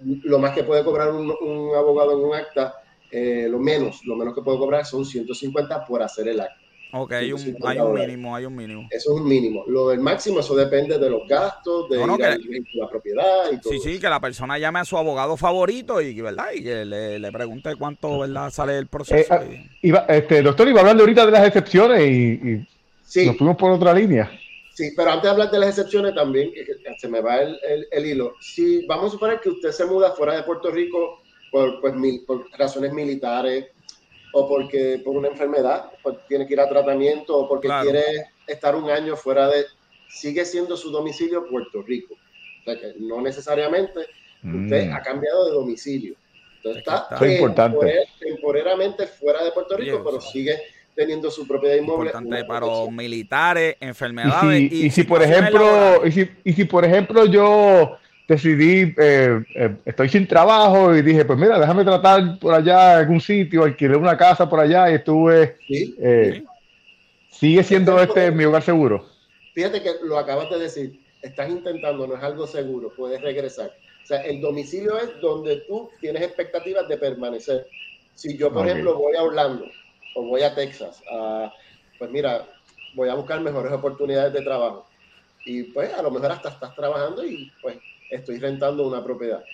lo 0.00 0.38
más 0.38 0.54
que 0.54 0.64
puede 0.64 0.84
cobrar 0.84 1.10
un, 1.10 1.30
abogado 1.76 2.12
en 2.12 2.24
un 2.24 2.34
acta, 2.34 2.74
eh, 3.10 3.46
lo 3.50 3.58
menos, 3.58 4.04
lo 4.04 4.16
menos 4.16 4.34
que 4.34 4.42
puede 4.42 4.58
cobrar 4.58 4.84
son 4.84 5.04
150 5.04 5.86
por 5.86 6.02
hacer 6.02 6.28
el 6.28 6.40
acta. 6.40 6.68
Ok, 6.90 7.12
hay 7.12 7.32
un, 7.32 7.56
hay 7.66 7.78
un, 7.78 7.92
mínimo, 7.92 8.34
hay 8.34 8.46
un 8.46 8.56
mínimo. 8.56 8.88
Eso 8.90 9.14
es 9.14 9.20
un 9.20 9.28
mínimo. 9.28 9.62
Lo 9.66 9.90
del 9.90 10.00
máximo, 10.00 10.40
eso 10.40 10.56
depende 10.56 10.98
de 10.98 11.10
los 11.10 11.28
gastos, 11.28 11.88
de 11.90 11.98
la 11.98 12.88
propiedad 12.88 13.52
y 13.52 13.60
todo. 13.60 13.74
Sí, 13.74 13.78
sí, 13.80 14.00
que 14.00 14.08
la 14.08 14.20
persona 14.20 14.58
llame 14.58 14.78
a 14.78 14.84
su 14.86 14.96
abogado 14.96 15.36
favorito 15.36 16.00
y, 16.00 16.18
¿verdad? 16.18 16.46
y 16.54 16.62
que 16.62 16.86
le, 16.86 17.18
le 17.18 17.30
pregunte 17.30 17.76
cuánto 17.76 18.20
¿verdad? 18.20 18.50
sale 18.50 18.78
el 18.78 18.86
proceso. 18.86 19.34
Eh, 19.34 19.68
iba, 19.82 20.06
este, 20.08 20.40
doctor, 20.40 20.66
iba 20.66 20.80
hablando 20.80 21.02
ahorita 21.02 21.26
de 21.26 21.32
las 21.32 21.46
excepciones 21.46 22.00
y, 22.08 22.66
y 23.20 23.26
nos 23.26 23.36
fuimos 23.36 23.56
por 23.58 23.70
otra 23.70 23.92
línea. 23.92 24.30
Sí, 24.78 24.92
pero 24.96 25.10
antes 25.10 25.24
de 25.24 25.30
hablar 25.30 25.50
de 25.50 25.58
las 25.58 25.70
excepciones 25.70 26.14
también, 26.14 26.52
se 26.98 27.08
me 27.08 27.20
va 27.20 27.38
el, 27.38 27.88
el, 27.90 28.06
hilo. 28.06 28.34
Si 28.38 28.86
vamos 28.86 29.06
a 29.06 29.10
suponer 29.10 29.40
que 29.40 29.48
usted 29.48 29.72
se 29.72 29.84
muda 29.84 30.12
fuera 30.12 30.36
de 30.36 30.44
Puerto 30.44 30.70
Rico 30.70 31.20
por, 31.50 31.80
pues, 31.80 31.94
por 32.24 32.48
razones 32.56 32.92
militares 32.92 33.72
o 34.32 34.48
porque 34.48 35.02
por 35.04 35.16
una 35.16 35.26
enfermedad, 35.26 35.90
pues, 36.00 36.18
tiene 36.28 36.46
que 36.46 36.52
ir 36.52 36.60
a 36.60 36.68
tratamiento 36.68 37.38
o 37.38 37.48
porque 37.48 37.66
quiere 37.82 38.28
estar 38.46 38.76
un 38.76 38.88
año 38.88 39.16
fuera 39.16 39.48
de... 39.48 39.64
Sigue 40.08 40.44
siendo 40.44 40.76
su 40.76 40.92
domicilio 40.92 41.48
Puerto 41.48 41.82
Rico. 41.82 42.14
O 42.14 42.64
sea 42.64 42.78
que 42.78 42.94
no 43.00 43.20
necesariamente 43.20 44.06
usted 44.44 44.90
mm. 44.90 44.94
ha 44.94 45.02
cambiado 45.02 45.46
de 45.46 45.54
domicilio. 45.54 46.14
Entonces 46.58 46.84
está, 46.86 47.18
temporalmente 48.20 49.08
fuera 49.08 49.42
de 49.42 49.50
Puerto 49.50 49.76
Rico, 49.76 50.02
pero 50.04 50.20
sigue 50.20 50.56
teniendo 50.98 51.30
su 51.30 51.46
propiedad 51.46 51.76
inmoble. 51.76 52.10
Importante 52.10 52.44
para 52.44 52.66
los 52.66 52.90
militares, 52.90 53.76
enfermedades. 53.78 54.72
Y 54.72 54.90
si, 54.90 55.04
por 55.04 55.22
ejemplo, 55.22 56.04
y 56.04 56.10
si, 56.10 56.28
y 56.42 56.52
si 56.54 56.64
por 56.64 56.84
ejemplo 56.84 57.24
yo 57.26 57.96
decidí, 58.26 58.92
eh, 58.98 59.40
eh, 59.54 59.76
estoy 59.84 60.08
sin 60.08 60.26
trabajo 60.26 60.96
y 60.96 61.02
dije, 61.02 61.24
pues 61.24 61.38
mira, 61.38 61.56
déjame 61.60 61.84
tratar 61.84 62.40
por 62.40 62.52
allá 62.52 62.94
en 62.94 62.98
algún 62.98 63.20
sitio, 63.20 63.62
alquilé 63.62 63.94
una 63.94 64.16
casa 64.16 64.50
por 64.50 64.58
allá 64.58 64.90
y 64.90 64.94
estuve... 64.94 65.56
Eh, 65.68 66.42
¿Sigue 67.30 67.62
siendo 67.62 68.02
este 68.02 68.32
mi 68.32 68.44
hogar 68.44 68.64
seguro? 68.64 69.06
Fíjate 69.54 69.80
que 69.80 69.90
lo 70.02 70.18
acabas 70.18 70.50
de 70.50 70.58
decir, 70.58 70.98
estás 71.22 71.48
intentando, 71.48 72.08
no 72.08 72.16
es 72.16 72.22
algo 72.24 72.48
seguro, 72.48 72.92
puedes 72.96 73.22
regresar. 73.22 73.70
O 74.02 74.06
sea, 74.08 74.22
el 74.22 74.40
domicilio 74.40 74.98
es 74.98 75.10
donde 75.20 75.62
tú 75.68 75.88
tienes 76.00 76.22
expectativas 76.22 76.88
de 76.88 76.96
permanecer. 76.96 77.68
Si 78.14 78.36
yo, 78.36 78.52
por 78.52 78.66
ejemplo, 78.66 78.98
voy 78.98 79.14
a 79.14 79.22
Orlando 79.22 79.64
o 80.14 80.22
voy 80.22 80.42
a 80.42 80.54
Texas, 80.54 81.02
pues 81.98 82.10
mira, 82.10 82.46
voy 82.94 83.08
a 83.08 83.14
buscar 83.14 83.40
mejores 83.40 83.72
oportunidades 83.72 84.32
de 84.32 84.42
trabajo. 84.42 84.86
Y 85.44 85.64
pues 85.64 85.92
a 85.94 86.02
lo 86.02 86.10
mejor 86.10 86.32
hasta 86.32 86.50
estás 86.50 86.74
trabajando 86.74 87.24
y 87.24 87.50
pues 87.62 87.78
estoy 88.10 88.38
rentando 88.38 88.86
una 88.86 89.02
propiedad. 89.02 89.44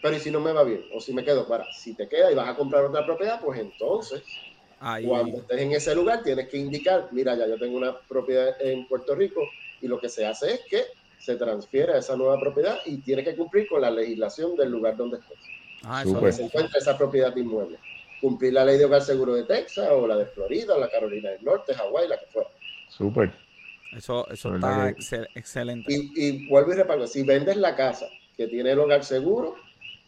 Pero 0.00 0.16
¿y 0.16 0.20
si 0.20 0.30
no 0.30 0.40
me 0.40 0.52
va 0.52 0.64
bien? 0.64 0.84
O 0.92 1.00
si 1.00 1.12
me 1.12 1.24
quedo 1.24 1.46
para, 1.46 1.70
si 1.72 1.94
te 1.94 2.08
queda 2.08 2.32
y 2.32 2.34
vas 2.34 2.48
a 2.48 2.56
comprar 2.56 2.84
otra 2.84 3.04
propiedad, 3.04 3.40
pues 3.40 3.60
entonces, 3.60 4.22
cuando 4.78 5.38
estés 5.38 5.60
en 5.60 5.72
ese 5.72 5.94
lugar, 5.94 6.22
tienes 6.22 6.48
que 6.48 6.56
indicar, 6.56 7.08
mira, 7.12 7.36
ya 7.36 7.46
yo 7.46 7.58
tengo 7.58 7.76
una 7.76 7.96
propiedad 8.08 8.54
en 8.60 8.86
Puerto 8.88 9.14
Rico 9.14 9.40
y 9.80 9.86
lo 9.86 10.00
que 10.00 10.08
se 10.08 10.26
hace 10.26 10.54
es 10.54 10.60
que 10.68 10.84
se 11.18 11.36
transfiere 11.36 11.92
a 11.92 11.98
esa 11.98 12.16
nueva 12.16 12.40
propiedad 12.40 12.78
y 12.84 13.00
tiene 13.02 13.22
que 13.22 13.36
cumplir 13.36 13.68
con 13.68 13.80
la 13.80 13.90
legislación 13.90 14.56
del 14.56 14.70
lugar 14.70 14.96
donde 14.96 15.18
estés. 15.18 15.38
Ah, 15.84 16.02
eso 16.02 16.32
se 16.32 16.44
encuentra 16.44 16.78
esa 16.78 16.98
propiedad 16.98 17.34
inmueble 17.36 17.78
cumplir 18.22 18.52
la 18.52 18.64
ley 18.64 18.78
de 18.78 18.84
hogar 18.84 19.02
seguro 19.02 19.34
de 19.34 19.42
Texas 19.42 19.88
o 19.90 20.06
la 20.06 20.16
de 20.16 20.26
Florida 20.26 20.76
o 20.76 20.80
la 20.80 20.88
Carolina 20.88 21.30
del 21.30 21.44
Norte, 21.44 21.74
Hawái, 21.74 22.08
la 22.08 22.18
que 22.18 22.26
fuera. 22.26 22.48
Súper. 22.88 23.32
Eso, 23.94 24.26
eso 24.30 24.54
está 24.54 24.94
excelente. 25.34 25.92
Y, 25.92 26.12
y, 26.14 26.48
vuelvo 26.48 26.72
y 26.72 26.76
reparto, 26.76 27.06
si 27.06 27.24
vendes 27.24 27.56
la 27.56 27.76
casa 27.76 28.06
que 28.36 28.46
tiene 28.46 28.70
el 28.70 28.78
hogar 28.78 29.04
seguro, 29.04 29.56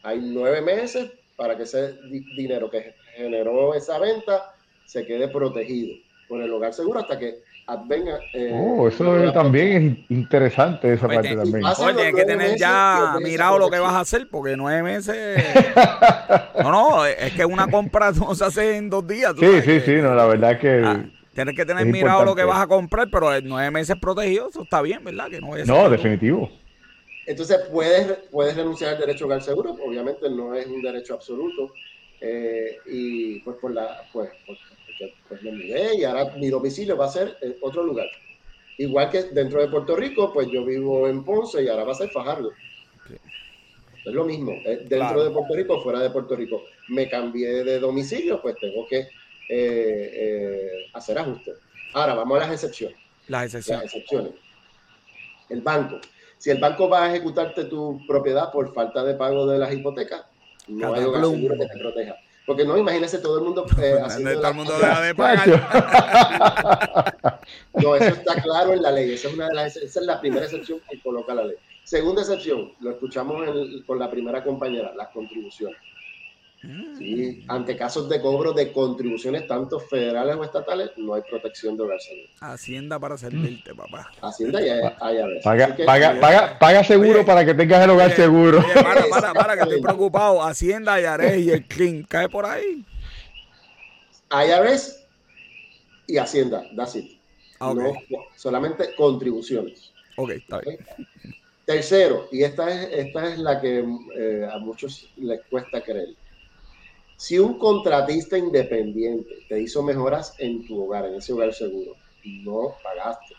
hay 0.04 0.20
nueve 0.20 0.62
meses 0.62 1.10
para 1.36 1.56
que 1.56 1.64
ese 1.64 1.98
dinero 2.36 2.70
que 2.70 2.94
generó 3.16 3.74
esa 3.74 3.98
venta 3.98 4.54
se 4.86 5.04
quede 5.04 5.28
protegido 5.28 5.96
por 6.28 6.40
el 6.40 6.52
hogar 6.52 6.72
seguro 6.72 7.00
hasta 7.00 7.18
que 7.18 7.42
venga. 7.86 8.18
Eh, 8.32 8.50
oh, 8.52 8.88
eso 8.88 9.32
también 9.32 10.06
es 10.06 10.10
interesante 10.10 10.92
esa 10.92 11.08
parte 11.08 11.34
también. 11.34 11.64
Oye, 11.64 11.94
tienes 11.94 12.14
que 12.14 12.24
tener 12.24 12.58
ya 12.58 13.16
mirado 13.22 13.58
lo 13.58 13.70
que 13.70 13.78
vas 13.78 13.92
a 13.92 14.00
hacer 14.00 14.28
porque 14.30 14.56
nueve 14.56 14.82
meses. 14.82 15.42
no, 16.62 16.70
no, 16.70 17.06
es 17.06 17.32
que 17.32 17.44
una 17.44 17.66
compra 17.68 18.12
no 18.12 18.34
se 18.34 18.44
hace 18.44 18.76
en 18.76 18.90
dos 18.90 19.06
días. 19.06 19.34
Sí, 19.38 19.62
sí, 19.62 19.80
sí, 19.80 19.92
no, 19.96 20.14
la 20.14 20.26
verdad 20.26 20.52
es 20.52 20.58
que. 20.58 20.82
Ah, 20.84 21.04
tienes 21.32 21.56
que 21.56 21.64
tener 21.64 21.86
mirado 21.86 22.24
lo 22.24 22.34
que 22.34 22.44
vas 22.44 22.60
a 22.60 22.66
comprar, 22.66 23.08
pero 23.10 23.40
nueve 23.42 23.70
meses 23.70 23.96
protegido, 24.00 24.48
eso 24.48 24.62
está 24.62 24.82
bien, 24.82 25.02
¿verdad? 25.02 25.28
Que 25.30 25.40
no, 25.40 25.56
no 25.56 25.90
definitivo. 25.90 26.50
Entonces, 27.26 27.58
puedes, 27.72 28.06
puedes 28.30 28.54
renunciar 28.54 28.94
al 28.94 29.00
derecho 29.00 29.24
a 29.24 29.26
hogar 29.28 29.42
seguro, 29.42 29.74
obviamente 29.84 30.28
no 30.28 30.54
es 30.54 30.66
un 30.66 30.82
derecho 30.82 31.14
absoluto. 31.14 31.72
Eh, 32.20 32.78
y 32.86 33.40
pues 33.40 33.56
por 33.60 33.72
la 33.72 34.02
pues, 34.12 34.30
pues 35.28 35.42
me 35.42 35.52
mudé 35.52 35.96
y 35.98 36.04
ahora 36.04 36.32
mi 36.36 36.48
domicilio 36.48 36.96
va 36.96 37.06
a 37.06 37.10
ser 37.10 37.36
en 37.42 37.56
otro 37.60 37.82
lugar. 37.84 38.06
Igual 38.78 39.10
que 39.10 39.22
dentro 39.24 39.60
de 39.60 39.68
Puerto 39.68 39.94
Rico, 39.96 40.32
pues 40.32 40.48
yo 40.50 40.64
vivo 40.64 41.06
en 41.08 41.24
Ponce 41.24 41.62
y 41.62 41.68
ahora 41.68 41.84
va 41.84 41.92
a 41.92 41.96
ser 41.96 42.08
Fajardo. 42.10 42.50
Es 44.04 44.12
lo 44.12 44.24
mismo, 44.24 44.52
eh, 44.52 44.78
dentro 44.80 44.98
Claro. 44.98 45.24
de 45.24 45.30
Puerto 45.30 45.54
Rico, 45.54 45.80
fuera 45.82 46.00
de 46.00 46.10
Puerto 46.10 46.36
Rico. 46.36 46.62
Me 46.88 47.08
cambié 47.08 47.64
de 47.64 47.78
domicilio, 47.78 48.40
pues 48.42 48.56
tengo 48.60 48.86
que 48.86 48.98
eh, 48.98 49.08
eh, 49.48 50.68
hacer 50.92 51.18
ajustes. 51.18 51.56
Ahora, 51.94 52.14
vamos 52.14 52.36
a 52.38 52.40
las 52.40 52.52
excepciones. 52.52 52.96
Las 53.28 53.42
Las 53.44 53.54
excepciones. 53.54 53.84
excepciones. 53.86 54.32
El 55.48 55.60
banco. 55.62 56.00
Si 56.38 56.50
el 56.50 56.58
banco 56.58 56.88
va 56.88 57.04
a 57.04 57.10
ejecutarte 57.14 57.64
tu 57.64 58.00
propiedad 58.06 58.52
por 58.52 58.74
falta 58.74 59.02
de 59.04 59.14
pago 59.14 59.46
de 59.46 59.58
las 59.58 59.72
hipotecas, 59.72 60.24
no 60.68 60.92
hay 60.94 61.04
Cataplum. 61.04 61.34
seguro 61.36 61.54
que 61.58 61.66
te 61.66 61.78
proteja. 61.78 62.16
Porque 62.46 62.64
no, 62.64 62.76
imagínese 62.76 63.18
todo 63.18 63.38
el 63.38 63.44
mundo 63.44 63.64
eh, 63.80 63.98
haciendo 64.02 64.32
Todo 64.32 64.42
la- 64.42 64.48
el 64.48 64.54
mundo 64.54 64.78
deja 64.78 65.00
de 65.00 65.14
pagar. 65.14 67.14
No, 67.74 67.96
eso 67.96 68.14
está 68.14 68.40
claro 68.42 68.72
en 68.72 68.82
la 68.82 68.90
ley. 68.92 69.12
Esa 69.14 69.28
es, 69.28 69.34
una 69.34 69.48
de 69.48 69.54
las, 69.54 69.76
esa 69.76 70.00
es 70.00 70.06
la 70.06 70.20
primera 70.20 70.44
excepción 70.44 70.80
que 70.88 71.00
coloca 71.00 71.34
la 71.34 71.44
ley. 71.44 71.56
Segunda 71.82 72.22
excepción, 72.22 72.72
lo 72.80 72.90
escuchamos 72.92 73.46
en- 73.48 73.82
con 73.82 73.98
la 73.98 74.10
primera 74.10 74.42
compañera, 74.42 74.92
las 74.96 75.08
contribuciones. 75.08 75.76
Mm. 76.64 76.96
Sí, 76.96 77.44
ante 77.48 77.76
casos 77.76 78.08
de 78.08 78.20
cobro 78.20 78.52
de 78.54 78.72
contribuciones, 78.72 79.46
tanto 79.46 79.78
federales 79.78 80.36
o 80.36 80.44
estatales, 80.44 80.90
no 80.96 81.12
hay 81.12 81.22
protección 81.22 81.76
de 81.76 81.82
hogar 81.82 82.00
seguro. 82.00 82.28
Hacienda 82.40 82.98
para 82.98 83.18
servirte, 83.18 83.74
papá. 83.74 84.10
Hacienda 84.22 84.62
y 84.62 84.70
IRS. 84.70 85.44
Paga, 85.44 85.76
paga, 85.84 86.20
paga, 86.20 86.58
paga 86.58 86.84
seguro 86.84 87.18
Oye, 87.18 87.24
para 87.24 87.44
que 87.44 87.52
tengas 87.52 87.84
el 87.84 87.90
hogar 87.90 88.06
Oye, 88.06 88.16
seguro. 88.16 88.58
Oye, 88.60 88.82
para, 88.82 89.06
para, 89.08 89.34
para, 89.34 89.56
que 89.56 89.62
estoy 89.62 89.82
preocupado. 89.82 90.42
Hacienda, 90.42 90.98
Yarés 90.98 91.38
y 91.44 91.50
el 91.50 91.66
Clean. 91.66 92.02
¿Cae 92.04 92.28
por 92.30 92.46
ahí? 92.46 92.82
IRS 94.30 95.04
y 96.06 96.16
Hacienda, 96.16 96.64
that's 96.74 96.96
it. 96.96 97.18
Ah. 97.60 97.74
No, 97.74 97.92
solamente 98.36 98.94
contribuciones. 98.96 99.92
Ok, 100.16 100.30
está 100.30 100.60
bien. 100.60 100.78
Tercero, 101.66 102.28
y 102.30 102.42
esta 102.42 102.68
es, 102.70 103.06
esta 103.06 103.32
es 103.32 103.38
la 103.38 103.60
que 103.60 103.84
eh, 104.16 104.48
a 104.50 104.58
muchos 104.58 105.10
les 105.16 105.40
cuesta 105.46 105.82
creer. 105.82 106.14
Si 107.24 107.38
un 107.38 107.56
contratista 107.56 108.36
independiente 108.36 109.44
te 109.48 109.58
hizo 109.58 109.82
mejoras 109.82 110.34
en 110.38 110.66
tu 110.66 110.82
hogar, 110.82 111.06
en 111.06 111.14
ese 111.14 111.32
hogar 111.32 111.54
seguro, 111.54 111.96
y 112.22 112.28
no 112.32 112.80
pagaste, 112.82 113.34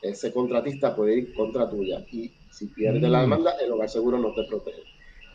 ese 0.00 0.32
contratista 0.32 0.94
puede 0.94 1.16
ir 1.18 1.34
contra 1.34 1.68
tuya. 1.68 2.06
Y 2.12 2.32
si 2.48 2.68
pierde 2.68 3.08
la 3.08 3.18
Mm. 3.18 3.22
demanda, 3.22 3.56
el 3.60 3.72
hogar 3.72 3.90
seguro 3.90 4.18
no 4.18 4.32
te 4.34 4.44
protege. 4.44 4.86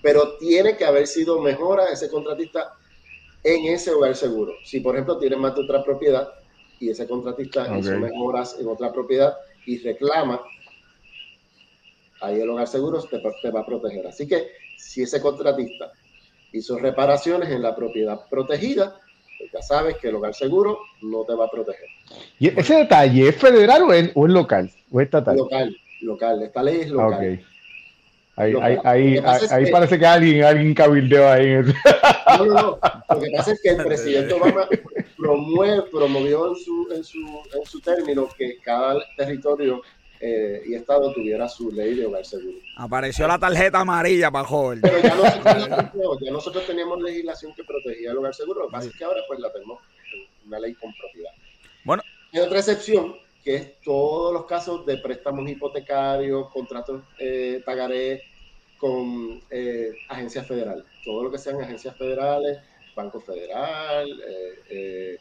Pero 0.01 0.37
tiene 0.37 0.77
que 0.77 0.85
haber 0.85 1.07
sido 1.07 1.41
mejora 1.41 1.91
ese 1.91 2.09
contratista 2.09 2.71
en 3.43 3.65
ese 3.65 3.91
hogar 3.91 4.15
seguro. 4.15 4.59
Si, 4.63 4.79
por 4.79 4.95
ejemplo, 4.95 5.19
tienes 5.19 5.37
más 5.37 5.53
de 5.55 5.63
otra 5.63 5.83
propiedad 5.83 6.25
y 6.79 6.89
ese 6.91 7.05
contratista 7.05 7.77
hizo 7.77 7.99
mejoras 7.99 8.57
en 8.61 8.67
otra 8.69 8.93
propiedad 8.93 9.33
y 9.65 9.77
reclama, 9.79 10.41
ahí 12.21 12.39
el 12.39 12.49
hogar 12.49 12.69
seguro 12.69 13.03
te, 13.09 13.19
te 13.41 13.51
va 13.51 13.59
a 13.59 13.65
proteger. 13.65 14.07
Así 14.07 14.25
que 14.25 14.47
si 14.77 15.01
ese 15.01 15.19
contratista 15.21 15.91
hizo 16.53 16.77
reparaciones 16.79 17.49
en 17.49 17.61
la 17.61 17.75
propiedad 17.75 18.19
protegida, 18.29 18.95
pues 19.37 19.51
ya 19.53 19.61
sabes 19.61 19.97
que 19.97 20.09
el 20.09 20.15
hogar 20.15 20.33
seguro 20.33 20.79
no 21.01 21.23
te 21.25 21.33
va 21.33 21.45
a 21.45 21.49
proteger. 21.49 21.87
¿Y 22.39 22.47
ese 22.59 22.75
detalle 22.75 23.29
es 23.29 23.35
federal 23.35 23.83
o 23.83 23.93
es, 23.93 24.11
o 24.15 24.25
es 24.27 24.33
local? 24.33 24.69
¿O 24.91 24.99
es 24.99 25.05
estatal? 25.05 25.37
Local, 25.37 25.75
local. 26.01 26.41
Esta 26.43 26.63
ley 26.63 26.81
es 26.81 26.87
Ah, 26.91 26.93
local. 26.93 27.13
ok. 27.39 27.45
Ahí, 28.35 28.53
Local. 28.53 28.81
ahí, 28.85 29.17
ahí, 29.17 29.23
ahí 29.51 29.65
que- 29.65 29.71
parece 29.71 29.99
que 29.99 30.05
alguien, 30.05 30.43
alguien 30.45 30.73
cabildeó 30.73 31.27
ahí. 31.29 31.45
en 31.47 31.59
eso. 31.69 31.73
No, 32.37 32.45
no, 32.45 32.53
no. 32.53 32.79
Lo 33.09 33.19
que 33.19 33.31
pasa 33.35 33.51
es 33.51 33.61
que 33.61 33.69
el 33.69 33.83
presidente 33.83 34.33
Obama 34.33 34.65
promueve, 35.17 35.81
promovió 35.91 36.47
en 36.47 36.55
su, 36.55 36.87
en, 36.95 37.03
su, 37.03 37.17
en 37.19 37.65
su 37.65 37.81
término 37.81 38.29
que 38.37 38.57
cada 38.63 38.95
territorio 39.17 39.81
eh, 40.19 40.63
y 40.65 40.73
estado 40.75 41.13
tuviera 41.13 41.47
su 41.47 41.71
ley 41.71 41.95
de 41.95 42.05
hogar 42.05 42.25
seguro. 42.25 42.57
Apareció 42.77 43.27
la 43.27 43.39
tarjeta 43.39 43.79
amarilla 43.79 44.29
para 44.29 44.45
joven. 44.45 44.81
Pero 44.81 44.99
ya 44.99 45.15
nosotros, 45.15 45.43
teníamos, 45.91 46.19
ya 46.21 46.31
nosotros 46.31 46.65
teníamos 46.65 47.01
legislación 47.01 47.53
que 47.55 47.63
protegía 47.63 48.11
el 48.11 48.17
hogar 48.17 48.35
seguro. 48.35 48.61
Lo 48.61 48.67
que 48.67 48.71
pasa 48.71 48.89
es 48.89 48.95
que 48.95 49.03
ahora 49.03 49.21
pues 49.27 49.39
la 49.39 49.51
tenemos 49.51 49.79
en 50.13 50.47
una 50.47 50.59
ley 50.59 50.73
con 50.75 50.93
propiedad. 50.93 51.31
Bueno. 51.83 52.03
Hay 52.33 52.39
otra 52.41 52.59
excepción 52.59 53.15
que 53.43 53.55
es 53.55 53.81
todos 53.81 54.33
los 54.33 54.45
casos 54.45 54.85
de 54.85 54.97
préstamos 54.97 55.49
hipotecarios, 55.49 56.49
contratos 56.51 57.01
eh, 57.19 57.61
pagaré 57.65 58.21
con 58.77 59.41
eh, 59.49 59.91
agencias 60.07 60.47
federales. 60.47 60.85
Todo 61.03 61.23
lo 61.23 61.31
que 61.31 61.37
sean 61.37 61.61
agencias 61.61 61.95
federales, 61.97 62.59
Banco 62.95 63.19
Federal, 63.19 64.09
eh, 64.09 64.59
eh, 64.69 65.17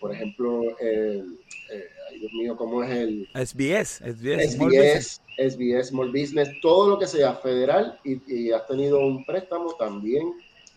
por 0.00 0.12
ejemplo, 0.12 0.62
eh, 0.80 1.22
eh, 1.72 1.84
ay 2.10 2.18
Dios 2.20 2.32
mío, 2.32 2.56
¿cómo 2.56 2.82
es 2.82 2.90
el 2.90 3.28
SBS, 3.34 3.98
SBS. 4.04 4.52
Small 4.56 4.68
Business. 4.70 5.20
SBS, 5.36 5.54
SBS, 5.56 5.88
Small 5.88 6.10
Business, 6.12 6.48
todo 6.62 6.88
lo 6.90 6.98
que 6.98 7.06
sea 7.06 7.34
federal 7.34 7.98
y, 8.04 8.20
y 8.32 8.52
has 8.52 8.66
tenido 8.66 9.00
un 9.00 9.24
préstamo 9.24 9.74
también 9.74 10.22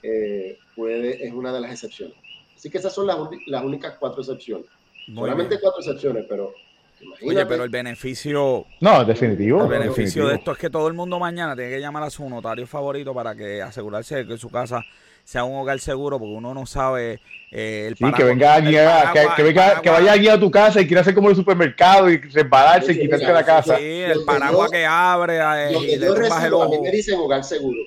eh, 0.04 0.58
puede, 0.76 1.26
es 1.26 1.34
una 1.34 1.52
de 1.52 1.62
las 1.62 1.72
excepciones. 1.72 2.16
Así 2.56 2.70
que 2.70 2.78
esas 2.78 2.94
son 2.94 3.08
las, 3.08 3.18
las 3.48 3.64
únicas 3.64 3.96
cuatro 4.00 4.22
excepciones. 4.22 4.66
Muy 5.08 5.16
Solamente 5.24 5.56
bien. 5.56 5.62
cuatro 5.62 5.80
excepciones, 5.82 6.26
pero 6.30 6.54
imagínate. 7.02 7.36
Oye, 7.40 7.46
pero 7.46 7.64
el 7.64 7.70
beneficio, 7.70 8.66
No, 8.82 9.04
definitivo. 9.06 9.64
el 9.64 9.70
beneficio 9.70 10.04
definitivo. 10.04 10.28
de 10.30 10.36
esto 10.36 10.52
es 10.52 10.58
que 10.58 10.70
todo 10.70 10.88
el 10.88 10.94
mundo 10.94 11.20
mañana 11.20 11.56
tiene 11.56 11.72
que 11.72 11.80
llamar 11.82 12.04
a 12.04 12.10
su 12.10 12.30
notario 12.30 12.68
favorito 12.68 13.14
para 13.14 13.34
que 13.36 13.62
asegurarse 13.62 14.18
de 14.18 14.28
que 14.28 14.38
su 14.38 14.50
casa 14.50 14.84
sea 15.30 15.44
un 15.44 15.56
hogar 15.60 15.80
seguro, 15.80 16.18
porque 16.18 16.34
uno 16.34 16.56
no 16.56 16.66
sabe 16.66 17.20
eh, 17.52 17.86
el 17.88 17.96
Sí, 17.96 18.04
que 18.04 18.12
paraguas- 18.12 18.28
venga 18.30 18.54
alguien, 18.56 18.82
el 18.82 18.88
a- 18.88 18.92
que, 19.14 19.20
paraguas- 19.20 19.36
que 19.36 19.42
el 19.44 19.48
venga, 19.48 19.82
que 19.84 19.90
vaya 19.92 20.12
alguien 20.14 20.32
a 20.34 20.40
tu 20.40 20.50
casa 20.50 20.82
y 20.82 20.88
quiera 20.88 21.02
hacer 21.02 21.14
como 21.14 21.30
el 21.30 21.36
supermercado 21.36 22.10
y 22.10 22.18
resbalarse 22.18 22.92
y 22.92 22.96
Sí, 22.96 23.02
quitarse 23.02 23.26
mira, 23.26 23.38
la 23.40 23.46
casa. 23.46 23.78
Sí, 23.78 23.84
el 23.84 24.24
paraguas 24.26 24.70
yo- 24.70 24.72
que 24.72 24.86
abre 24.88 25.36
eh, 25.38 25.68
y 25.70 25.74
Donde 25.74 25.98
le 25.98 26.06
yo 26.08 26.16
recibo, 26.16 26.64
a 26.64 26.70
mí 26.70 26.80
me 26.80 26.92
dicen 26.92 27.20
hogar 27.20 27.44
seguro. 27.44 27.80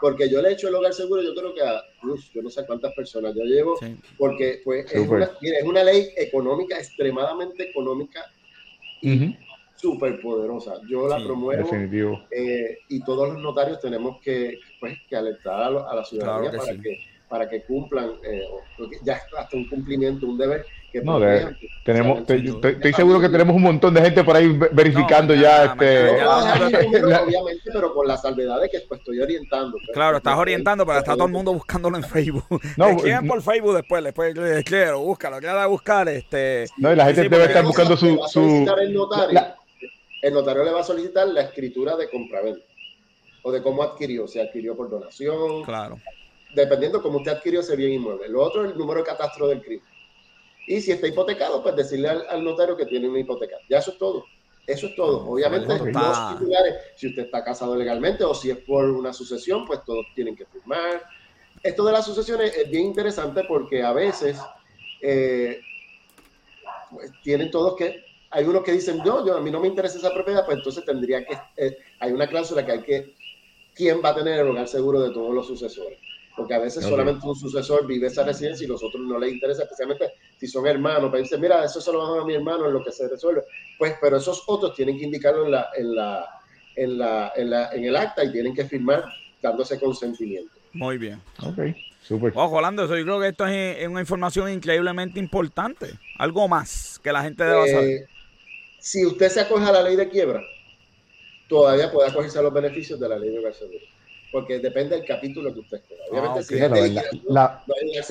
Porque 0.00 0.30
yo 0.30 0.40
le 0.40 0.48
he 0.48 0.52
hecho 0.52 0.68
el 0.68 0.74
hogar 0.74 0.94
seguro, 0.94 1.22
yo 1.22 1.34
creo 1.34 1.54
que 1.54 1.62
a, 1.62 1.82
uf, 2.02 2.20
yo 2.34 2.40
no 2.42 2.48
sé 2.48 2.64
cuántas 2.66 2.94
personas 2.94 3.34
yo 3.36 3.44
llevo, 3.44 3.76
Sí. 3.78 3.94
porque 4.16 4.60
pues 4.64 4.90
es 4.90 5.06
una, 5.06 5.30
mira, 5.42 5.58
es 5.58 5.64
una 5.64 5.82
ley 5.84 6.08
económica, 6.16 6.78
extremadamente 6.78 7.62
económica 7.70 8.24
y 9.02 9.16
Ujú, 9.16 9.36
súper 9.76 10.20
poderosa. 10.20 10.74
Yo 10.88 11.06
la 11.08 11.18
Sí, 11.18 11.24
promuevo 11.24 11.62
Definitivo. 11.62 12.20
eh, 12.30 12.78
y 12.88 13.02
todos 13.04 13.28
los 13.34 13.38
notarios 13.42 13.80
tenemos 13.80 14.20
que, 14.20 14.58
pues, 14.80 14.96
que 15.08 15.16
alertar 15.16 15.62
a, 15.62 15.70
lo- 15.70 15.88
a 15.88 15.94
la 15.94 16.04
ciudadanía 16.04 16.50
Claro 16.50 16.52
que 16.52 16.58
para, 16.58 16.72
sí. 16.76 16.82
que, 16.82 16.98
para 17.28 17.48
que 17.48 17.62
cumplan, 17.64 18.10
eh, 18.24 18.42
ya 19.02 19.20
hasta 19.38 19.56
un 19.56 19.68
cumplimiento, 19.68 20.26
un 20.26 20.38
deber 20.38 20.64
que 20.92 21.02
No, 21.02 21.18
de- 21.20 21.54
Tenemos, 21.84 22.20
estoy, 22.20 22.92
seguro 22.94 23.20
que 23.20 23.28
tenemos 23.28 23.54
un 23.54 23.62
montón 23.62 23.92
de 23.92 24.00
gente 24.00 24.24
por 24.24 24.34
ahí 24.36 24.48
ve- 24.56 24.70
verificando 24.72 25.34
No, 25.34 25.42
ya. 25.42 25.64
este, 25.66 25.86
a 26.20 26.58
dejar 26.58 26.84
mi 26.84 26.90
número, 26.92 27.24
obviamente, 27.24 27.62
pero 27.72 27.92
con 27.92 28.06
la 28.06 28.16
salvedad 28.16 28.60
de 28.60 28.70
que 28.70 28.80
pues, 28.88 29.00
estoy 29.00 29.20
orientando. 29.20 29.72
pues. 29.72 29.90
Claro, 29.92 30.16
estás 30.18 30.38
orientando, 30.38 30.86
pero 30.86 30.98
está 31.00 31.14
todo 31.14 31.26
el 31.26 31.32
mundo 31.32 31.52
buscándolo 31.52 31.96
en 31.98 32.04
Facebook. 32.04 32.44
No, 32.76 32.86
No, 32.86 32.88
escriben 32.96 33.26
no. 33.26 33.34
por 33.34 33.42
Facebook 33.42 33.74
después, 33.74 34.04
después 34.04 34.36
escribe, 34.38 34.92
búscalo, 34.94 35.40
que 35.40 35.46
de 35.48 35.66
buscar 35.66 36.08
este. 36.08 36.66
no, 36.78 36.92
y 36.92 36.96
la 36.96 37.04
gente 37.06 37.22
Sí, 37.24 37.28
debe 37.28 37.44
estar 37.44 37.62
no 37.62 37.68
buscando 37.68 37.96
su, 37.96 38.24
a 38.24 38.28
su, 38.28 38.40
solicitar 38.40 38.78
el 38.78 38.94
notario. 38.94 39.32
la- 39.34 39.56
el 40.22 40.34
notario 40.34 40.64
le 40.64 40.72
va 40.72 40.80
a 40.80 40.84
solicitar 40.84 41.28
la 41.28 41.42
escritura 41.42 41.96
de 41.96 42.08
compraventa 42.10 42.64
o 43.42 43.52
de 43.52 43.62
cómo 43.62 43.82
adquirió, 43.82 44.26
si 44.26 44.40
adquirió 44.40 44.76
por 44.76 44.90
donación, 44.90 45.62
Claro. 45.64 46.00
dependiendo 46.54 47.02
cómo 47.02 47.18
usted 47.18 47.32
adquirió 47.32 47.60
ese 47.60 47.76
bien 47.76 47.92
inmueble. 47.92 48.28
Lo 48.28 48.42
otro 48.42 48.64
es 48.64 48.72
el 48.72 48.78
número 48.78 49.00
de 49.00 49.06
catastro 49.06 49.46
del 49.48 49.62
crimen. 49.62 49.86
Y 50.66 50.80
si 50.80 50.90
está 50.90 51.06
hipotecado, 51.06 51.62
pues 51.62 51.76
decirle 51.76 52.08
al, 52.08 52.26
al 52.28 52.42
notario 52.42 52.76
que 52.76 52.86
tiene 52.86 53.08
una 53.08 53.20
hipoteca. 53.20 53.56
Ya 53.68 53.78
eso 53.78 53.92
es 53.92 53.98
todo. 53.98 54.26
Eso 54.66 54.88
es 54.88 54.96
todo. 54.96 55.28
Obviamente, 55.28 55.72
Eso 55.72 55.84
los 55.84 56.28
titulares, 56.32 56.74
si 56.96 57.06
usted 57.06 57.22
está 57.26 57.44
casado 57.44 57.76
legalmente 57.76 58.24
o 58.24 58.34
si 58.34 58.50
es 58.50 58.58
por 58.58 58.84
una 58.90 59.12
sucesión, 59.12 59.64
pues 59.64 59.84
todos 59.84 60.06
tienen 60.14 60.34
que 60.34 60.44
firmar. 60.46 61.04
Esto 61.62 61.84
de 61.84 61.92
las 61.92 62.04
sucesiones 62.04 62.56
es 62.56 62.68
bien 62.68 62.86
interesante 62.86 63.44
porque 63.46 63.82
a 63.82 63.92
veces 63.92 64.38
eh, 65.00 65.60
pues, 66.90 67.12
tienen 67.22 67.50
todos 67.50 67.76
que. 67.76 68.04
Hay 68.30 68.44
unos 68.44 68.62
que 68.62 68.72
dicen, 68.72 68.98
no, 68.98 69.26
yo, 69.26 69.36
a 69.36 69.40
mí 69.40 69.50
no 69.50 69.60
me 69.60 69.68
interesa 69.68 69.98
esa 69.98 70.12
propiedad, 70.12 70.44
pues 70.44 70.58
entonces 70.58 70.84
tendría 70.84 71.24
que. 71.24 71.38
eh, 71.56 71.76
hay 72.00 72.12
una 72.12 72.26
cláusula 72.26 72.64
que 72.64 72.72
hay 72.72 72.82
que. 72.82 73.14
¿Quién 73.74 74.00
va 74.04 74.10
a 74.10 74.14
tener 74.14 74.40
el 74.40 74.48
hogar 74.48 74.66
seguro 74.68 75.00
de 75.00 75.10
todos 75.10 75.34
los 75.34 75.46
sucesores? 75.46 75.98
Porque 76.36 76.52
a 76.52 76.58
veces 76.58 76.84
solamente 76.84 77.26
un 77.26 77.34
sucesor 77.34 77.86
vive 77.86 78.08
esa 78.08 78.22
residencia 78.22 78.64
y 78.64 78.68
los 78.68 78.82
otros 78.82 79.02
no 79.02 79.18
les 79.18 79.32
interesa, 79.32 79.62
especialmente 79.62 80.12
si 80.38 80.46
son 80.46 80.66
hermanos. 80.66 81.08
Pero 81.10 81.22
dicen, 81.22 81.40
mira, 81.40 81.64
eso 81.64 81.80
se 81.80 81.90
lo 81.90 81.98
van 81.98 82.20
a 82.20 82.24
mi 82.26 82.34
hermano 82.34 82.66
en 82.66 82.74
lo 82.74 82.84
que 82.84 82.92
se 82.92 83.08
resuelve. 83.08 83.42
Pues, 83.78 83.94
pero 84.00 84.18
esos 84.18 84.44
otros 84.46 84.74
tienen 84.74 84.98
que 84.98 85.04
indicarlo 85.04 85.46
en, 85.46 85.52
la, 85.52 85.70
en, 85.74 85.94
la, 85.94 86.28
en, 86.74 86.98
la, 86.98 87.32
en, 87.36 87.50
la, 87.50 87.70
en 87.72 87.84
el 87.84 87.96
acta 87.96 88.22
y 88.22 88.32
tienen 88.32 88.54
que 88.54 88.66
firmar 88.66 89.04
dándose 89.40 89.80
consentimiento. 89.80 90.52
Muy 90.74 90.98
bien. 90.98 91.22
Ok, 91.42 91.58
súper. 92.02 92.32
Ojo, 92.34 92.56
Orlando, 92.56 92.84
eso 92.84 92.98
yo 92.98 93.04
creo 93.04 93.20
que 93.20 93.28
esto 93.28 93.46
es, 93.46 93.78
es 93.78 93.88
una 93.88 94.00
información 94.00 94.50
increíblemente 94.50 95.18
importante. 95.18 95.98
Algo 96.18 96.48
más 96.48 97.00
que 97.02 97.12
la 97.12 97.22
gente 97.22 97.44
deba 97.44 97.66
saber. 97.66 98.08
Si 98.86 99.04
usted 99.04 99.28
se 99.28 99.40
acoge 99.40 99.64
a 99.64 99.72
la 99.72 99.82
ley 99.82 99.96
de 99.96 100.08
quiebra, 100.08 100.40
todavía 101.48 101.90
puede 101.90 102.08
acogerse 102.08 102.38
a 102.38 102.42
los 102.42 102.52
beneficios 102.52 103.00
de 103.00 103.08
la 103.08 103.18
ley 103.18 103.30
de 103.30 103.38
hogar 103.40 103.52
seguro. 103.54 103.80
porque 104.30 104.58
depende 104.58 104.96
del 104.96 105.04
capítulo 105.06 105.52
que 105.54 105.60
usted. 105.60 105.80
Obviamente, 106.10 106.40
Ah, 106.40 106.42
si 106.42 106.54
ok. 106.54 106.62
es 106.62 106.70
La, 107.28 107.62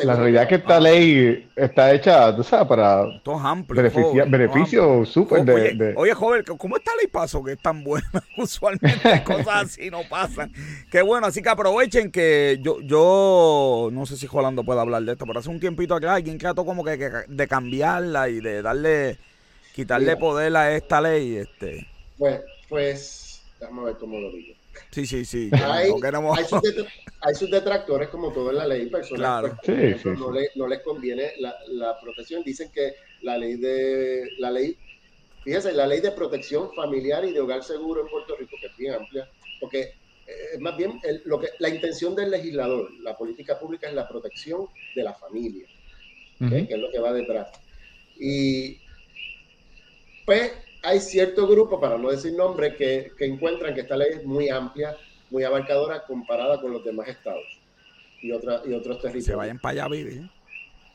no 0.06 0.16
realidad 0.16 0.44
es 0.44 0.50
que 0.50 0.56
esta 0.56 0.80
ley 0.80 1.50
está 1.56 1.94
hecha, 1.94 2.36
tú 2.36 2.44
sabes, 2.44 2.68
para 2.68 3.22
todo 3.24 3.38
beneficio 3.70 5.06
súper 5.06 5.46
de, 5.46 5.54
Oye, 5.54 5.74
de- 5.76 5.94
oye, 5.96 6.14
joven, 6.14 6.44
¿cómo 6.58 6.78
está 6.78 6.92
ley 6.98 7.08
paso 7.08 7.44
que 7.44 7.54
es 7.54 7.62
tan 7.62 7.84
buena? 7.84 8.08
Usualmente 8.38 9.24
cosas 9.24 9.48
así 9.66 9.90
no 9.90 10.02
pasan. 10.10 10.52
Qué 10.90 11.02
bueno, 11.04 11.28
así 11.28 11.42
que 11.42 11.50
aprovechen 11.50 12.12
que 12.12 12.58
yo, 12.62 12.82
yo 12.82 13.90
no 13.92 14.06
sé 14.06 14.18
si 14.18 14.28
Jolando 14.28 14.64
puede 14.64 14.80
hablar 14.82 15.04
de 15.04 15.12
esto, 15.14 15.26
pero 15.26 15.40
hace 15.40 15.50
un 15.50 15.60
tiempito 15.60 15.96
acá 15.96 16.16
alguien 16.16 16.38
trató 16.38 16.66
como 16.66 16.84
que, 16.84 16.98
que 16.98 17.12
de 17.28 17.48
cambiarla 17.48 18.30
y 18.30 18.40
de 18.42 18.62
darle, 18.62 19.18
quitarle 19.76 20.08
Mira. 20.08 20.20
poder 20.20 20.56
a 20.56 20.76
esta 20.76 21.02
ley. 21.02 21.36
este 21.36 21.86
Pues, 22.18 22.42
pues, 22.70 23.44
déjame 23.60 23.84
ver 23.84 23.98
cómo 23.98 24.20
lo 24.20 24.32
digo. 24.32 24.56
Sí, 24.92 25.06
sí, 25.06 25.26
sí. 25.26 25.50
Hay, 25.54 25.90
no 25.90 26.00
queremos- 26.00 26.38
hay 26.38 26.46
sus 26.46 26.62
detra- 26.64 26.88
hay 27.22 27.36
sus 27.36 27.50
detractores, 27.52 28.10
como 28.10 28.32
todo 28.32 28.52
en 28.52 28.58
la 28.58 28.68
ley 28.68 28.86
personal. 28.88 29.20
Claro. 29.42 29.58
pues, 29.66 29.98
Sí, 29.98 30.00
sí, 30.04 30.10
no, 30.18 30.32
sí. 30.34 30.40
le- 30.40 30.50
no 30.56 30.68
les 30.68 30.80
conviene 30.82 31.34
la, 31.40 31.56
la 31.68 32.00
protección. 32.00 32.44
Dicen 32.44 32.72
que 32.72 32.94
la 33.22 33.38
ley 33.38 33.56
de 33.56 34.30
la 34.40 34.52
ley, 34.52 34.78
fíjense, 35.44 35.74
la 35.74 35.88
ley 35.88 36.00
de 36.02 36.12
protección 36.12 36.74
familiar 36.74 37.26
y 37.26 37.34
de 37.34 37.40
hogar 37.42 37.64
seguro 37.64 38.02
en 38.02 38.08
Puerto 38.08 38.36
Rico, 38.38 38.56
que 38.62 38.68
es 38.68 38.78
bien 38.78 38.94
amplia, 38.94 39.30
porque 39.60 39.94
eh, 40.28 40.58
más 40.60 40.76
bien 40.78 41.00
el- 41.04 41.22
lo 41.26 41.40
que 41.40 41.50
la 41.60 41.70
intención 41.70 42.16
del 42.16 42.32
legislador, 42.32 42.90
la 43.02 43.16
política 43.18 43.60
pública 43.60 43.88
es 43.90 43.94
la 43.94 44.08
protección 44.08 44.68
de 44.96 45.04
la 45.04 45.14
familia. 45.14 45.68
que 46.38 46.68
es 46.70 46.78
lo 46.80 46.92
que 46.92 47.00
va 47.00 47.14
detrás. 47.14 47.48
Y 48.20 48.78
pues 50.26 50.52
hay 50.84 51.00
cierto 51.00 51.48
grupo, 51.48 51.80
para 51.80 51.98
no 51.98 52.10
decir 52.12 52.34
nombre, 52.34 52.76
que, 52.76 53.12
que 53.18 53.26
encuentran 53.26 53.74
que 53.74 53.82
esta 53.82 53.96
ley 53.98 54.10
es 54.14 54.24
muy 54.24 54.50
amplia, 54.50 54.96
muy 55.30 55.44
abarcadora 55.44 56.04
comparada 56.06 56.60
con 56.62 56.72
los 56.72 56.84
demás 56.84 57.08
estados 57.08 57.62
y, 58.22 58.32
otra, 58.32 58.62
y 58.66 58.74
otros 58.74 58.98
se 58.98 59.02
territorios. 59.04 59.38
vayan 59.38 59.60
para 59.60 59.72
allá 59.74 59.86
a 59.86 59.90
vivir. 59.90 60.30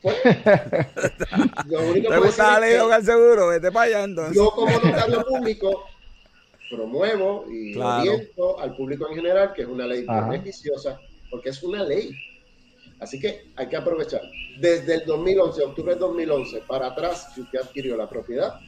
Pues, 0.01 0.15
lo 1.69 1.81
único 1.83 2.09
¿Te 2.09 2.17
gusta 2.19 2.53
la 2.53 2.59
ley 2.59 2.73
de 2.73 2.81
hogar 2.81 3.03
seguro? 3.03 3.47
Vete 3.49 3.71
para 3.71 3.85
allá 3.85 4.03
entonces. 4.03 4.35
yo 4.35 4.51
como 4.51 4.71
notario 4.79 5.23
público 5.25 5.83
promuevo 6.69 7.45
y 7.51 7.73
Claro. 7.73 7.99
oriento 8.01 8.59
al 8.59 8.75
público 8.75 9.07
en 9.09 9.15
general 9.15 9.53
que 9.53 9.61
es 9.63 9.67
una 9.67 9.85
ley 9.85 10.05
Ajá. 10.07 10.27
beneficiosa 10.29 10.99
porque 11.29 11.49
es 11.49 11.61
una 11.63 11.83
ley. 11.83 12.15
Así 12.99 13.19
que 13.19 13.51
hay 13.55 13.67
que 13.67 13.75
aprovechar. 13.77 14.21
Desde 14.59 14.95
el 14.95 15.05
2011, 15.05 15.63
octubre 15.63 15.91
del 15.91 15.99
2011, 15.99 16.61
para 16.67 16.87
atrás, 16.87 17.31
si 17.33 17.41
usted 17.41 17.59
adquirió 17.59 17.95
la 17.97 18.07
propiedad, 18.09 18.59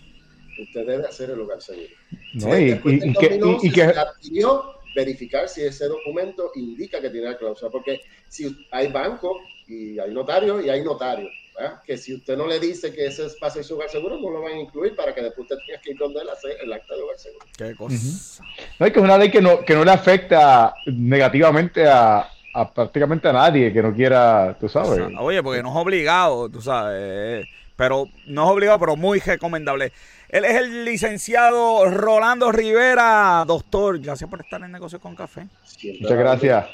usted 0.62 0.86
debe 0.86 1.06
hacer 1.08 1.30
el 1.32 1.40
hogar 1.40 1.62
seguro. 1.62 1.88
No, 2.34 2.58
y, 2.58 2.80
que, 2.80 2.90
y- 2.90 3.12
2011, 3.14 3.68
y 3.68 3.72
que- 3.72 3.84
adquirió, 3.84 4.64
verificar 4.96 5.50
si 5.50 5.64
ese 5.64 5.88
documento 5.88 6.52
indica 6.56 7.02
que 7.02 7.10
tiene 7.10 7.30
la 7.32 7.38
cláusula, 7.38 7.72
porque 7.72 8.02
si 8.30 8.56
hay 8.72 8.92
banco 8.92 9.40
y 9.68 9.98
hay 10.00 10.14
notario 10.14 10.62
y 10.62 10.70
hay 10.70 10.84
notario, 10.84 11.30
¿verdad? 11.58 11.82
que 11.84 11.98
si 11.98 12.14
usted 12.14 12.38
no 12.38 12.46
le 12.46 12.60
dice 12.60 12.94
que 12.94 13.08
ese 13.08 13.26
espacio 13.26 13.62
es 13.62 13.68
su 13.68 13.74
hogar 13.76 13.90
seguro, 13.90 14.20
no 14.20 14.30
lo 14.30 14.42
van 14.42 14.54
a 14.54 14.60
incluir 14.60 14.96
para 14.96 15.14
que 15.16 15.22
después 15.22 15.46
usted 15.50 15.56
tenga 15.66 15.82
que 15.82 15.92
ir 15.92 15.98
donde 15.98 16.22
él 16.22 16.30
hace 16.30 16.50
el 16.62 16.72
acta 16.72 16.96
de 16.96 17.02
hogar 17.02 17.18
seguro. 17.18 17.46
Qué 17.58 17.74
cosa. 17.76 18.44
no, 18.80 18.86
es 18.86 18.94
que 18.94 19.00
es 19.00 19.04
una 19.06 19.18
ley 19.18 19.32
que 19.32 19.42
no, 19.42 19.64
que 19.66 19.74
no 19.74 19.84
le 19.84 19.92
afecta 19.92 20.76
negativamente 20.86 21.88
a, 21.88 22.28
a 22.54 22.74
prácticamente 22.74 23.28
a 23.28 23.34
nadie 23.34 23.74
que 23.74 23.82
no 23.82 23.94
quiera, 23.94 24.56
tú 24.60 24.70
sabes. 24.70 24.90
O 25.02 25.10
sea, 25.10 25.20
Oye, 25.22 25.42
porque 25.42 25.64
no 25.64 25.70
es 25.70 25.76
obligado, 25.76 26.50
tú 26.50 26.62
sabes. 26.62 26.98
eh, 27.00 27.46
Pero 27.76 28.08
no 28.28 28.44
es 28.46 28.50
obligado, 28.52 28.80
pero 28.80 28.96
muy 28.96 29.20
recomendable. 29.20 29.92
Él 30.34 30.44
es 30.46 30.56
el 30.56 30.84
licenciado 30.84 31.88
Rolando 31.92 32.52
Rivera, 32.52 33.44
doctor. 33.46 34.00
Gracias 34.00 34.28
por 34.28 34.42
estar 34.42 34.60
en 34.64 34.72
Negocios 34.72 35.00
con 35.00 35.16
Café. 35.16 35.48
Siempre 35.64 36.02
Muchas 36.02 36.18
gracias. 36.18 36.66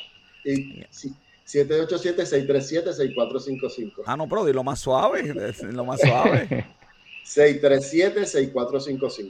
Y 0.45 0.81
sí, 0.89 1.13
787-637-6455. 1.45 4.03
Ah, 4.05 4.15
no, 4.15 4.29
pero 4.29 4.45
di 4.45 4.53
lo 4.53 4.63
más 4.63 4.79
suave, 4.79 5.53
lo 5.73 5.83
más 5.83 5.99
suave. 5.99 6.67
637-6455. 7.25 9.29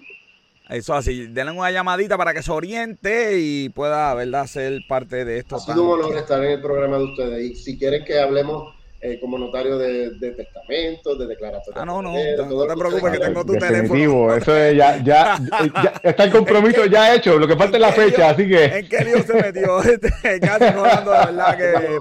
Eso 0.69 0.93
así, 0.93 1.25
denle 1.25 1.53
una 1.53 1.71
llamadita 1.71 2.15
para 2.15 2.31
que 2.31 2.43
se 2.43 2.51
oriente 2.51 3.39
y 3.39 3.69
pueda, 3.69 4.13
¿verdad?, 4.13 4.45
ser 4.45 4.81
parte 4.87 5.25
de 5.25 5.39
esto. 5.39 5.55
Ha 5.55 5.59
sido 5.59 5.81
un 5.81 6.01
honor 6.01 6.15
estar 6.15 6.45
en 6.45 6.51
el 6.51 6.61
programa 6.61 6.99
de 6.99 7.05
ustedes. 7.05 7.51
Y 7.51 7.55
si 7.55 7.79
quieren 7.79 8.05
que 8.05 8.19
hablemos 8.19 8.75
eh, 9.01 9.17
como 9.21 9.37
notario 9.37 9.77
de, 9.77 10.09
de 10.11 10.31
testamentos, 10.31 11.17
de 11.19 11.27
declaratorias. 11.27 11.81
Ah, 11.81 11.85
no, 11.85 12.01
no, 12.01 12.13
de 12.13 12.31
no, 12.35 12.43
todo 12.43 12.45
no 12.45 12.55
lo 12.55 12.61
te 12.67 12.73
que 12.73 12.79
preocupes 12.79 13.11
que 13.13 13.19
tengo 13.25 13.45
tu 13.45 13.53
Definitivo, 13.53 14.33
eso 14.35 14.57
es 14.57 14.75
ya, 14.77 14.97
ya, 15.03 15.39
ya 15.83 15.93
está 16.03 16.23
el 16.25 16.31
compromiso 16.31 16.85
ya 16.85 17.15
hecho, 17.15 17.37
lo 17.39 17.47
que 17.47 17.55
falta 17.55 17.77
es 17.77 17.81
la 17.81 17.87
¿En 17.89 17.93
qué 17.95 18.01
lío- 18.01 18.09
fecha, 18.11 18.29
así 18.29 18.47
que 18.47 18.65
¿En 18.65 18.89
qué 18.89 18.99
lío 19.05 19.23
se 19.23 19.33
metió? 19.33 19.79
Este, 19.83 20.39
Casi 20.41 20.69
Rolando, 20.73 21.11
de 21.11 21.17
verdad 21.17 21.57
que... 21.57 21.99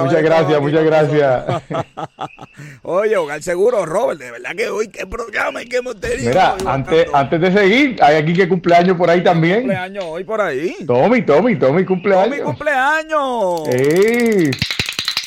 muchas 0.00 0.22
gracias, 0.22 0.60
aquí 0.60 0.60
muchas 0.60 0.84
gracias. 0.84 1.44
Oye, 2.82 3.16
Hogar 3.16 3.42
Seguro, 3.42 3.86
Robert, 3.86 4.20
de 4.20 4.30
verdad 4.30 4.50
que 4.56 4.68
hoy 4.68 4.88
qué 4.88 5.06
programa 5.06 5.62
y 5.62 5.66
qué 5.66 5.78
hemos 5.78 5.98
tenido. 6.00 6.28
Mira, 6.28 6.56
antes, 6.66 7.06
antes 7.12 7.40
de 7.40 7.52
seguir, 7.52 7.96
hay 8.02 8.16
aquí 8.16 8.32
que 8.34 8.48
cumpleaños 8.48 8.96
por 8.96 9.08
ahí 9.10 9.22
también. 9.22 9.60
cumpleaños 9.60 10.04
hoy 10.06 10.24
por 10.24 10.40
ahí. 10.40 10.76
Tommy, 10.86 11.22
Tommy, 11.22 11.56
Tommy 11.56 11.70
¡Oh, 11.70 11.74
mi 11.80 11.84
cumpleaños. 11.86 12.40
cumpleaños! 12.42 13.68
¡Ey! 13.68 14.50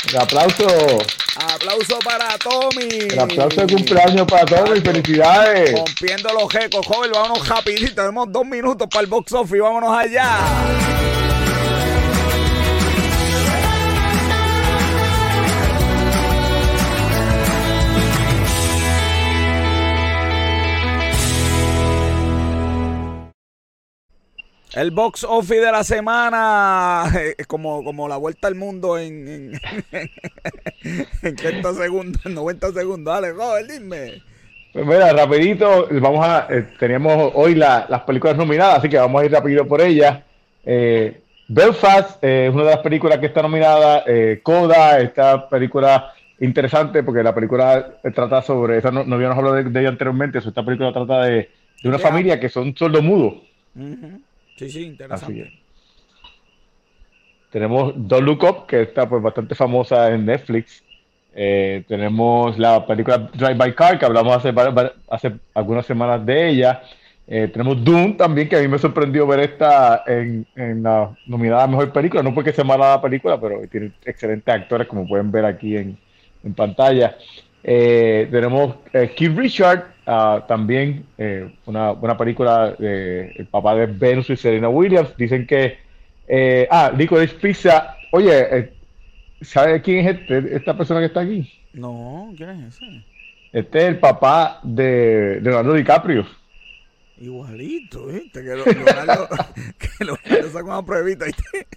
El 0.09 0.17
aplauso, 0.17 0.67
Aplauso 1.35 1.99
para 1.99 2.37
Tommy. 2.37 2.87
el 3.09 3.19
aplauso 3.19 3.61
de 3.65 3.73
cumpleaños 3.73 4.27
para 4.27 4.45
Tommy, 4.45 4.79
felicidades. 4.81 5.71
Rompiendo 5.77 6.29
los 6.33 6.51
jecos, 6.51 6.85
joven, 6.85 7.11
vámonos 7.11 7.47
rapidito. 7.47 7.95
Tenemos 7.95 8.31
dos 8.31 8.45
minutos 8.45 8.87
para 8.91 9.01
el 9.01 9.07
box 9.07 9.33
office, 9.33 9.59
vámonos 9.59 9.95
allá. 9.97 10.37
El 24.75 24.91
box 24.91 25.23
office 25.23 25.59
de 25.59 25.71
la 25.71 25.83
semana 25.83 27.05
es 27.37 27.45
como, 27.47 27.83
como 27.83 28.07
la 28.07 28.17
vuelta 28.17 28.47
al 28.47 28.55
mundo 28.55 28.97
en, 28.97 29.27
en, 29.27 29.61
en 31.21 31.35
30 31.35 31.73
segundos, 31.73 32.25
en 32.25 32.33
90 32.33 32.71
segundos. 32.71 33.13
Dale, 33.13 33.31
Robert, 33.33 33.69
dime. 33.69 34.21
Pues 34.71 34.85
mira, 34.85 35.13
rapidito, 35.13 35.87
vamos 35.91 36.25
a, 36.25 36.47
eh, 36.49 36.65
teníamos 36.79 37.31
hoy 37.35 37.53
la- 37.53 37.85
las 37.87 38.01
películas 38.01 38.35
nominadas, 38.35 38.79
así 38.79 38.89
que 38.89 38.97
vamos 38.97 39.21
a 39.21 39.25
ir 39.25 39.31
rápido 39.31 39.67
por 39.67 39.79
ellas. 39.81 40.19
Eh, 40.65 41.21
Belfast 41.47 42.23
eh, 42.23 42.47
es 42.47 42.53
una 42.53 42.63
de 42.63 42.69
las 42.71 42.79
películas 42.79 43.19
que 43.19 43.27
está 43.27 43.43
nominada. 43.43 44.03
eh, 44.07 44.39
Coda, 44.41 44.99
esta 44.99 45.47
película 45.47 46.11
interesante 46.39 47.03
porque 47.03 47.21
la 47.21 47.35
película 47.35 47.97
trata 48.15 48.41
sobre, 48.41 48.79
esa 48.79 48.89
no, 48.89 49.03
no 49.03 49.15
habíamos 49.15 49.37
hablado 49.37 49.55
de, 49.57 49.65
de 49.65 49.79
ella 49.79 49.89
anteriormente, 49.89 50.39
esta 50.39 50.65
película 50.65 50.91
trata 50.91 51.21
de, 51.25 51.49
de 51.83 51.89
una 51.89 51.99
familia 51.99 52.39
que 52.39 52.49
son 52.49 52.75
sordomudos. 52.75 53.33
Ujú. 53.75 54.19
Sí, 54.55 54.69
sí, 54.69 54.83
interesante. 54.85 55.41
es. 55.41 55.63
Tenemos 57.51 57.93
Don't 57.95 58.25
Look 58.25 58.43
Up, 58.43 58.65
que 58.67 58.81
está 58.81 59.07
pues 59.07 59.21
bastante 59.21 59.53
famosa 59.53 60.11
en 60.11 60.25
Netflix. 60.25 60.83
Eh, 61.35 61.83
tenemos 61.87 62.57
la 62.57 62.85
película 62.85 63.17
Drive 63.17 63.55
by 63.55 63.75
Car, 63.75 63.99
que 63.99 64.05
hablamos 64.05 64.37
hace, 64.37 64.53
hace 65.09 65.33
algunas 65.53 65.85
semanas 65.85 66.25
de 66.25 66.49
ella. 66.49 66.81
Eh, 67.25 67.47
tenemos 67.47 67.83
Doom 67.83 68.17
también, 68.17 68.49
que 68.49 68.57
a 68.57 68.59
mí 68.59 68.67
me 68.67 68.77
sorprendió 68.77 69.25
ver 69.25 69.39
esta 69.39 70.03
en, 70.05 70.45
en 70.55 70.83
la 70.83 71.15
nominada 71.25 71.67
Mejor 71.67 71.91
Película. 71.91 72.21
No 72.21 72.33
porque 72.33 72.51
sea 72.51 72.63
mala 72.63 72.95
la 72.95 73.01
película, 73.01 73.39
pero 73.39 73.61
tiene 73.67 73.91
excelentes 74.03 74.53
actores, 74.53 74.87
como 74.87 75.07
pueden 75.07 75.31
ver 75.31 75.45
aquí 75.45 75.77
en, 75.77 75.97
en 76.43 76.53
pantalla. 76.53 77.15
Eh, 77.63 78.27
tenemos 78.29 78.75
eh, 78.91 79.13
Keith 79.15 79.37
Richard, 79.37 79.85
ah, 80.05 80.43
también 80.47 81.05
eh, 81.17 81.49
una 81.65 81.91
buena 81.91 82.17
película 82.17 82.71
de 82.77 83.31
el 83.37 83.47
papá 83.47 83.73
de 83.75 83.85
Venus 83.85 84.29
y 84.29 84.35
Serena 84.37 84.69
Williams. 84.69 85.15
Dicen 85.17 85.47
que. 85.47 85.77
eh, 86.27 86.67
ah, 86.69 86.91
Licorice 86.95 87.35
Pizza. 87.35 87.95
Oye, 88.11 88.71
¿sabe 89.41 89.81
quién 89.81 90.05
es 90.07 90.15
este- 90.19 90.55
esta 90.55 90.75
persona 90.77 90.99
que 90.99 91.07
está 91.07 91.21
aquí? 91.21 91.51
No, 91.73 92.31
¿quién 92.37 92.49
es 92.49 92.75
ese? 92.75 92.85
Este 93.53 93.77
es 93.79 93.83
el 93.85 93.99
papá 93.99 94.59
de 94.63 95.39
Leonardo 95.41 95.73
DiCaprio. 95.73 96.25
Igualito, 97.17 98.07
¿viste? 98.07 98.41
Que 98.43 98.55
lo- 98.55 98.65
Leonardo, 98.65 99.27
que 99.79 100.03
Leonardo 100.05 100.49
sacó 100.51 100.67
una 100.67 100.81
pruebita, 100.85 101.25
¿viste? 101.25 101.67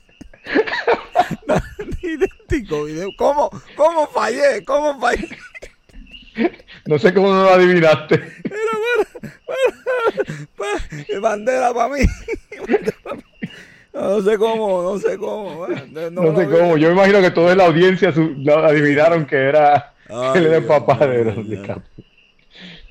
Idéntico 2.02 2.84
video. 2.84 3.10
¿Cómo, 3.16 3.50
¿Cómo 3.76 4.06
fallé? 4.08 4.64
¿Cómo 4.64 4.98
fallé? 5.00 5.28
No 6.86 6.98
sé 6.98 7.12
cómo 7.12 7.28
no 7.32 7.42
lo 7.44 7.50
adivinaste. 7.50 8.22
Pa- 10.56 11.18
bandera 11.20 11.72
para 11.74 11.88
mí. 11.94 12.00
No 13.92 14.20
sé 14.20 14.38
cómo, 14.38 14.82
no 14.82 14.98
sé 14.98 15.16
cómo. 15.16 15.66
No, 15.90 16.10
No, 16.10 16.36
sé 16.36 16.46
cómo. 16.46 16.76
Yo 16.76 16.88
me 16.88 16.94
imagino 16.94 17.20
que 17.20 17.30
toda 17.30 17.54
la 17.54 17.64
audiencia 17.66 18.10
adivinaron 18.10 19.26
que 19.26 19.36
era 19.36 19.92
Ay, 20.08 20.44
era 20.44 20.56
el 20.58 20.62
Dios 20.62 20.64
papá 20.66 21.06
de. 21.06 21.24
DiCaprio. 21.24 21.82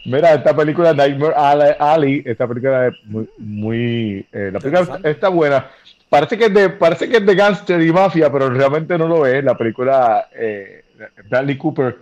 Mira, 0.06 0.34
esta 0.36 0.56
película 0.56 0.94
Nightmare 0.94 1.34
Alley, 1.80 2.22
esta 2.26 2.48
película 2.48 2.88
es 2.88 2.94
muy, 3.06 3.28
muy 3.38 4.26
eh, 4.32 4.50
la 4.54 4.60
película 4.60 5.00
está 5.04 5.30
buena. 5.30 5.68
parece 6.10 6.38
que 6.38 6.46
es 6.46 6.54
de, 6.54 6.70
parece 6.70 7.10
que 7.10 7.18
es 7.18 7.26
de 7.26 7.34
gangster 7.36 7.82
y 7.82 7.92
mafia, 7.92 8.32
pero 8.32 8.50
realmente 8.50 8.98
no 9.00 9.08
lo 9.08 9.26
es. 9.26 9.44
La 9.44 9.56
película 9.58 10.28
eh, 10.36 10.84
Bradley 11.30 11.58
Cooper 11.58 11.98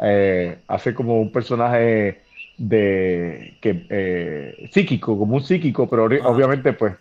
eh, 0.00 0.58
hace 0.68 0.94
como 0.94 1.20
un 1.20 1.32
personaje 1.32 2.22
de 2.56 3.54
que 3.60 3.86
eh, 3.88 4.68
psíquico, 4.72 5.18
como 5.18 5.36
un 5.36 5.42
psíquico, 5.44 5.88
pero 5.88 6.04
obviamente 6.04 6.72
pues 6.72 6.94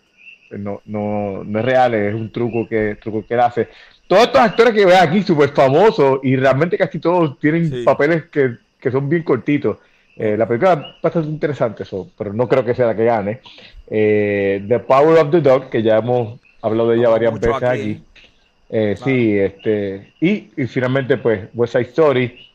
no, 0.52 0.82
no, 0.86 1.44
no 1.44 1.60
es 1.60 1.66
real, 1.66 1.94
es 1.94 2.14
un 2.14 2.32
truco 2.32 2.68
que, 2.68 2.96
truco 3.02 3.26
que 3.26 3.34
él 3.34 3.40
hace. 3.42 3.68
Todos 4.08 4.24
estos 4.24 4.42
actores 4.42 4.74
que 4.74 4.86
vean 4.86 5.08
aquí 5.08 5.22
súper 5.24 5.50
famosos 5.50 6.20
y 6.24 6.36
realmente 6.36 6.78
casi 6.78 7.00
todos 7.00 7.38
tienen 7.40 7.84
papeles 7.84 8.26
que, 8.26 8.56
que, 8.80 8.92
son 8.92 9.10
bien 9.10 9.24
cortitos. 9.24 9.78
Eh, 10.16 10.36
la 10.38 10.48
película 10.48 10.74
es 10.74 11.02
bastante 11.02 11.30
interesante, 11.30 11.84
eso, 11.84 12.10
pero 12.18 12.34
no 12.34 12.48
creo 12.48 12.64
que 12.64 12.74
sea 12.74 12.88
la 12.88 12.96
que 12.96 13.06
gane. 13.06 13.42
Eh, 13.90 14.64
the 14.68 14.80
Power 14.80 15.20
of 15.20 15.32
the 15.32 15.42
Dog, 15.42 15.70
que 15.70 15.84
ya 15.84 15.98
hemos 15.98 16.40
hablado 16.62 16.90
de 16.90 16.98
ella 16.98 17.10
varias 17.10 17.40
veces 17.40 17.64
aquí. 17.64 18.04
Eh, 18.70 18.96
sí, 19.02 19.38
este, 19.38 20.14
y, 20.20 20.50
y, 20.58 20.68
finalmente, 20.68 21.18
pues, 21.18 21.50
West 21.54 21.74
Side 21.74 21.90
Story. 21.90 22.47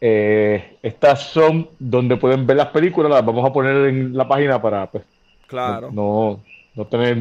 Estas 0.00 1.22
son 1.30 1.68
donde 1.78 2.16
pueden 2.16 2.46
ver 2.46 2.58
las 2.58 2.68
películas, 2.68 3.10
las 3.10 3.24
vamos 3.24 3.48
a 3.48 3.52
poner 3.52 3.88
en 3.88 4.16
la 4.16 4.28
página 4.28 4.60
para, 4.60 4.90
pues, 4.90 5.04
claro. 5.46 5.90
no, 5.92 6.40
no 6.74 6.84
tener 6.86 7.16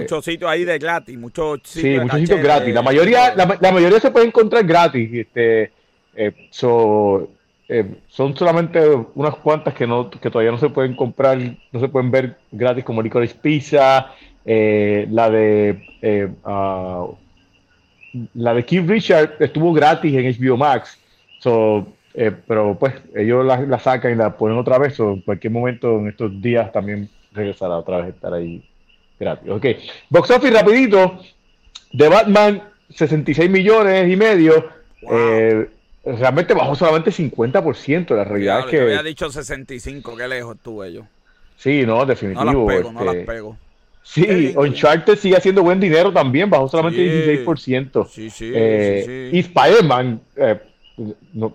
muchos 0.00 0.24
sitios 0.24 0.50
ahí 0.50 0.64
de 0.64 0.78
gratis 0.78 1.18
muchos 1.18 1.60
sitios 1.64 1.94
sí 1.94 2.00
muchos 2.00 2.20
sitios 2.20 2.42
gratis. 2.42 2.74
La 2.74 2.82
mayoría 2.82 3.34
la, 3.34 3.58
la, 3.58 3.72
mayoría 3.72 3.98
se 3.98 4.10
puede 4.10 4.26
encontrar 4.26 4.64
gratis 4.64 5.10
este 5.12 5.72
so, 6.50 7.28
eh, 7.72 7.88
son 8.08 8.36
solamente 8.36 8.80
unas 9.14 9.36
cuantas 9.36 9.74
que, 9.74 9.86
no, 9.86 10.10
que 10.10 10.28
todavía 10.28 10.50
no 10.50 10.58
se 10.58 10.70
pueden 10.70 10.96
comprar, 10.96 11.38
no 11.38 11.78
se 11.78 11.86
pueden 11.86 12.10
ver 12.10 12.36
gratis 12.50 12.82
como 12.84 13.00
Licorice 13.00 13.36
Pizza, 13.40 14.12
eh, 14.44 15.06
la 15.08 15.30
de 15.30 15.80
eh, 16.02 16.28
ah, 16.44 17.06
la 18.34 18.54
de 18.54 18.64
Keith 18.64 18.88
Richard 18.88 19.36
estuvo 19.38 19.72
gratis 19.72 20.12
en 20.12 20.32
HBO 20.32 20.56
Max, 20.56 20.98
so, 21.38 21.86
pero 22.14 22.76
pues 22.78 22.94
ellos 23.14 23.44
la, 23.44 23.78
sacan 23.78 24.12
y 24.12 24.14
la 24.16 24.36
ponen 24.36 24.58
otra 24.58 24.78
vez, 24.78 24.98
o 25.00 25.12
en 25.12 25.20
cualquier 25.22 25.52
momento 25.52 25.98
en 25.98 26.08
estos 26.08 26.40
días 26.40 26.72
también 26.72 27.08
regresará 27.32 27.76
otra 27.76 27.98
vez 27.98 28.06
a 28.06 28.10
estar 28.10 28.34
ahí 28.34 28.62
gratis. 29.18 29.50
Ok, 29.50 29.66
Box 30.08 30.30
Office 30.30 30.52
rapidito, 30.52 31.20
de 31.92 32.08
Batman 32.08 32.62
66 32.90 33.50
millones 33.50 34.10
y 34.10 34.16
medio 34.16 34.80
realmente 36.04 36.54
bajó 36.54 36.74
solamente 36.74 37.10
50%. 37.10 38.14
La 38.14 38.24
realidad 38.24 38.60
es 38.60 38.66
que. 38.66 38.76
Yo 38.76 38.82
había 38.82 39.02
dicho 39.02 39.30
65, 39.30 40.16
qué 40.16 40.28
lejos 40.28 40.56
estuve 40.56 40.92
yo. 40.92 41.02
Sí, 41.56 41.84
no, 41.84 42.04
definitivo. 42.06 42.44
No 42.44 42.66
las 42.66 42.76
pego, 42.76 42.92
no 42.92 43.04
las 43.04 43.14
este, 43.14 43.26
pego. 43.26 43.56
Sí, 44.02 44.54
Uncharted 44.56 45.16
sigue 45.16 45.36
haciendo 45.36 45.62
buen 45.62 45.78
dinero 45.78 46.12
también, 46.12 46.48
bajó 46.48 46.68
solamente 46.68 47.44
16%. 47.44 48.08
Sí, 48.08 48.30
sí, 48.30 48.50
eh, 48.54 49.30
sí, 49.30 49.36
Y 49.36 49.40
Spider-Man. 49.40 50.20
Eh, 50.36 50.58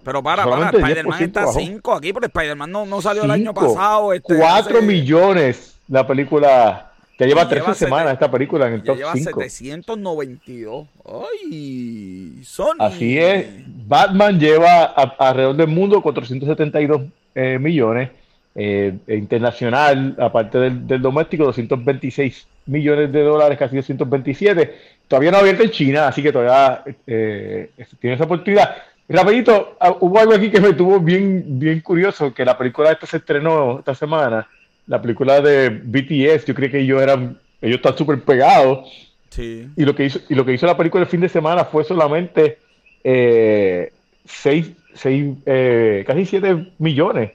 pero 0.03 0.23
para, 0.23 0.43
para, 0.43 0.69
Spider-Man 0.69 1.23
está 1.23 1.43
a 1.43 1.47
5 1.47 1.93
aquí, 1.93 2.13
porque 2.13 2.27
Spider-Man 2.27 2.71
no, 2.71 2.85
no 2.85 3.01
salió 3.01 3.23
el 3.23 3.31
año 3.31 3.53
pasado. 3.53 4.13
Este, 4.13 4.37
4 4.37 4.81
millones 4.81 5.75
la 5.87 6.05
película 6.07 6.91
que 7.17 7.25
lleva 7.25 7.47
13 7.47 7.73
semanas 7.75 8.13
esta 8.13 8.29
película 8.29 8.67
en 8.67 8.73
el 8.73 8.83
top 8.83 8.97
5. 9.13 9.39
Lleva 9.39 9.49
792. 9.49 10.87
¡Ay! 11.05 12.39
Sony. 12.43 12.75
Así 12.79 13.17
es. 13.17 13.47
Batman 13.87 14.39
lleva 14.39 14.85
alrededor 14.85 15.55
del 15.55 15.67
mundo 15.67 16.01
472 16.01 17.03
eh, 17.35 17.57
millones. 17.59 18.09
Eh, 18.57 18.93
e 19.05 19.15
internacional, 19.17 20.15
aparte 20.17 20.57
del, 20.57 21.01
doméstico, 21.01 21.43
226 21.43 22.47
millones 22.67 23.11
de 23.11 23.21
dólares, 23.21 23.59
casi 23.59 23.75
227. 23.75 24.75
Todavía 25.09 25.31
no 25.31 25.39
abierto 25.39 25.63
en 25.63 25.71
China, 25.71 26.07
así 26.07 26.23
que 26.23 26.31
todavía 26.31 26.81
eh, 27.05 27.69
tiene 27.99 28.15
esa 28.15 28.23
oportunidad. 28.23 28.75
Rapidito, 29.07 29.77
ah, 29.79 29.95
hubo 29.99 30.19
algo 30.19 30.33
aquí 30.33 30.49
que 30.49 30.59
me 30.59 30.73
tuvo 30.73 30.99
bien, 30.99 31.59
bien 31.59 31.79
curioso, 31.81 32.33
que 32.33 32.43
la 32.43 32.57
película 32.57 32.91
esta 32.91 33.05
se 33.05 33.17
estrenó 33.17 33.79
esta 33.79 33.93
semana 33.93 34.47
la 34.87 35.01
película 35.01 35.41
de 35.41 35.69
BTS, 35.69 36.45
yo 36.45 36.53
creí 36.53 36.69
que 36.69 36.79
ellos 36.79 37.01
eran, 37.01 37.37
ellos 37.61 37.77
están 37.77 37.97
súper 37.97 38.21
pegados. 38.21 38.87
Sí. 39.29 39.67
Y 39.75 39.83
lo 39.83 39.95
que 39.95 40.05
hizo, 40.05 40.19
y 40.29 40.35
lo 40.35 40.45
que 40.45 40.53
hizo 40.53 40.65
la 40.65 40.77
película 40.77 41.03
el 41.03 41.09
fin 41.09 41.21
de 41.21 41.29
semana 41.29 41.65
fue 41.65 41.83
solamente 41.83 42.59
eh, 43.03 43.91
seis, 44.25 44.71
seis 44.93 45.35
eh, 45.45 46.03
casi 46.05 46.25
7 46.25 46.73
millones. 46.77 47.31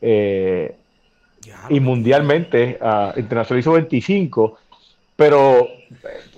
Eh, 0.00 0.74
y 1.70 1.80
mundialmente, 1.80 2.78
uh, 2.80 3.18
internacional 3.18 3.60
hizo 3.60 3.72
25, 3.72 4.58
pero 5.16 5.68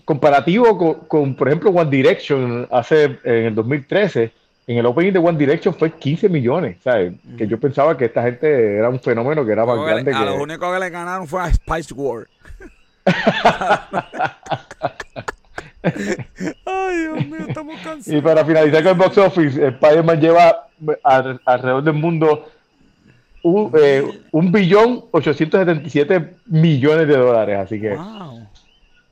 comparativo 0.05 0.77
con, 0.77 0.95
con, 1.07 1.35
por 1.35 1.49
ejemplo, 1.49 1.71
One 1.71 1.91
Direction 1.91 2.69
hace 2.71 3.19
en 3.25 3.47
el 3.47 3.55
2013, 3.55 4.31
en 4.71 4.79
el 4.79 4.87
opening 4.87 5.13
de 5.13 5.19
One 5.19 5.37
Direction 5.37 5.75
fue 5.75 5.91
15 5.91 6.29
millones, 6.29 6.77
¿sabes? 6.85 7.15
Que 7.37 7.49
yo 7.49 7.59
pensaba 7.59 7.99
que 7.99 8.05
esta 8.05 8.23
gente 8.23 8.77
era 8.77 8.89
un 8.89 9.01
fenómeno 9.01 9.45
que 9.45 9.51
era 9.51 9.67
más 9.67 9.77
grande 9.85 10.15
a 10.15 10.19
que... 10.21 10.25
Lo 10.25 10.41
único 10.41 10.73
que 10.73 10.79
le 10.79 10.91
ganaron 10.91 11.27
fue 11.27 11.43
a 11.43 11.53
Spice 11.53 11.93
World. 11.93 12.29
Ay, 15.83 16.99
Dios 16.99 17.27
mío, 17.27 17.47
estamos 17.49 17.81
cansados. 17.81 18.07
Y 18.07 18.21
para 18.21 18.45
finalizar 18.45 18.85
con 18.85 18.93
el 18.93 18.99
box 18.99 19.19
office, 19.19 19.67
Spider-Man 19.67 20.21
lleva 20.21 20.69
alrededor 21.03 21.83
del 21.83 21.95
mundo 21.95 22.49
un, 23.43 23.73
eh, 23.77 24.05
un 24.31 24.53
billón 24.53 25.07
877 25.11 26.37
millones 26.47 27.09
de 27.09 27.17
dólares, 27.17 27.59
así 27.59 27.81
que 27.81 27.97
wow. 27.97 28.47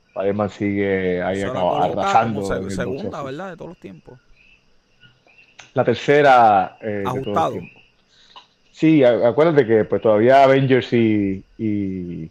Spider-Man 0.07 0.49
sigue 0.51 1.21
ahí 1.21 1.41
arrasando. 1.41 2.69
segunda, 2.69 3.23
¿verdad? 3.23 3.49
De 3.49 3.57
todos 3.57 3.71
los 3.71 3.79
tiempos 3.79 4.19
la 5.73 5.83
tercera 5.83 6.77
eh, 6.81 7.03
ajustado. 7.05 7.55
sí, 8.71 9.03
acuérdate 9.03 9.65
que 9.65 9.85
pues 9.85 10.01
todavía 10.01 10.43
Avengers 10.43 10.91
y, 10.93 11.43
y 11.57 12.29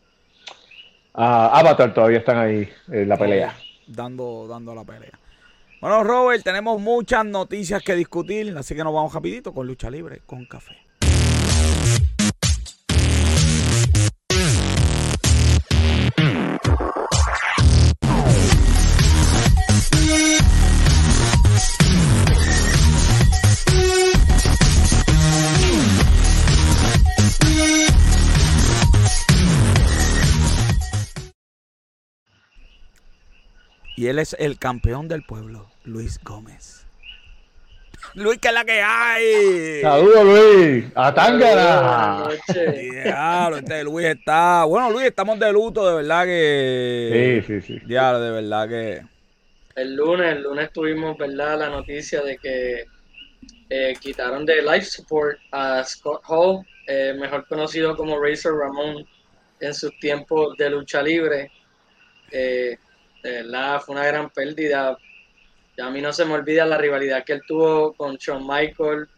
ah, 1.14 1.58
Avatar 1.58 1.94
todavía 1.94 2.18
están 2.18 2.38
ahí 2.38 2.68
en 2.88 3.08
la 3.08 3.16
pelea. 3.16 3.54
Dando, 3.86 4.46
dando 4.48 4.74
la 4.74 4.84
pelea. 4.84 5.18
Bueno, 5.80 6.02
Robert, 6.02 6.42
tenemos 6.42 6.80
muchas 6.80 7.24
noticias 7.24 7.82
que 7.82 7.94
discutir, 7.94 8.52
así 8.56 8.74
que 8.74 8.82
nos 8.82 8.92
vamos 8.92 9.14
rapidito 9.14 9.52
con 9.52 9.66
lucha 9.66 9.90
libre 9.90 10.20
con 10.26 10.44
café. 10.44 10.87
Y 33.98 34.06
él 34.06 34.20
es 34.20 34.36
el 34.38 34.60
campeón 34.60 35.08
del 35.08 35.24
pueblo, 35.24 35.66
Luis 35.82 36.20
Gómez. 36.22 36.86
Luis, 38.14 38.38
que 38.38 38.46
es 38.46 38.54
la 38.54 38.64
que 38.64 38.80
hay. 38.80 39.82
Saludos, 39.82 40.24
Luis. 40.24 40.84
A 40.94 41.12
Tángara. 41.12 42.28
Diablo, 43.02 43.56
este 43.56 43.82
Luis 43.82 44.06
está. 44.06 44.62
Bueno, 44.66 44.92
Luis, 44.92 45.06
estamos 45.06 45.40
de 45.40 45.52
luto, 45.52 45.84
de 45.84 45.96
verdad 45.96 46.26
que. 46.26 47.42
Sí, 47.44 47.60
sí, 47.60 47.66
sí. 47.66 47.86
Diablo, 47.86 48.20
de 48.20 48.30
verdad 48.30 48.68
que. 48.68 49.02
El 49.74 49.96
lunes, 49.96 50.36
el 50.36 50.42
lunes 50.44 50.72
tuvimos, 50.72 51.18
¿verdad? 51.18 51.58
La 51.58 51.68
noticia 51.68 52.22
de 52.22 52.38
que 52.38 52.84
eh, 53.68 53.94
quitaron 54.00 54.46
de 54.46 54.62
life 54.62 54.84
support 54.84 55.40
a 55.50 55.82
Scott 55.82 56.22
Hall, 56.28 56.64
eh, 56.86 57.16
mejor 57.18 57.48
conocido 57.48 57.96
como 57.96 58.22
Razor 58.22 58.60
Ramón 58.60 59.04
en 59.58 59.74
sus 59.74 59.90
tiempos 59.98 60.56
de 60.56 60.70
lucha 60.70 61.02
libre. 61.02 61.50
Eh, 62.30 62.78
de 63.22 63.42
verdad 63.42 63.80
fue 63.80 63.94
una 63.94 64.06
gran 64.06 64.30
pérdida. 64.30 64.96
a 65.80 65.90
mí 65.90 66.00
no 66.00 66.12
se 66.12 66.24
me 66.24 66.34
olvida 66.34 66.66
la 66.66 66.78
rivalidad 66.78 67.24
que 67.24 67.34
él 67.34 67.42
tuvo 67.46 67.92
con 67.92 68.16
Shawn 68.16 68.46
Michael, 68.46 69.08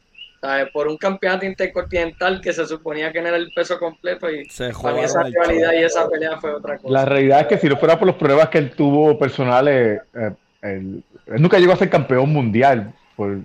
por 0.73 0.89
un 0.89 0.97
campeonato 0.97 1.45
intercontinental 1.45 2.41
que 2.41 2.53
se 2.53 2.67
suponía 2.67 3.13
que 3.13 3.21
no 3.21 3.29
era 3.29 3.37
el 3.37 3.51
peso 3.55 3.79
completo 3.79 4.31
y 4.31 4.49
se 4.49 4.71
esa 4.71 5.23
rivalidad 5.23 5.73
y 5.75 5.85
esa 5.85 6.09
pelea 6.09 6.39
fue 6.41 6.55
otra 6.55 6.79
cosa. 6.79 6.93
La 6.93 7.05
realidad 7.05 7.41
es 7.43 7.47
que 7.47 7.59
si 7.59 7.69
no 7.69 7.77
fuera 7.77 7.99
por 7.99 8.07
los 8.07 8.17
pruebas 8.17 8.49
que 8.49 8.59
él 8.59 8.71
tuvo 8.71 9.19
personales, 9.19 10.01
eh, 10.15 10.33
él, 10.63 11.05
nunca 11.27 11.59
llegó 11.59 11.73
a 11.73 11.77
ser 11.77 11.91
campeón 11.91 12.31
mundial 12.31 12.93
por, 13.17 13.39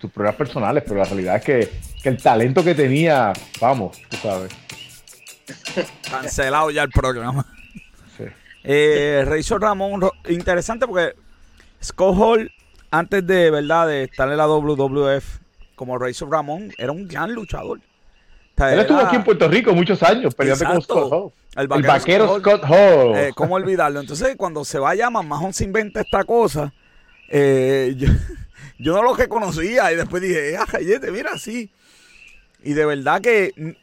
sus 0.00 0.10
pruebas 0.12 0.36
personales, 0.36 0.84
pero 0.86 0.98
la 0.98 1.04
realidad 1.04 1.36
es 1.36 1.44
que, 1.44 1.68
que 2.02 2.08
el 2.08 2.22
talento 2.22 2.62
que 2.62 2.74
tenía, 2.74 3.32
vamos, 3.60 4.00
tú 4.08 4.16
sabes. 4.16 4.52
Cancelado 6.08 6.70
ya 6.70 6.84
el 6.84 6.90
programa. 6.90 7.44
Eh, 8.64 9.24
Razor 9.26 9.60
Ramón, 9.60 10.08
interesante 10.28 10.86
porque 10.86 11.14
Scott 11.82 12.16
Hall, 12.18 12.52
antes 12.90 13.26
de 13.26 13.50
verdad 13.50 13.88
de 13.88 14.04
estar 14.04 14.28
en 14.30 14.36
la 14.36 14.46
WWF 14.46 15.38
como 15.74 15.98
Razor 15.98 16.30
Ramón, 16.30 16.72
era 16.78 16.92
un 16.92 17.08
gran 17.08 17.32
luchador. 17.32 17.80
Él 18.56 18.80
estuvo 18.80 18.98
aquí 18.98 19.16
en 19.16 19.24
Puerto 19.24 19.48
Rico 19.48 19.72
muchos 19.74 20.02
años 20.02 20.34
peleando 20.34 20.64
con 20.64 20.82
Scott 20.82 21.12
Hall. 21.12 21.32
El 21.56 21.68
vaquero, 21.68 22.38
Scott, 22.38 22.62
Hall. 22.64 23.16
Eh, 23.16 23.32
¿Cómo 23.34 23.56
olvidarlo? 23.56 24.00
Entonces, 24.00 24.36
cuando 24.36 24.64
se 24.64 24.78
va 24.78 24.90
a 24.90 24.94
llamar, 24.94 25.24
Mahon 25.24 25.52
se 25.52 25.64
inventa 25.64 26.00
esta 26.00 26.24
cosa. 26.24 26.72
Eh, 27.28 27.94
yo, 27.96 28.08
no 28.92 29.02
lo 29.02 29.14
reconocía 29.14 29.92
y 29.92 29.96
después 29.96 30.22
dije, 30.22 30.56
ah, 30.56 30.66
mira, 31.10 31.36
sí. 31.38 31.70
Y 32.62 32.72
de 32.72 32.86
verdad 32.86 33.20
que, 33.20 33.76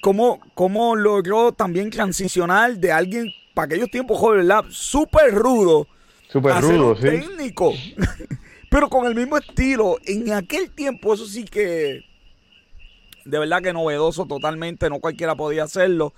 cómo, 0.00 0.40
cómo 0.54 0.96
logró 0.96 1.52
también 1.52 1.90
transicionar 1.90 2.76
de 2.76 2.92
alguien, 2.92 3.30
para 3.54 3.66
aquellos 3.66 3.90
tiempos, 3.90 4.18
joven, 4.18 4.46
¿verdad? 4.46 4.64
Súper 4.70 5.34
rudo. 5.34 5.86
Súper 6.28 6.60
rudo, 6.60 6.96
sí. 6.96 7.02
Técnico. 7.02 7.72
pero 8.70 8.88
con 8.88 9.06
el 9.06 9.14
mismo 9.14 9.36
estilo. 9.36 9.98
En 10.06 10.32
aquel 10.32 10.70
tiempo, 10.70 11.14
eso 11.14 11.26
sí 11.26 11.44
que 11.44 12.04
de 13.24 13.38
verdad 13.38 13.62
que 13.62 13.72
novedoso 13.72 14.26
totalmente, 14.26 14.88
no 14.88 14.98
cualquiera 15.00 15.34
podía 15.34 15.64
hacerlo. 15.64 16.14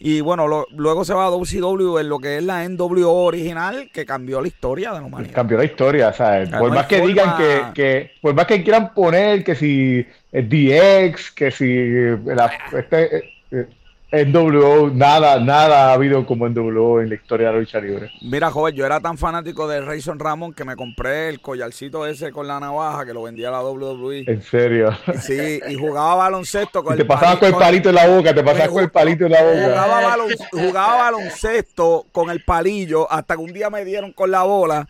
Y 0.00 0.20
bueno, 0.20 0.66
luego 0.72 1.04
se 1.04 1.14
va 1.14 1.26
a 1.26 1.30
WCW 1.30 1.98
en 1.98 2.08
lo 2.08 2.18
que 2.18 2.38
es 2.38 2.42
la 2.42 2.68
NWO 2.68 3.24
original, 3.24 3.90
que 3.92 4.04
cambió 4.04 4.40
la 4.40 4.48
historia 4.48 4.92
de 4.92 5.00
la 5.00 5.06
humanidad. 5.06 5.32
Cambió 5.32 5.56
la 5.56 5.64
historia, 5.64 6.12
¿sabes? 6.12 6.50
por 6.50 6.70
más 6.74 6.86
que 6.86 7.00
digan 7.00 7.36
que, 7.36 7.62
que, 7.74 8.10
por 8.20 8.34
más 8.34 8.46
que 8.46 8.62
quieran 8.62 8.92
poner 8.92 9.44
que 9.44 9.54
si 9.54 10.04
es 10.32 10.48
DX, 10.48 11.30
que 11.30 11.50
si 11.50 11.88
la, 12.26 12.52
este, 12.76 13.16
eh, 13.16 13.30
eh, 13.52 13.66
en 14.14 14.32
WO, 14.34 14.90
nada, 14.90 15.40
nada 15.40 15.90
ha 15.90 15.92
habido 15.94 16.24
como 16.24 16.46
en 16.46 16.56
WO 16.56 17.00
en 17.00 17.08
la 17.08 17.14
historia 17.16 17.48
de 17.48 17.52
la 17.52 17.58
lucha 17.58 17.80
libre. 17.80 18.10
Mira, 18.22 18.50
joven, 18.50 18.74
yo 18.74 18.86
era 18.86 19.00
tan 19.00 19.18
fanático 19.18 19.66
de 19.66 19.80
Rayson 19.80 20.18
Ramón 20.18 20.52
que 20.52 20.64
me 20.64 20.76
compré 20.76 21.28
el 21.28 21.40
collarcito 21.40 22.06
ese 22.06 22.30
con 22.30 22.46
la 22.46 22.60
navaja 22.60 23.04
que 23.04 23.12
lo 23.12 23.22
vendía 23.22 23.50
la 23.50 23.62
WWE. 23.62 24.24
¿En 24.26 24.42
serio? 24.42 24.90
Sí, 25.20 25.60
y 25.68 25.74
jugaba 25.74 26.14
baloncesto 26.14 26.84
con 26.84 26.94
y 26.94 26.98
te 26.98 27.04
pasabas 27.04 27.38
con 27.38 27.48
el 27.48 27.54
palito 27.54 27.88
en 27.88 27.94
la 27.94 28.06
boca, 28.06 28.34
te 28.34 28.42
pasabas 28.42 28.68
con 28.68 28.82
el 28.82 28.90
palito 28.90 29.26
en 29.26 29.32
la 29.32 29.42
boca. 29.42 29.66
Jugaba, 29.66 30.16
jugaba 30.52 30.96
baloncesto 30.96 32.06
con 32.12 32.30
el 32.30 32.44
palillo 32.44 33.10
hasta 33.10 33.36
que 33.36 33.42
un 33.42 33.52
día 33.52 33.70
me 33.70 33.84
dieron 33.84 34.12
con 34.12 34.30
la 34.30 34.42
bola 34.42 34.88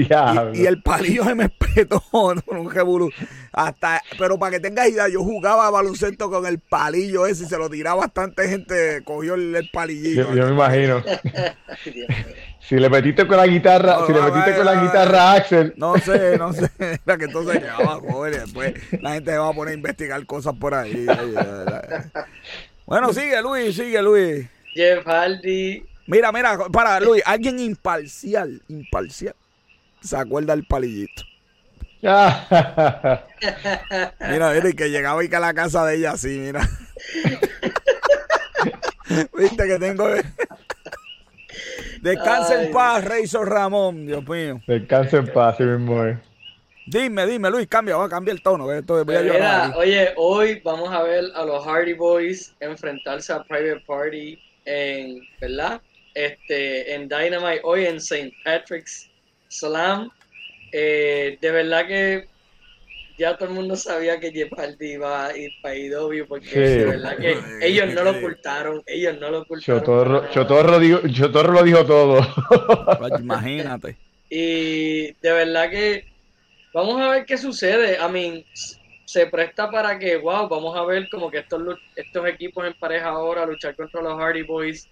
y, 0.54 0.66
el 0.66 0.82
palillo 0.82 1.24
se 1.24 1.34
me 1.34 1.44
espetó 1.44 2.02
un 2.12 3.12
Hasta, 3.52 4.02
pero 4.18 4.38
para 4.38 4.52
que 4.52 4.60
tengas 4.60 4.88
idea, 4.88 5.08
yo 5.08 5.22
jugaba 5.22 5.70
baloncesto 5.70 6.30
con 6.30 6.46
el 6.46 6.58
palillo 6.58 7.26
ese 7.26 7.44
y 7.44 7.46
se 7.46 7.58
lo 7.58 7.68
tiraba 7.68 8.00
bastante 8.00 8.48
gente, 8.48 9.02
cogió 9.04 9.34
el, 9.34 9.68
palillito. 9.72 10.32
Yo, 10.34 10.46
me 10.46 10.52
imagino. 10.52 11.02
si 12.60 12.76
le 12.76 12.88
metiste 12.88 13.26
con 13.26 13.36
la 13.36 13.46
guitarra, 13.46 14.06
si 14.06 14.12
le 14.12 14.20
metiste 14.22 14.56
con 14.56 14.64
la 14.64 14.82
guitarra 14.82 15.32
Axel. 15.32 15.74
No 15.76 15.96
sé, 15.98 16.38
no 16.38 16.52
sé. 16.52 16.70
Era 16.78 17.18
que 17.18 17.24
entonces 17.24 17.58
quedaba 17.58 17.96
joven 17.96 18.32
después 18.32 18.74
la 19.00 19.14
gente 19.14 19.30
se 19.32 19.38
va 19.38 19.48
a 19.48 19.52
poner 19.52 19.72
a 19.72 19.76
investigar 19.76 20.24
cosas 20.26 20.54
por 20.58 20.74
ahí. 20.74 21.06
bueno, 22.86 23.12
sigue 23.12 23.40
Luis, 23.42 23.76
sigue 23.76 24.02
Luis. 24.02 24.46
Jeff 24.72 25.04
Hardy. 25.04 25.84
Mira, 26.06 26.32
mira, 26.32 26.58
para 26.72 26.98
Luis, 27.00 27.22
alguien 27.24 27.58
imparcial, 27.60 28.62
imparcial 28.68 29.34
se 30.00 30.16
acuerda 30.16 30.54
el 30.54 30.64
palillito. 30.66 31.22
mira, 32.02 33.26
mira, 34.20 34.68
y 34.68 34.72
que 34.72 34.88
llegaba 34.88 35.22
y 35.22 35.28
que 35.28 35.36
a 35.36 35.40
la 35.40 35.52
casa 35.52 35.84
de 35.84 35.96
ella 35.96 36.12
así, 36.12 36.38
mira. 36.38 36.66
Viste 39.36 39.66
que 39.66 39.78
tengo. 39.78 40.08
Descansa 42.00 42.62
en 42.62 42.72
paz, 42.72 43.04
Razor 43.04 43.48
Ramón, 43.48 44.06
Dios 44.06 44.26
mío. 44.26 44.62
Descansa 44.66 45.18
en 45.18 45.30
paz, 45.32 45.56
sí 45.58 45.64
mismo 45.64 46.02
Dime, 46.86 47.26
dime, 47.26 47.50
Luis, 47.50 47.68
cambia, 47.68 47.96
va 47.96 48.06
a 48.06 48.08
cambiar 48.08 48.36
el 48.36 48.42
tono. 48.42 48.72
Esto 48.72 49.04
voy 49.04 49.16
a 49.16 49.20
mira, 49.20 49.74
oye, 49.76 50.12
hoy 50.16 50.60
vamos 50.64 50.88
a 50.90 51.02
ver 51.02 51.24
a 51.34 51.44
los 51.44 51.64
Hardy 51.64 51.92
Boys 51.92 52.56
enfrentarse 52.60 53.32
a 53.32 53.44
Private 53.44 53.84
Party 53.86 54.38
en, 54.64 55.20
¿verdad? 55.40 55.82
Este, 56.14 56.94
en 56.94 57.08
Dynamite, 57.08 57.60
hoy 57.62 57.84
en 57.84 57.96
St. 57.96 58.32
Patrick's 58.44 59.09
Salam, 59.50 60.08
eh, 60.70 61.36
de 61.40 61.50
verdad 61.50 61.86
que 61.88 62.28
ya 63.18 63.36
todo 63.36 63.48
el 63.48 63.54
mundo 63.56 63.74
sabía 63.74 64.20
que 64.20 64.30
Jeff 64.30 64.52
Hardy 64.56 64.92
iba 64.92 65.26
a 65.26 65.36
ir 65.36 65.50
para 65.60 65.76
IW 65.76 66.26
porque 66.26 66.58
de 66.58 66.84
verdad 66.84 67.18
que 67.18 67.36
ellos 67.60 67.92
no 67.92 68.04
lo 68.04 68.10
ocultaron, 68.12 68.82
ellos 68.86 69.18
no 69.20 69.28
lo 69.30 69.40
ocultaron. 69.40 70.30
Chotorro, 70.30 71.52
lo 71.52 71.62
dijo 71.64 71.84
todo. 71.84 72.20
Pues 72.98 73.20
imagínate. 73.20 73.96
Y 74.32 75.12
de 75.20 75.32
verdad 75.32 75.68
que 75.70 76.04
vamos 76.72 77.00
a 77.00 77.10
ver 77.10 77.26
qué 77.26 77.36
sucede. 77.36 77.98
I 78.00 78.08
mean, 78.12 78.44
se 79.04 79.26
presta 79.26 79.68
para 79.68 79.98
que, 79.98 80.16
wow, 80.18 80.48
vamos 80.48 80.76
a 80.76 80.84
ver 80.84 81.08
como 81.08 81.28
que 81.28 81.38
estos, 81.38 81.60
estos 81.96 82.28
equipos 82.28 82.64
en 82.64 82.74
pareja 82.74 83.08
ahora 83.08 83.44
luchar 83.44 83.74
contra 83.74 84.00
los 84.00 84.16
Hardy 84.16 84.42
Boys. 84.42 84.88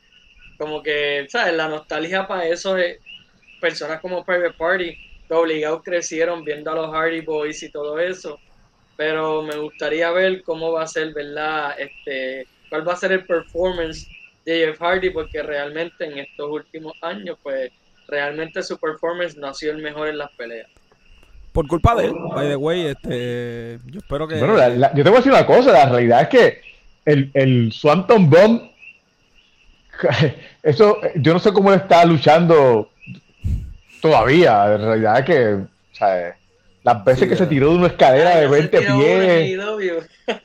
Como 0.58 0.82
que, 0.82 1.24
¿sabes? 1.28 1.54
La 1.54 1.68
nostalgia 1.68 2.26
para 2.26 2.46
eso 2.48 2.76
es, 2.76 2.98
personas 3.60 4.00
como 4.00 4.24
Private 4.24 4.54
Party 4.54 4.96
que 5.28 5.34
obligados 5.34 5.82
crecieron 5.82 6.44
viendo 6.44 6.70
a 6.70 6.74
los 6.74 6.90
Hardy 6.90 7.20
Boys 7.20 7.62
y 7.62 7.70
todo 7.70 7.98
eso. 7.98 8.38
Pero 8.96 9.42
me 9.42 9.56
gustaría 9.56 10.10
ver 10.10 10.42
cómo 10.42 10.72
va 10.72 10.82
a 10.82 10.86
ser, 10.86 11.12
¿verdad? 11.12 11.78
Este, 11.78 12.46
cuál 12.68 12.88
va 12.88 12.94
a 12.94 12.96
ser 12.96 13.12
el 13.12 13.24
performance 13.24 14.08
de 14.44 14.66
Jeff 14.66 14.80
Hardy, 14.80 15.10
porque 15.10 15.42
realmente 15.42 16.06
en 16.06 16.18
estos 16.18 16.50
últimos 16.50 16.94
años, 17.02 17.36
pues 17.42 17.70
realmente 18.08 18.62
su 18.62 18.78
performance 18.78 19.36
no 19.36 19.48
ha 19.48 19.54
sido 19.54 19.72
el 19.72 19.82
mejor 19.82 20.08
en 20.08 20.18
las 20.18 20.30
peleas. 20.32 20.68
Por 21.52 21.66
culpa 21.66 21.94
de 21.94 22.06
él, 22.06 22.14
by 22.34 22.48
the 22.48 22.56
way, 22.56 22.86
este, 22.86 23.78
yo 23.86 23.98
espero 23.98 24.26
que. 24.26 24.36
Bueno, 24.36 24.56
yo 24.94 25.04
te 25.04 25.10
voy 25.10 25.14
a 25.14 25.16
decir 25.16 25.32
una 25.32 25.46
cosa, 25.46 25.72
la 25.72 25.88
realidad 25.88 26.22
es 26.22 26.28
que 26.28 26.60
el, 27.04 27.30
el 27.34 27.72
Swanton 27.72 28.30
Bomb, 28.30 28.70
eso, 30.62 30.98
yo 31.16 31.32
no 31.32 31.38
sé 31.38 31.52
cómo 31.52 31.72
él 31.72 31.80
está 31.80 32.04
luchando 32.04 32.90
Todavía, 34.00 34.74
en 34.74 34.80
realidad 34.82 35.18
es 35.18 35.24
que, 35.24 36.28
las 36.82 37.04
veces 37.04 37.28
que 37.28 37.36
se 37.36 37.46
tiró 37.46 37.70
de 37.70 37.76
una 37.76 37.86
escalera 37.88 38.36
de 38.36 38.48
20 38.48 38.80
pies. 38.80 40.08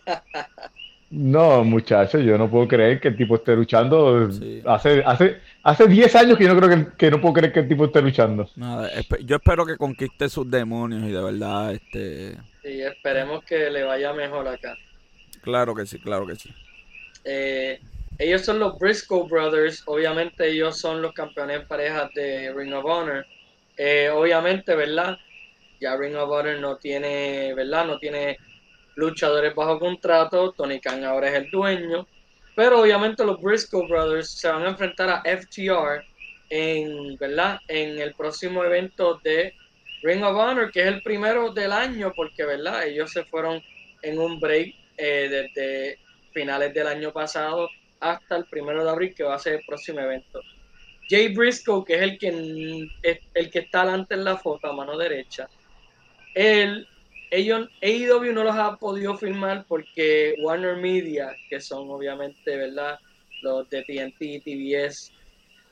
no, 1.12 1.64
muchachos, 1.64 2.22
yo 2.24 2.38
no 2.38 2.50
puedo 2.50 2.68
creer 2.68 3.00
que 3.00 3.10
el 3.10 3.18
tipo 3.18 3.36
esté 3.36 3.56
luchando. 3.56 4.30
Hace, 4.66 5.04
hace, 5.06 5.38
hace 5.64 5.88
10 5.88 6.16
años 6.16 6.38
que 6.38 6.46
yo 6.46 6.54
no 6.54 6.60
creo 6.60 6.96
que, 6.98 7.12
no 7.12 7.22
puedo 7.22 7.36
creer 7.36 7.54
que 7.54 7.60
el 7.62 7.68
tipo 7.68 7.86
esté 7.86 8.02
luchando. 8.02 8.50
yo 9.24 9.36
espero 9.36 9.66
que 9.66 9.78
conquiste 9.78 10.28
sus 10.30 10.50
demonios 10.50 11.04
y 11.04 11.12
de 11.12 11.22
verdad, 11.22 11.74
este. 11.74 12.38
Sí, 12.62 12.82
esperemos 12.82 13.44
que 13.44 13.70
le 13.70 13.84
vaya 13.84 14.14
mejor 14.14 14.48
acá. 14.48 14.76
Claro 15.42 15.76
que 15.76 15.86
sí, 15.86 16.00
claro 16.00 16.26
que 16.26 16.36
sí. 16.36 16.50
Eh, 17.26 17.80
ellos 18.18 18.42
son 18.42 18.60
los 18.60 18.78
Briscoe 18.80 19.28
Brothers, 19.28 19.84
obviamente 19.86 20.50
ellos 20.50 20.78
son 20.78 21.02
los 21.02 21.14
campeones 21.14 21.62
en 21.62 21.68
parejas 21.68 22.10
de 22.16 22.54
Ring 22.54 22.74
of 22.74 22.86
Honor. 22.86 23.26
Eh, 23.78 24.10
obviamente, 24.10 24.76
¿verdad? 24.76 25.18
Ya 25.80 25.96
Ring 25.98 26.16
of 26.16 26.30
Honor 26.30 26.60
no 26.60 26.78
tiene, 26.78 27.54
¿verdad? 27.54 27.86
No 27.86 28.00
tiene 28.00 28.38
luchadores 28.96 29.54
bajo 29.56 29.80
contrato. 29.80 30.54
Tony 30.54 30.80
Khan 30.80 31.04
ahora 31.04 31.30
es 31.30 31.36
el 31.36 31.50
dueño. 31.50 32.08
Pero 32.56 32.82
obviamente 32.82 33.26
los 33.26 33.42
Briscoe 33.42 33.88
Brothers 33.88 34.40
se 34.40 34.48
van 34.48 34.64
a 34.64 34.70
enfrentar 34.70 35.10
a 35.10 35.24
FTR 35.26 36.06
en, 36.50 37.18
¿verdad? 37.18 37.60
En 37.68 38.00
el 38.00 38.14
próximo 38.14 38.64
evento 38.64 39.20
de 39.24 39.54
Ring 40.04 40.24
of 40.24 40.38
Honor, 40.38 40.72
que 40.72 40.82
es 40.82 40.88
el 40.88 41.02
primero 41.02 41.52
del 41.52 41.72
año, 41.72 42.12
porque, 42.16 42.46
¿verdad? 42.46 42.86
Ellos 42.86 43.12
se 43.12 43.24
fueron 43.26 43.62
en 44.04 44.20
un 44.20 44.40
break 44.40 44.76
eh, 44.98 45.28
desde 45.30 45.98
finales 46.32 46.74
del 46.74 46.88
año 46.88 47.12
pasado 47.12 47.70
hasta 48.00 48.36
el 48.36 48.46
primero 48.46 48.84
de 48.84 48.90
abril, 48.90 49.14
que 49.16 49.24
va 49.24 49.36
a 49.36 49.40
ser 49.40 49.54
el 49.56 49.64
próximo 49.66 50.02
evento. 50.02 50.42
Jay 51.10 51.34
Briscoe, 51.34 51.84
que 51.86 51.96
es 51.96 52.02
el 52.02 52.18
que, 52.18 52.28
el 53.34 53.50
que 53.52 53.60
está 53.60 53.86
delante 53.86 54.16
en 54.16 54.24
la 54.24 54.38
foto 54.38 54.68
a 54.68 54.74
mano 54.74 54.98
derecha, 54.98 55.50
él, 56.34 56.88
ellos, 57.30 57.70
AEW 57.82 58.32
no 58.34 58.44
los 58.44 58.56
ha 58.56 58.78
podido 58.78 59.18
firmar 59.18 59.66
porque 59.68 60.36
Warner 60.40 60.78
Media, 60.78 61.36
que 61.50 61.60
son 61.60 61.90
obviamente, 61.90 62.56
¿verdad? 62.56 63.00
Los 63.42 63.70
de 63.70 63.84
TNT, 63.84 64.44
TBS, 64.44 65.12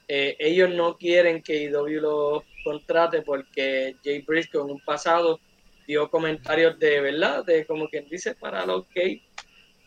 eh, 0.08 0.36
ellos 0.40 0.70
no 0.72 0.98
quieren 0.98 1.42
que 1.42 1.68
AEW 1.68 2.02
los 2.02 2.44
contrate 2.64 3.22
porque 3.22 3.96
Jay 4.04 4.22
Briscoe 4.22 4.62
en 4.62 4.72
un 4.72 4.80
pasado 4.80 5.40
dio 5.88 6.10
comentarios 6.10 6.78
de, 6.80 7.00
¿verdad? 7.02 7.46
De 7.46 7.66
como 7.66 7.88
quien 7.88 8.08
dice 8.10 8.36
para 8.36 8.66
los 8.66 8.88
gays. 8.94 9.22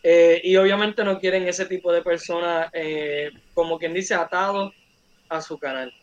Eh, 0.01 0.39
y 0.43 0.55
obviamente 0.55 1.03
no 1.03 1.19
quieren 1.19 1.47
ese 1.47 1.65
tipo 1.65 1.91
de 1.91 2.01
personas, 2.01 2.69
eh, 2.73 3.31
como 3.53 3.79
quien 3.79 3.93
dice, 3.93 4.13
atados 4.13 4.73
a 5.29 5.41
su 5.41 5.57
canal. 5.57 5.93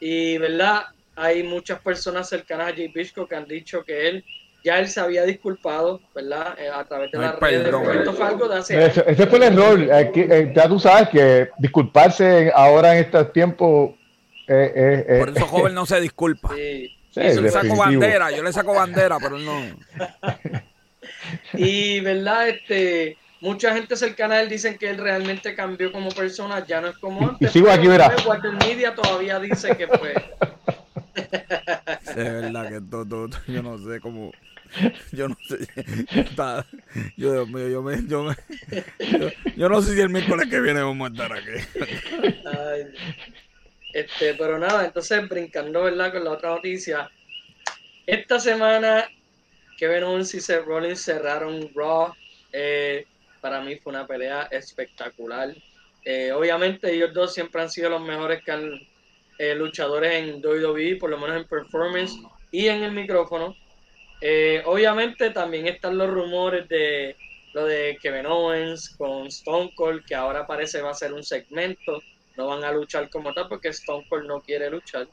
Y, 0.00 0.38
¿verdad? 0.38 0.84
Hay 1.16 1.42
muchas 1.42 1.80
personas 1.80 2.28
cercanas 2.28 2.72
a 2.72 2.74
Jay 2.74 2.88
Briscoe 2.88 3.28
que 3.28 3.36
han 3.36 3.46
dicho 3.46 3.84
que 3.84 4.08
él 4.08 4.24
ya 4.64 4.78
él 4.78 4.88
se 4.88 5.00
había 5.00 5.24
disculpado, 5.24 6.00
¿verdad? 6.14 6.58
Eh, 6.58 6.68
a 6.68 6.84
través 6.84 7.10
de 7.10 7.18
la 7.18 7.32
red 7.32 7.64
de 7.64 8.78
ese, 8.78 9.26
fue 9.26 9.38
el 9.38 9.44
error. 9.44 9.80
Eh, 9.80 10.12
eh, 10.14 10.52
ya 10.54 10.68
tú 10.68 10.78
sabes 10.78 11.08
que 11.08 11.48
disculparse 11.58 12.52
ahora 12.54 12.94
en 12.94 13.04
estos 13.04 13.32
tiempos. 13.32 13.92
Por 14.46 15.30
eso 15.34 15.46
joven 15.46 15.74
no 15.74 15.86
se 15.86 16.00
disculpa. 16.00 16.50
yo 16.50 17.40
le 17.40 17.50
saco 17.50 17.76
bandera, 17.76 18.30
yo 18.32 18.42
le 18.42 18.52
saco 18.52 18.74
bandera, 18.74 19.18
pero 19.18 19.38
no. 19.38 19.62
y, 21.54 22.00
¿verdad? 22.00 22.48
Este 22.48 23.16
mucha 23.40 23.74
gente 23.74 23.96
cercana 23.96 24.36
a 24.36 24.42
él 24.42 24.48
dicen 24.48 24.76
que 24.78 24.90
él 24.90 24.98
realmente 24.98 25.54
cambió 25.54 25.90
como 25.92 26.10
persona, 26.10 26.64
ya 26.66 26.80
no 26.80 26.88
es 26.88 26.98
como 26.98 27.28
antes. 27.28 27.50
Y 27.50 27.52
sigo 27.52 27.70
aquí, 27.70 27.86
verá. 27.88 28.14
Walter 28.26 28.52
Media 28.52 28.94
todavía 28.94 29.38
dice 29.40 29.76
que 29.76 29.86
fue. 29.88 30.14
Es 32.06 32.16
verdad 32.16 32.68
que 32.68 32.80
todo, 32.80 33.06
todo- 33.06 33.40
yo 33.46 33.62
no 33.62 33.78
sé 33.78 34.00
cómo. 34.00 34.32
Yo 35.12 35.28
no 35.28 35.36
sé. 35.48 35.58
Está- 36.20 36.64
yo, 37.16 37.32
Dios 37.32 37.48
mío, 37.48 37.68
yo, 37.68 37.82
me, 37.82 38.06
yo, 38.06 38.22
me, 38.22 38.36
yo, 39.18 39.28
yo 39.56 39.68
no 39.68 39.82
sé 39.82 39.94
si 39.94 40.00
el 40.00 40.10
miércoles 40.10 40.48
que 40.48 40.60
viene 40.60 40.80
vamos 40.82 41.10
a 41.10 41.12
estar 41.12 41.32
aquí. 41.32 41.50
Ay, 42.46 42.86
este, 43.92 44.34
pero 44.34 44.58
nada, 44.58 44.84
entonces 44.84 45.28
brincando, 45.28 45.82
¿verdad? 45.82 46.12
Con 46.12 46.22
la 46.24 46.30
otra 46.30 46.50
noticia. 46.50 47.10
Esta 48.06 48.38
semana, 48.38 49.08
Kevin 49.76 50.04
Owens 50.04 50.34
y 50.34 50.40
Seth 50.40 50.64
Rollins 50.64 51.02
cerraron 51.02 51.68
Raw. 51.74 52.14
Eh, 52.52 53.06
para 53.40 53.60
mí 53.60 53.76
fue 53.76 53.92
una 53.92 54.06
pelea 54.06 54.48
espectacular. 54.50 55.54
Eh, 56.04 56.32
obviamente 56.32 56.92
ellos 56.92 57.12
dos 57.12 57.34
siempre 57.34 57.60
han 57.60 57.70
sido 57.70 57.90
los 57.90 58.00
mejores 58.00 58.42
que 58.42 58.52
han- 58.52 58.80
eh, 59.38 59.54
luchadores 59.54 60.12
en 60.12 60.40
WWE, 60.40 60.96
por 60.96 61.10
lo 61.10 61.18
menos 61.18 61.36
en 61.36 61.48
performance 61.48 62.12
y 62.50 62.68
en 62.68 62.82
el 62.82 62.92
micrófono. 62.92 63.56
Eh, 64.20 64.62
obviamente 64.66 65.30
también 65.30 65.66
están 65.66 65.96
los 65.96 66.10
rumores 66.10 66.68
de 66.68 67.16
lo 67.54 67.64
de 67.64 67.98
Kevin 68.00 68.26
Owens 68.26 68.90
con 68.96 69.26
Stone 69.26 69.72
Cold, 69.74 70.04
que 70.04 70.14
ahora 70.14 70.46
parece 70.46 70.82
va 70.82 70.90
a 70.90 70.94
ser 70.94 71.12
un 71.12 71.24
segmento. 71.24 72.00
No 72.36 72.46
van 72.46 72.62
a 72.64 72.70
luchar 72.72 73.08
como 73.10 73.32
tal 73.32 73.48
porque 73.48 73.68
Stone 73.68 74.06
Cold 74.08 74.26
no 74.26 74.40
quiere 74.40 74.70
luchar. 74.70 75.08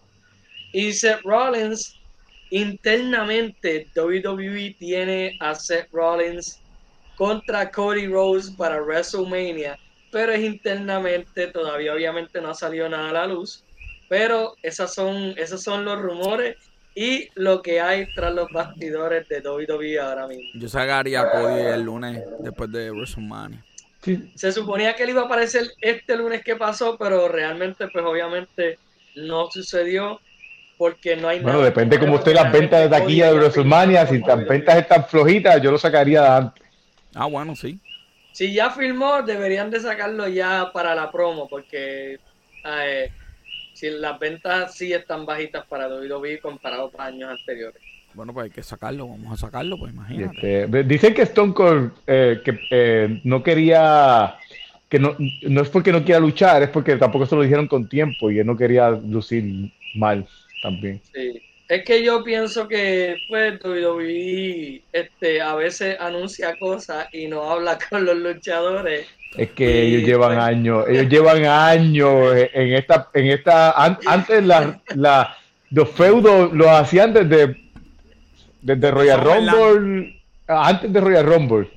Y 0.71 0.91
Seth 0.93 1.21
Rollins, 1.23 1.99
internamente 2.49 3.87
WWE 3.95 4.75
tiene 4.77 5.37
a 5.39 5.55
Seth 5.55 5.89
Rollins 5.91 6.61
contra 7.17 7.71
Cody 7.71 8.07
Rhodes 8.07 8.51
para 8.51 8.81
WrestleMania, 8.81 9.77
pero 10.11 10.31
es 10.31 10.41
internamente, 10.41 11.47
todavía 11.47 11.93
obviamente 11.93 12.39
no 12.41 12.51
ha 12.51 12.53
salido 12.53 12.87
nada 12.87 13.09
a 13.09 13.13
la 13.13 13.27
luz, 13.27 13.63
pero 14.07 14.55
esas 14.61 14.93
son, 14.93 15.33
esos 15.37 15.61
son 15.63 15.83
los 15.83 15.99
rumores 15.99 16.55
y 16.95 17.27
lo 17.35 17.61
que 17.61 17.81
hay 17.81 18.07
tras 18.15 18.33
los 18.33 18.49
bastidores 18.51 19.27
de 19.27 19.41
WWE 19.41 19.99
ahora 19.99 20.27
mismo. 20.27 20.43
Yo 20.55 20.69
sacaría 20.69 21.21
a 21.21 21.31
Cody 21.31 21.61
el 21.61 21.81
lunes 21.81 22.23
después 22.39 22.71
de 22.71 22.91
WrestleMania. 22.91 23.63
Sí, 24.01 24.31
Se 24.35 24.51
suponía 24.51 24.95
que 24.95 25.03
él 25.03 25.09
iba 25.09 25.23
a 25.23 25.25
aparecer 25.25 25.63
este 25.81 26.15
lunes 26.15 26.43
que 26.43 26.55
pasó, 26.55 26.97
pero 26.97 27.27
realmente 27.27 27.87
pues 27.89 28.05
obviamente 28.05 28.77
no 29.15 29.49
sucedió 29.51 30.21
porque 30.77 31.15
no 31.15 31.27
hay 31.27 31.39
Bueno, 31.39 31.57
nada. 31.57 31.65
depende 31.69 31.99
cómo 31.99 32.17
estén 32.17 32.35
las 32.35 32.51
ventas 32.51 32.79
de 32.81 32.89
taquilla 32.89 33.31
de 33.31 33.39
WrestleMania. 33.39 34.05
Si 34.05 34.19
las 34.19 34.47
ventas 34.47 34.77
están 34.77 35.05
flojitas, 35.05 35.61
yo 35.61 35.71
lo 35.71 35.77
sacaría 35.79 36.37
antes. 36.37 36.66
Ah, 37.17 37.25
bueno, 37.25 37.55
sí. 37.55 37.79
Si 38.31 38.53
ya 38.53 38.69
filmó, 38.69 39.23
deberían 39.23 39.71
de 39.71 39.79
sacarlo 39.79 40.27
ya 40.27 40.71
para 40.71 40.93
la 40.93 41.11
promo, 41.11 41.47
porque 41.47 42.19
eh, 42.63 43.11
si 43.73 43.89
las 43.89 44.19
ventas 44.19 44.75
sí 44.75 44.93
están 44.93 45.25
bajitas 45.25 45.65
para 45.65 45.87
WWE 45.87 46.39
comparado 46.39 46.91
a 46.97 47.05
años 47.05 47.31
anteriores. 47.31 47.81
Bueno, 48.13 48.33
pues 48.33 48.45
hay 48.45 48.49
que 48.51 48.61
sacarlo. 48.61 49.07
Vamos 49.07 49.33
a 49.33 49.37
sacarlo, 49.37 49.77
pues 49.79 49.91
imagínate. 49.91 50.63
Este, 50.63 50.83
dicen 50.83 51.15
que 51.15 51.23
Stone 51.23 51.53
Cold 51.53 51.91
eh, 52.05 52.41
que, 52.45 52.59
eh, 52.69 53.21
no 53.23 53.41
quería, 53.41 54.35
que 54.87 54.99
no, 54.99 55.15
no 55.43 55.61
es 55.61 55.69
porque 55.69 55.91
no 55.91 56.03
quiera 56.03 56.19
luchar, 56.19 56.61
es 56.61 56.69
porque 56.69 56.95
tampoco 56.97 57.25
se 57.25 57.35
lo 57.35 57.41
dijeron 57.41 57.67
con 57.67 57.89
tiempo 57.89 58.29
y 58.29 58.37
él 58.37 58.45
no 58.45 58.55
quería 58.55 58.91
lucir 58.91 59.71
mal 59.95 60.27
también. 60.61 61.01
Sí. 61.11 61.41
Es 61.69 61.83
que 61.83 62.01
yo 62.03 62.23
pienso 62.23 62.67
que 62.67 63.17
pues 63.27 63.59
WWE 63.61 64.81
este, 64.93 65.41
a 65.41 65.55
veces 65.55 65.97
anuncia 65.99 66.57
cosas 66.59 67.07
y 67.11 67.27
no 67.27 67.49
habla 67.51 67.77
con 67.89 68.05
los 68.05 68.15
luchadores. 68.17 69.05
Es 69.35 69.51
que 69.51 69.81
ellos 69.83 70.03
llevan 70.03 70.29
bueno. 70.29 70.43
años, 70.43 70.85
ellos 70.87 71.09
llevan 71.09 71.45
años 71.45 72.33
en 72.53 72.73
esta, 72.73 73.09
en 73.13 73.27
esta, 73.27 73.71
an- 73.71 73.99
antes 74.05 74.45
la, 74.45 74.79
la, 74.95 75.35
los 75.71 75.89
feudos 75.89 76.53
los 76.53 76.67
hacían 76.67 77.11
desde, 77.13 77.57
desde 78.61 78.91
Royal. 78.91 79.21
Rumble, 79.21 80.21
antes 80.47 80.91
de 80.93 81.01
Royal 81.01 81.25
Rumble. 81.25 81.67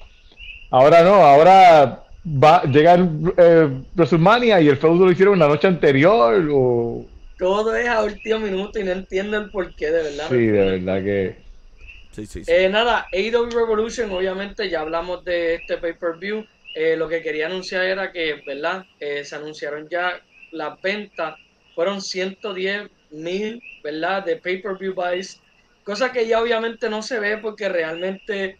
Ahora 0.71 1.03
no, 1.03 1.15
ahora 1.15 2.05
va, 2.25 2.63
llega 2.63 2.95
el, 2.95 3.33
eh, 3.37 3.69
WrestleMania 3.97 4.61
y 4.61 4.69
el 4.69 4.77
feudo 4.77 5.07
lo 5.07 5.11
hicieron 5.11 5.37
la 5.39 5.49
noche 5.49 5.67
anterior 5.67 6.49
o 6.53 7.05
Todo 7.41 7.75
es 7.75 7.89
a 7.89 8.05
último 8.05 8.39
minuto 8.39 8.79
y 8.79 8.85
no 8.85 8.93
entiendo 8.93 9.39
el 9.39 9.51
porqué, 9.51 9.87
de 9.87 10.03
verdad. 10.03 10.29
sí, 10.29 10.47
de 10.47 10.79
verdad 10.79 11.03
que 11.03 11.51
Sí, 12.13 12.27
sí, 12.27 12.45
sí. 12.45 12.53
Eh, 12.53 12.69
nada, 12.69 13.07
AEW 13.13 13.51
Revolution, 13.51 14.11
obviamente 14.11 14.69
ya 14.69 14.81
hablamos 14.81 15.25
de 15.25 15.55
este 15.55 15.79
pay-per-view. 15.79 16.45
Eh, 16.75 16.97
lo 16.97 17.09
que 17.09 17.23
quería 17.23 17.47
anunciar 17.47 17.85
era 17.85 18.13
que, 18.13 18.43
¿verdad? 18.47 18.85
Eh, 18.99 19.25
se 19.25 19.37
anunciaron 19.37 19.89
ya 19.89 20.21
las 20.51 20.81
ventas. 20.83 21.37
Fueron 21.75 22.03
110 22.03 22.91
mil, 23.11 23.63
¿verdad? 23.83 24.25
De 24.25 24.37
pay-per-view 24.37 24.93
buys. 24.93 25.41
Cosa 25.83 26.13
que 26.13 26.27
ya 26.27 26.43
obviamente 26.43 26.91
no 26.91 27.01
se 27.03 27.21
ve 27.21 27.39
porque 27.39 27.71
realmente 27.71 28.59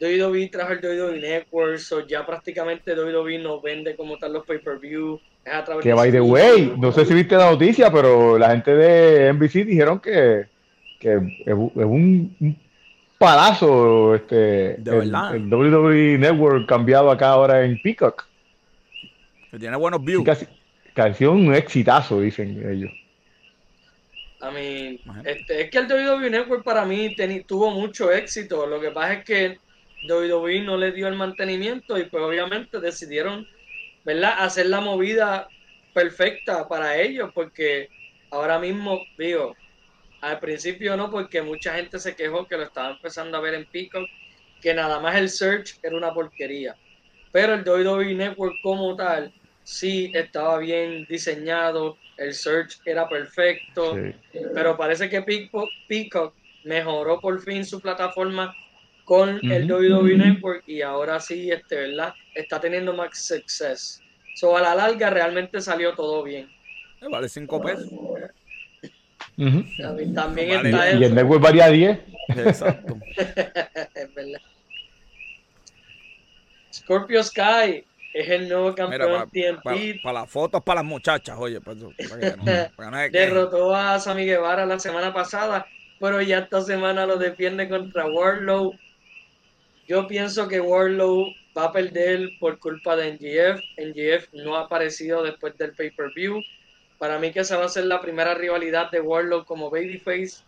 WWE 0.00 0.48
trajo 0.48 0.72
el 0.72 0.80
WWE 0.80 1.20
Network. 1.20 1.78
So 1.78 2.06
ya 2.06 2.24
prácticamente 2.24 2.94
WWE 2.94 3.38
no 3.40 3.60
vende 3.60 3.94
como 3.94 4.16
tal 4.16 4.32
los 4.32 4.46
pay-per-view. 4.46 5.20
Es 5.44 5.52
a 5.52 5.64
través 5.64 5.82
que 5.82 5.88
de 5.88 5.94
by 5.94 6.10
the 6.12 6.20
way, 6.20 6.72
no 6.78 6.92
sé 6.92 7.04
si 7.04 7.14
viste 7.14 7.34
la 7.36 7.50
noticia, 7.50 7.90
pero 7.90 8.38
la 8.38 8.50
gente 8.50 8.74
de 8.74 9.32
NBC 9.32 9.64
dijeron 9.64 9.98
que, 10.00 10.46
que 11.00 11.14
es 11.44 11.52
un, 11.54 11.72
es 11.74 11.84
un- 11.84 12.36
un 12.40 12.56
palazo 13.18 14.14
este 14.14 14.34
De 14.78 14.90
el, 14.90 15.10
verdad. 15.10 15.34
el 15.36 15.52
WWE 15.52 16.18
Network 16.18 16.66
cambiado 16.68 17.10
acá 17.10 17.30
ahora 17.30 17.64
en 17.64 17.80
Peacock. 17.82 18.26
Que 19.50 19.58
tiene 19.58 19.76
buenos 19.76 20.02
views. 20.04 20.24
casi, 20.24 20.46
casi 20.94 21.24
un 21.24 21.54
exitazo, 21.54 22.20
dicen 22.20 22.62
ellos. 22.70 22.90
I 24.40 24.44
mean, 24.52 24.98
Imagínate. 25.04 25.30
este, 25.32 25.60
es 25.62 25.70
que 25.70 25.78
el 25.78 25.86
WWE 25.86 26.30
Network 26.30 26.64
para 26.64 26.84
mí 26.84 27.14
tuvo 27.46 27.70
mucho 27.70 28.10
éxito. 28.10 28.66
Lo 28.66 28.80
que 28.80 28.90
pasa 28.90 29.14
es 29.14 29.24
que 29.24 29.58
WWE 30.08 30.62
no 30.62 30.76
le 30.76 30.90
dio 30.90 31.06
el 31.06 31.14
mantenimiento 31.14 31.96
y 31.96 32.04
pues 32.06 32.22
obviamente 32.24 32.80
decidieron, 32.80 33.46
¿verdad? 34.04 34.34
Hacer 34.38 34.66
la 34.66 34.80
movida 34.80 35.48
perfecta 35.94 36.68
para 36.68 36.96
ellos 36.96 37.30
porque 37.34 37.88
ahora 38.30 38.58
mismo, 38.58 39.00
digo, 39.18 39.54
al 40.20 40.38
principio 40.40 40.96
no, 40.96 41.10
porque 41.10 41.42
mucha 41.42 41.74
gente 41.74 41.98
se 41.98 42.14
quejó 42.14 42.46
que 42.46 42.56
lo 42.56 42.62
estaba 42.62 42.92
empezando 42.92 43.36
a 43.36 43.40
ver 43.40 43.54
en 43.54 43.66
Peacock, 43.66 44.08
que 44.60 44.72
nada 44.72 45.00
más 45.00 45.16
el 45.16 45.28
search 45.28 45.78
era 45.82 45.96
una 45.96 46.14
porquería. 46.14 46.76
Pero 47.32 47.54
el 47.54 47.68
WWE 47.68 48.14
Network 48.14 48.54
como 48.62 48.94
tal, 48.94 49.32
sí 49.64 50.12
estaba 50.14 50.58
bien 50.58 51.06
diseñado, 51.08 51.96
el 52.16 52.34
search 52.34 52.80
era 52.84 53.08
perfecto. 53.08 53.96
Sí. 53.96 54.40
Pero 54.54 54.76
parece 54.76 55.08
que 55.08 55.22
Peacock 55.22 56.34
mejoró 56.64 57.20
por 57.20 57.40
fin 57.42 57.64
su 57.64 57.80
plataforma 57.80 58.54
con 59.12 59.38
el 59.42 59.70
Ujú. 59.70 59.82
WWE 59.82 60.16
Network 60.16 60.64
y 60.66 60.80
ahora 60.80 61.20
sí, 61.20 61.50
este, 61.50 61.76
¿verdad? 61.76 62.14
Está 62.34 62.58
teniendo 62.58 62.94
más 62.94 63.10
success. 63.18 64.00
So, 64.34 64.56
a 64.56 64.62
la 64.62 64.74
larga 64.74 65.10
realmente 65.10 65.60
salió 65.60 65.94
todo 65.94 66.22
bien. 66.22 66.48
Eh, 66.98 67.08
Vale 67.10 67.28
5 67.28 67.60
pesos. 67.60 67.92
Ujú. 67.92 69.64
También, 69.76 70.14
también 70.14 70.48
Vale. 70.48 70.70
está 70.70 70.92
Y 70.94 71.04
el. 71.04 71.14
Network 71.14 71.42
varía 71.42 71.66
a 71.66 71.68
10. 71.68 71.98
Exacto. 72.28 72.98
es 73.94 74.14
verdad. 74.14 74.40
Scorpio 76.72 77.22
Sky 77.22 77.84
es 78.14 78.28
el 78.30 78.48
nuevo 78.48 78.72
Mira, 78.88 78.98
campeón 79.28 79.60
para 80.02 80.20
las 80.20 80.30
fotos 80.30 80.62
para 80.62 80.80
las 80.80 80.88
muchachas, 80.88 81.36
oye, 81.38 81.60
para, 81.60 81.76
eso, 81.76 81.92
para 82.08 82.18
que 82.18 82.36
no, 82.38 82.44
que 82.46 82.90
no. 82.90 83.08
Derrotó 83.12 83.74
a 83.74 84.00
Sammy 84.00 84.24
Guevara 84.24 84.64
la 84.64 84.78
semana 84.78 85.12
pasada, 85.12 85.66
pero 86.00 86.22
ya 86.22 86.38
esta 86.38 86.62
semana 86.62 87.04
lo 87.04 87.18
defiende 87.18 87.68
contra 87.68 88.06
Warlow. 88.06 88.74
Yo 89.88 90.06
pienso 90.06 90.48
que 90.48 90.60
Warlow 90.60 91.34
va 91.56 91.64
a 91.64 91.72
perder 91.72 92.30
por 92.38 92.58
culpa 92.58 92.96
de 92.96 93.08
NGF. 93.14 93.62
NGF 93.76 94.28
no 94.32 94.56
ha 94.56 94.62
aparecido 94.62 95.22
después 95.22 95.56
del 95.58 95.72
pay-per-view. 95.72 96.42
Para 96.98 97.18
mí 97.18 97.32
que 97.32 97.40
esa 97.40 97.56
va 97.58 97.64
a 97.66 97.68
ser 97.68 97.86
la 97.86 98.00
primera 98.00 98.34
rivalidad 98.34 98.90
de 98.90 99.00
Warlow 99.00 99.44
como 99.44 99.70
babyface. 99.70 100.44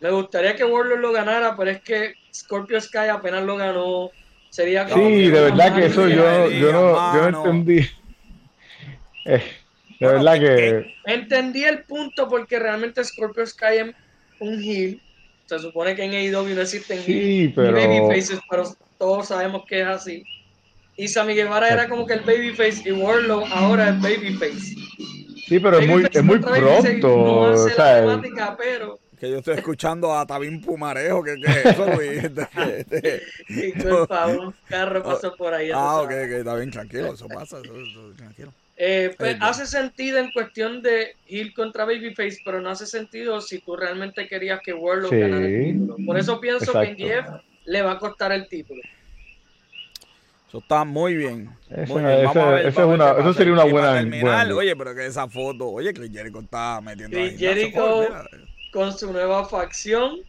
Me 0.00 0.10
gustaría 0.10 0.56
que 0.56 0.64
Warlow 0.64 0.96
lo 0.96 1.12
ganara, 1.12 1.54
pero 1.56 1.70
es 1.70 1.82
que 1.82 2.14
Scorpio 2.34 2.80
Sky 2.80 3.08
apenas 3.10 3.44
lo 3.44 3.56
ganó. 3.56 4.10
Sería 4.48 4.86
como 4.88 5.06
Sí, 5.06 5.24
que 5.24 5.30
de 5.30 5.40
verdad 5.42 5.76
que 5.76 5.86
eso 5.86 6.08
yo, 6.08 6.50
yo, 6.50 6.72
no, 6.72 7.14
yo 7.14 7.30
no 7.30 7.44
entendí. 7.46 7.86
Eh, 9.26 9.36
de 9.98 10.06
Bueno, 10.06 10.14
verdad 10.24 10.34
que- 10.40 10.56
que 11.04 11.12
Entendí 11.12 11.62
el 11.64 11.84
punto 11.84 12.26
porque 12.26 12.58
realmente 12.58 13.04
Scorpio 13.04 13.46
Sky 13.46 13.76
es 13.76 13.94
un 14.38 14.58
heel. 14.62 14.98
Se 15.50 15.58
supone 15.58 15.96
que 15.96 16.04
en 16.04 16.12
AEW 16.12 16.54
no 16.54 16.60
existen 16.60 17.00
sí, 17.00 17.52
pero 17.56 17.72
babyfaces, 17.72 18.38
pero 18.48 18.72
todos 18.96 19.26
sabemos 19.26 19.64
que 19.66 19.80
es 19.80 19.86
así. 19.88 20.22
Y 20.96 21.08
Sammy 21.08 21.34
Guevara 21.34 21.68
era 21.68 21.88
como 21.88 22.06
que 22.06 22.14
el 22.14 22.20
babyface 22.20 22.88
y 22.88 22.92
Warlow 22.92 23.44
ahora 23.46 23.88
es 23.88 24.00
babyface. 24.00 24.76
sí, 25.48 25.58
pero 25.58 25.80
es 25.80 25.88
muy, 25.88 26.06
es 26.08 26.22
muy 26.22 26.38
pronto. 26.38 27.08
No 27.08 27.32
o 27.40 27.46
hace 27.48 27.74
sea, 27.74 28.00
la 28.00 28.00
temática, 28.00 28.56
pero 28.56 29.00
Que 29.18 29.28
yo 29.28 29.38
estoy 29.38 29.56
escuchando 29.56 30.16
a 30.16 30.24
Tabín 30.24 30.60
Pumarejo, 30.60 31.24
que, 31.24 31.34
que 31.40 31.68
eso, 31.68 31.84
Luis. 31.96 32.30
Disculpa, 33.48 34.28
un 34.28 34.54
carro 34.68 35.02
pasó 35.02 35.34
por 35.34 35.52
ahí. 35.52 35.72
Ah, 35.74 35.96
ok, 36.02 36.10
ok, 36.10 36.30
está 36.30 36.54
bien, 36.54 36.70
tranquilo, 36.70 37.12
eso 37.12 37.26
pasa, 37.26 37.58
eso, 37.58 37.74
eso, 37.74 38.12
tranquilo. 38.16 38.52
Eh, 38.82 39.14
pues, 39.18 39.36
hace 39.40 39.66
sentido 39.66 40.16
en 40.18 40.30
cuestión 40.32 40.80
de 40.80 41.14
ir 41.26 41.52
contra 41.52 41.84
Babyface, 41.84 42.38
pero 42.42 42.62
no 42.62 42.70
hace 42.70 42.86
sentido 42.86 43.38
si 43.42 43.58
tú 43.58 43.76
realmente 43.76 44.26
querías 44.26 44.60
que 44.64 44.72
Warlock 44.72 45.10
Sí, 45.12 45.18
ganara 45.20 45.44
el 45.46 45.64
título. 45.72 45.96
Por 46.06 46.18
eso 46.18 46.40
pienso 46.40 46.64
exacto. 46.64 46.80
que 46.80 46.88
en 46.88 46.96
Jeff 46.96 47.26
le 47.66 47.82
va 47.82 47.92
a 47.92 47.98
costar 47.98 48.32
el 48.32 48.48
título. 48.48 48.80
Eso 50.48 50.58
está 50.58 50.84
muy 50.84 51.14
bien. 51.14 51.50
Eso- 51.68 51.92
muy 51.92 52.02
bien. 52.04 52.24
Vamos 52.24 52.36
a 52.36 52.40
eso- 52.40 52.50
ver, 52.50 52.66
eso 52.68 52.80
vamos 52.80 52.94
es 52.94 53.00
una- 53.12 53.20
eso 53.20 53.32
sería 53.34 53.52
una 53.52 53.64
buena- 53.64 53.92
terminar, 53.94 54.46
buena- 54.46 54.56
Oye, 54.56 54.76
pero 54.76 54.94
que 54.94 55.06
esa 55.06 55.28
foto, 55.28 55.68
oye, 55.68 55.92
Chris 55.92 56.10
Jericho 56.10 56.40
está 56.40 56.80
metiendo 56.80 57.18
Chris 57.18 57.38
Jericho-. 57.38 58.08
Con 58.72 58.96
su 58.96 59.12
nueva 59.12 59.44
facción, 59.44 60.20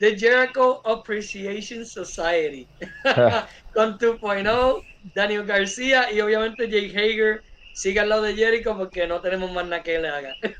The 0.00 0.18
Jericho 0.18 0.82
Appreciation 0.84 1.86
Society. 1.86 2.66
con 3.72 3.96
2.0, 3.98 4.84
Daniel 5.14 5.44
García 5.44 6.10
y 6.12 6.20
obviamente 6.20 6.68
Jake 6.68 6.90
Hager 6.98 7.42
sigue 7.72 8.00
al 8.00 8.08
lado 8.08 8.22
de 8.22 8.34
Jericho 8.34 8.76
porque 8.76 9.06
no 9.06 9.20
tenemos 9.20 9.50
más 9.52 9.64
nada 9.66 9.82
que 9.82 9.98
le 9.98 10.08
haga. 10.08 10.34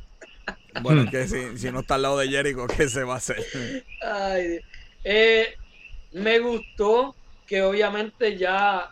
Bueno, 0.81 1.03
es 1.03 1.11
que 1.11 1.29
si, 1.29 1.59
si 1.59 1.71
no 1.71 1.81
está 1.81 1.97
al 1.97 2.03
lado 2.03 2.19
de 2.19 2.29
Jericho, 2.29 2.67
¿qué 2.67 2.89
se 2.89 3.05
va 3.05 3.15
a 3.15 3.17
hacer? 3.19 3.45
Ay. 4.01 4.59
Eh, 5.05 5.55
me 6.13 6.39
gustó 6.39 7.15
que 7.47 7.61
obviamente 7.61 8.39
ya 8.39 8.91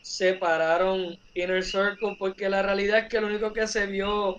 separaron 0.00 1.16
Inner 1.34 1.62
Circle 1.62 2.16
porque 2.18 2.48
la 2.48 2.62
realidad 2.62 2.98
es 2.98 3.08
que 3.08 3.18
el 3.18 3.24
único 3.24 3.52
que 3.52 3.66
se 3.68 3.86
vio, 3.86 4.38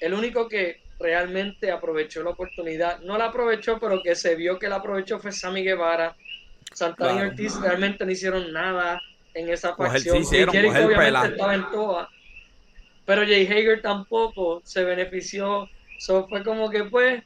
el 0.00 0.12
único 0.12 0.48
que 0.48 0.80
realmente 0.98 1.70
aprovechó 1.70 2.22
la 2.24 2.30
oportunidad, 2.30 2.98
no 3.00 3.16
la 3.16 3.26
aprovechó, 3.26 3.78
pero 3.78 4.02
que 4.02 4.16
se 4.16 4.34
vio 4.34 4.58
que 4.58 4.68
la 4.68 4.76
aprovechó 4.76 5.20
fue 5.20 5.30
Sammy 5.32 5.62
Guevara. 5.62 6.16
Santana 6.74 7.24
y. 7.24 7.28
Ortiz 7.28 7.54
realmente 7.60 8.04
no 8.04 8.10
hicieron 8.10 8.52
nada 8.52 9.00
en 9.34 9.48
esa 9.48 9.74
Coger- 9.76 9.92
facción. 9.92 10.16
sí 10.16 10.22
hicieron, 10.22 10.52
Jericho 10.54 10.72
coger 10.74 10.86
obviamente 10.86 11.06
pela. 11.12 11.26
estaba 11.28 11.54
en 11.54 11.70
toa, 11.70 12.08
pero 13.08 13.22
Jay 13.22 13.46
Hager 13.46 13.80
tampoco 13.80 14.60
se 14.64 14.84
benefició. 14.84 15.66
So 15.98 16.28
fue 16.28 16.44
como 16.44 16.68
que 16.68 16.84
pues 16.84 17.22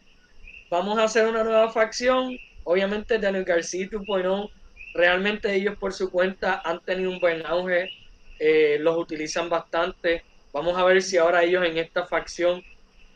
vamos 0.70 0.96
a 0.96 1.02
hacer 1.02 1.26
una 1.26 1.42
nueva 1.42 1.72
facción. 1.72 2.38
Obviamente 2.62 3.18
Daniel 3.18 3.42
García 3.42 3.88
2.0, 3.90 4.48
realmente 4.94 5.52
ellos 5.52 5.76
por 5.76 5.92
su 5.92 6.08
cuenta 6.08 6.62
han 6.64 6.78
tenido 6.84 7.10
un 7.10 7.18
buen 7.18 7.44
auge, 7.44 7.90
eh, 8.38 8.78
los 8.78 8.96
utilizan 8.96 9.48
bastante. 9.48 10.22
Vamos 10.52 10.78
a 10.78 10.84
ver 10.84 11.02
si 11.02 11.18
ahora 11.18 11.42
ellos 11.42 11.64
en 11.66 11.76
esta 11.76 12.06
facción 12.06 12.62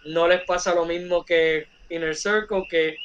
no 0.05 0.27
les 0.27 0.43
pasa 0.43 0.75
lo 0.75 0.85
mismo 0.87 1.25
que 1.25 1.69
Inner 1.89 2.17
Circle, 2.17 2.65
que 2.69 2.97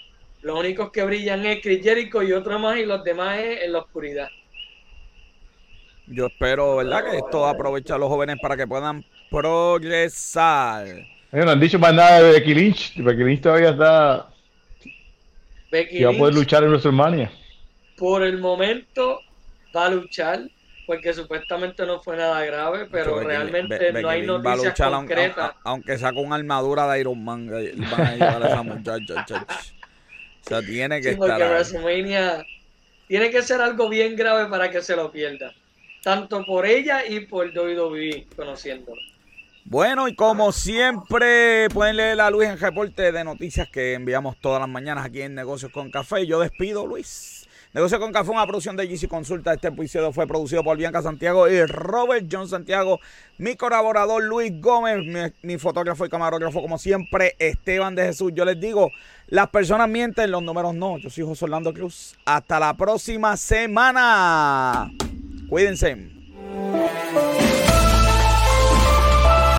los 0.42 0.60
únicos 0.60 0.90
que 0.90 1.04
brillan 1.04 1.46
es 1.46 1.62
Chris 1.62 1.84
Jericho 1.84 2.24
y 2.24 2.34
otro 2.34 2.58
más 2.58 2.80
y 2.80 2.86
los 2.88 3.04
demás 3.04 3.38
es 3.38 3.62
en 3.62 3.74
la 3.74 3.80
oscuridad. 3.82 4.28
Yo 6.08 6.26
espero, 6.26 6.78
¿verdad? 6.78 7.12
Que 7.12 7.18
esto 7.18 7.46
aproveche 7.46 7.94
a 7.94 8.00
los 8.00 8.10
jóvenes 8.10 8.38
para 8.42 8.58
que 8.58 8.66
puedan 8.66 9.06
progresar. 9.32 10.86
Ellos 11.32 11.46
no 11.46 11.52
han 11.52 11.60
dicho 11.60 11.80
más 11.80 11.94
nada 11.94 12.22
de 12.22 12.32
Becky 12.34 12.54
Lynch. 12.54 12.94
Becky 12.98 13.24
Lynch 13.24 13.42
todavía 13.42 13.70
está. 13.70 14.30
Becky 15.72 15.98
Y 16.00 16.04
va 16.04 16.12
a 16.12 16.18
poder 16.18 16.34
Lynch, 16.34 16.44
luchar 16.46 16.64
en 16.64 16.70
WrestleMania. 16.70 17.32
por 17.98 18.24
el 18.24 18.38
momento 18.40 19.22
va 19.76 19.86
a 19.86 19.90
luchar 19.90 20.42
porque 20.86 21.14
supuestamente 21.14 21.86
no 21.86 22.00
fue 22.02 22.18
nada 22.18 22.44
grave, 22.44 22.88
pero 22.92 23.16
Becky- 23.18 23.26
realmente 23.28 23.92
Be- 23.92 24.02
no 24.02 24.10
hay 24.10 24.26
va 24.26 24.34
a 24.36 24.38
noticias 24.40 24.66
luchar 24.74 24.94
aunque- 24.94 25.14
concretas. 25.16 25.52
aunque 25.64 25.98
saque 25.98 26.18
una 26.20 26.36
armadura 26.36 26.92
de 26.92 27.00
Iron 27.00 27.24
Man. 27.24 27.50
eh, 27.54 27.74
Van 27.78 28.02
a 28.02 28.12
llevar 28.14 28.44
a 28.44 28.48
esa 28.48 28.64
muchacha. 28.64 29.26
chach. 29.26 29.50
O 30.44 30.50
sea, 30.50 30.62
tiene 30.62 31.00
que 31.02 31.12
Sí, 31.12 31.16
porque 31.16 31.32
estar 31.34 31.48
ahí. 31.48 31.54
WrestleMania 31.54 32.46
tiene 33.08 33.30
que 33.30 33.42
ser 33.44 33.62
algo 33.62 33.88
bien 33.88 34.16
grave 34.18 34.50
para 34.50 34.70
que 34.70 34.82
se 34.82 34.96
lo 34.96 35.12
pierda. 35.12 35.54
Tanto 36.04 36.44
por 36.46 36.66
ella 36.66 37.06
y 37.08 37.22
por 37.22 37.54
WWE, 37.54 38.26
conociéndolo. 38.36 39.00
Bueno, 39.66 40.08
y 40.08 40.16
como 40.16 40.52
siempre, 40.52 41.70
pueden 41.70 41.98
leer 41.98 42.20
a 42.20 42.30
Luis 42.30 42.50
en 42.50 42.60
reporte 42.60 43.12
de 43.12 43.24
noticias 43.24 43.70
que 43.70 43.94
enviamos 43.94 44.38
todas 44.42 44.60
las 44.60 44.70
mañanas 44.70 45.06
aquí 45.06 45.22
en 45.22 45.36
Negocios 45.36 45.72
con 45.72 45.92
Café. 45.92 46.26
Yo 46.26 46.40
despido, 46.40 46.86
Luis. 46.88 47.48
Negocios 47.74 48.02
con 48.02 48.12
Café, 48.12 48.32
una 48.32 48.46
producción 48.46 48.76
de 48.76 48.86
GC 48.86 49.08
Consulta. 49.08 49.54
Este 49.54 49.70
episodio 49.70 50.12
fue 50.12 50.28
producido 50.28 50.62
por 50.62 50.76
Bianca 50.76 51.02
Santiago 51.02 51.48
y 51.48 51.64
Robert 51.66 52.28
John 52.30 52.50
Santiago. 52.50 53.00
Mi 53.38 53.56
colaborador 53.56 54.24
Luis 54.24 54.52
Gómez, 54.60 55.06
mi, 55.06 55.32
mi 55.48 55.58
fotógrafo 55.58 56.06
y 56.06 56.10
camarógrafo, 56.10 56.62
como 56.62 56.78
siempre, 56.78 57.36
Esteban 57.40 57.96
de 57.96 58.08
Jesús. 58.08 58.34
Yo 58.36 58.44
les 58.44 58.60
digo, 58.60 58.92
las 59.28 59.50
personas 59.52 59.88
mienten, 59.88 60.32
los 60.32 60.44
números 60.44 60.76
no. 60.76 60.98
Yo 60.98 61.10
soy 61.10 61.24
José 61.24 61.46
Orlando 61.46 61.74
Cruz. 61.74 62.18
Hasta 62.26 62.60
la 62.60 62.74
próxima 62.74 63.38
semana. 63.38 64.92
Cuídense. 65.48 66.10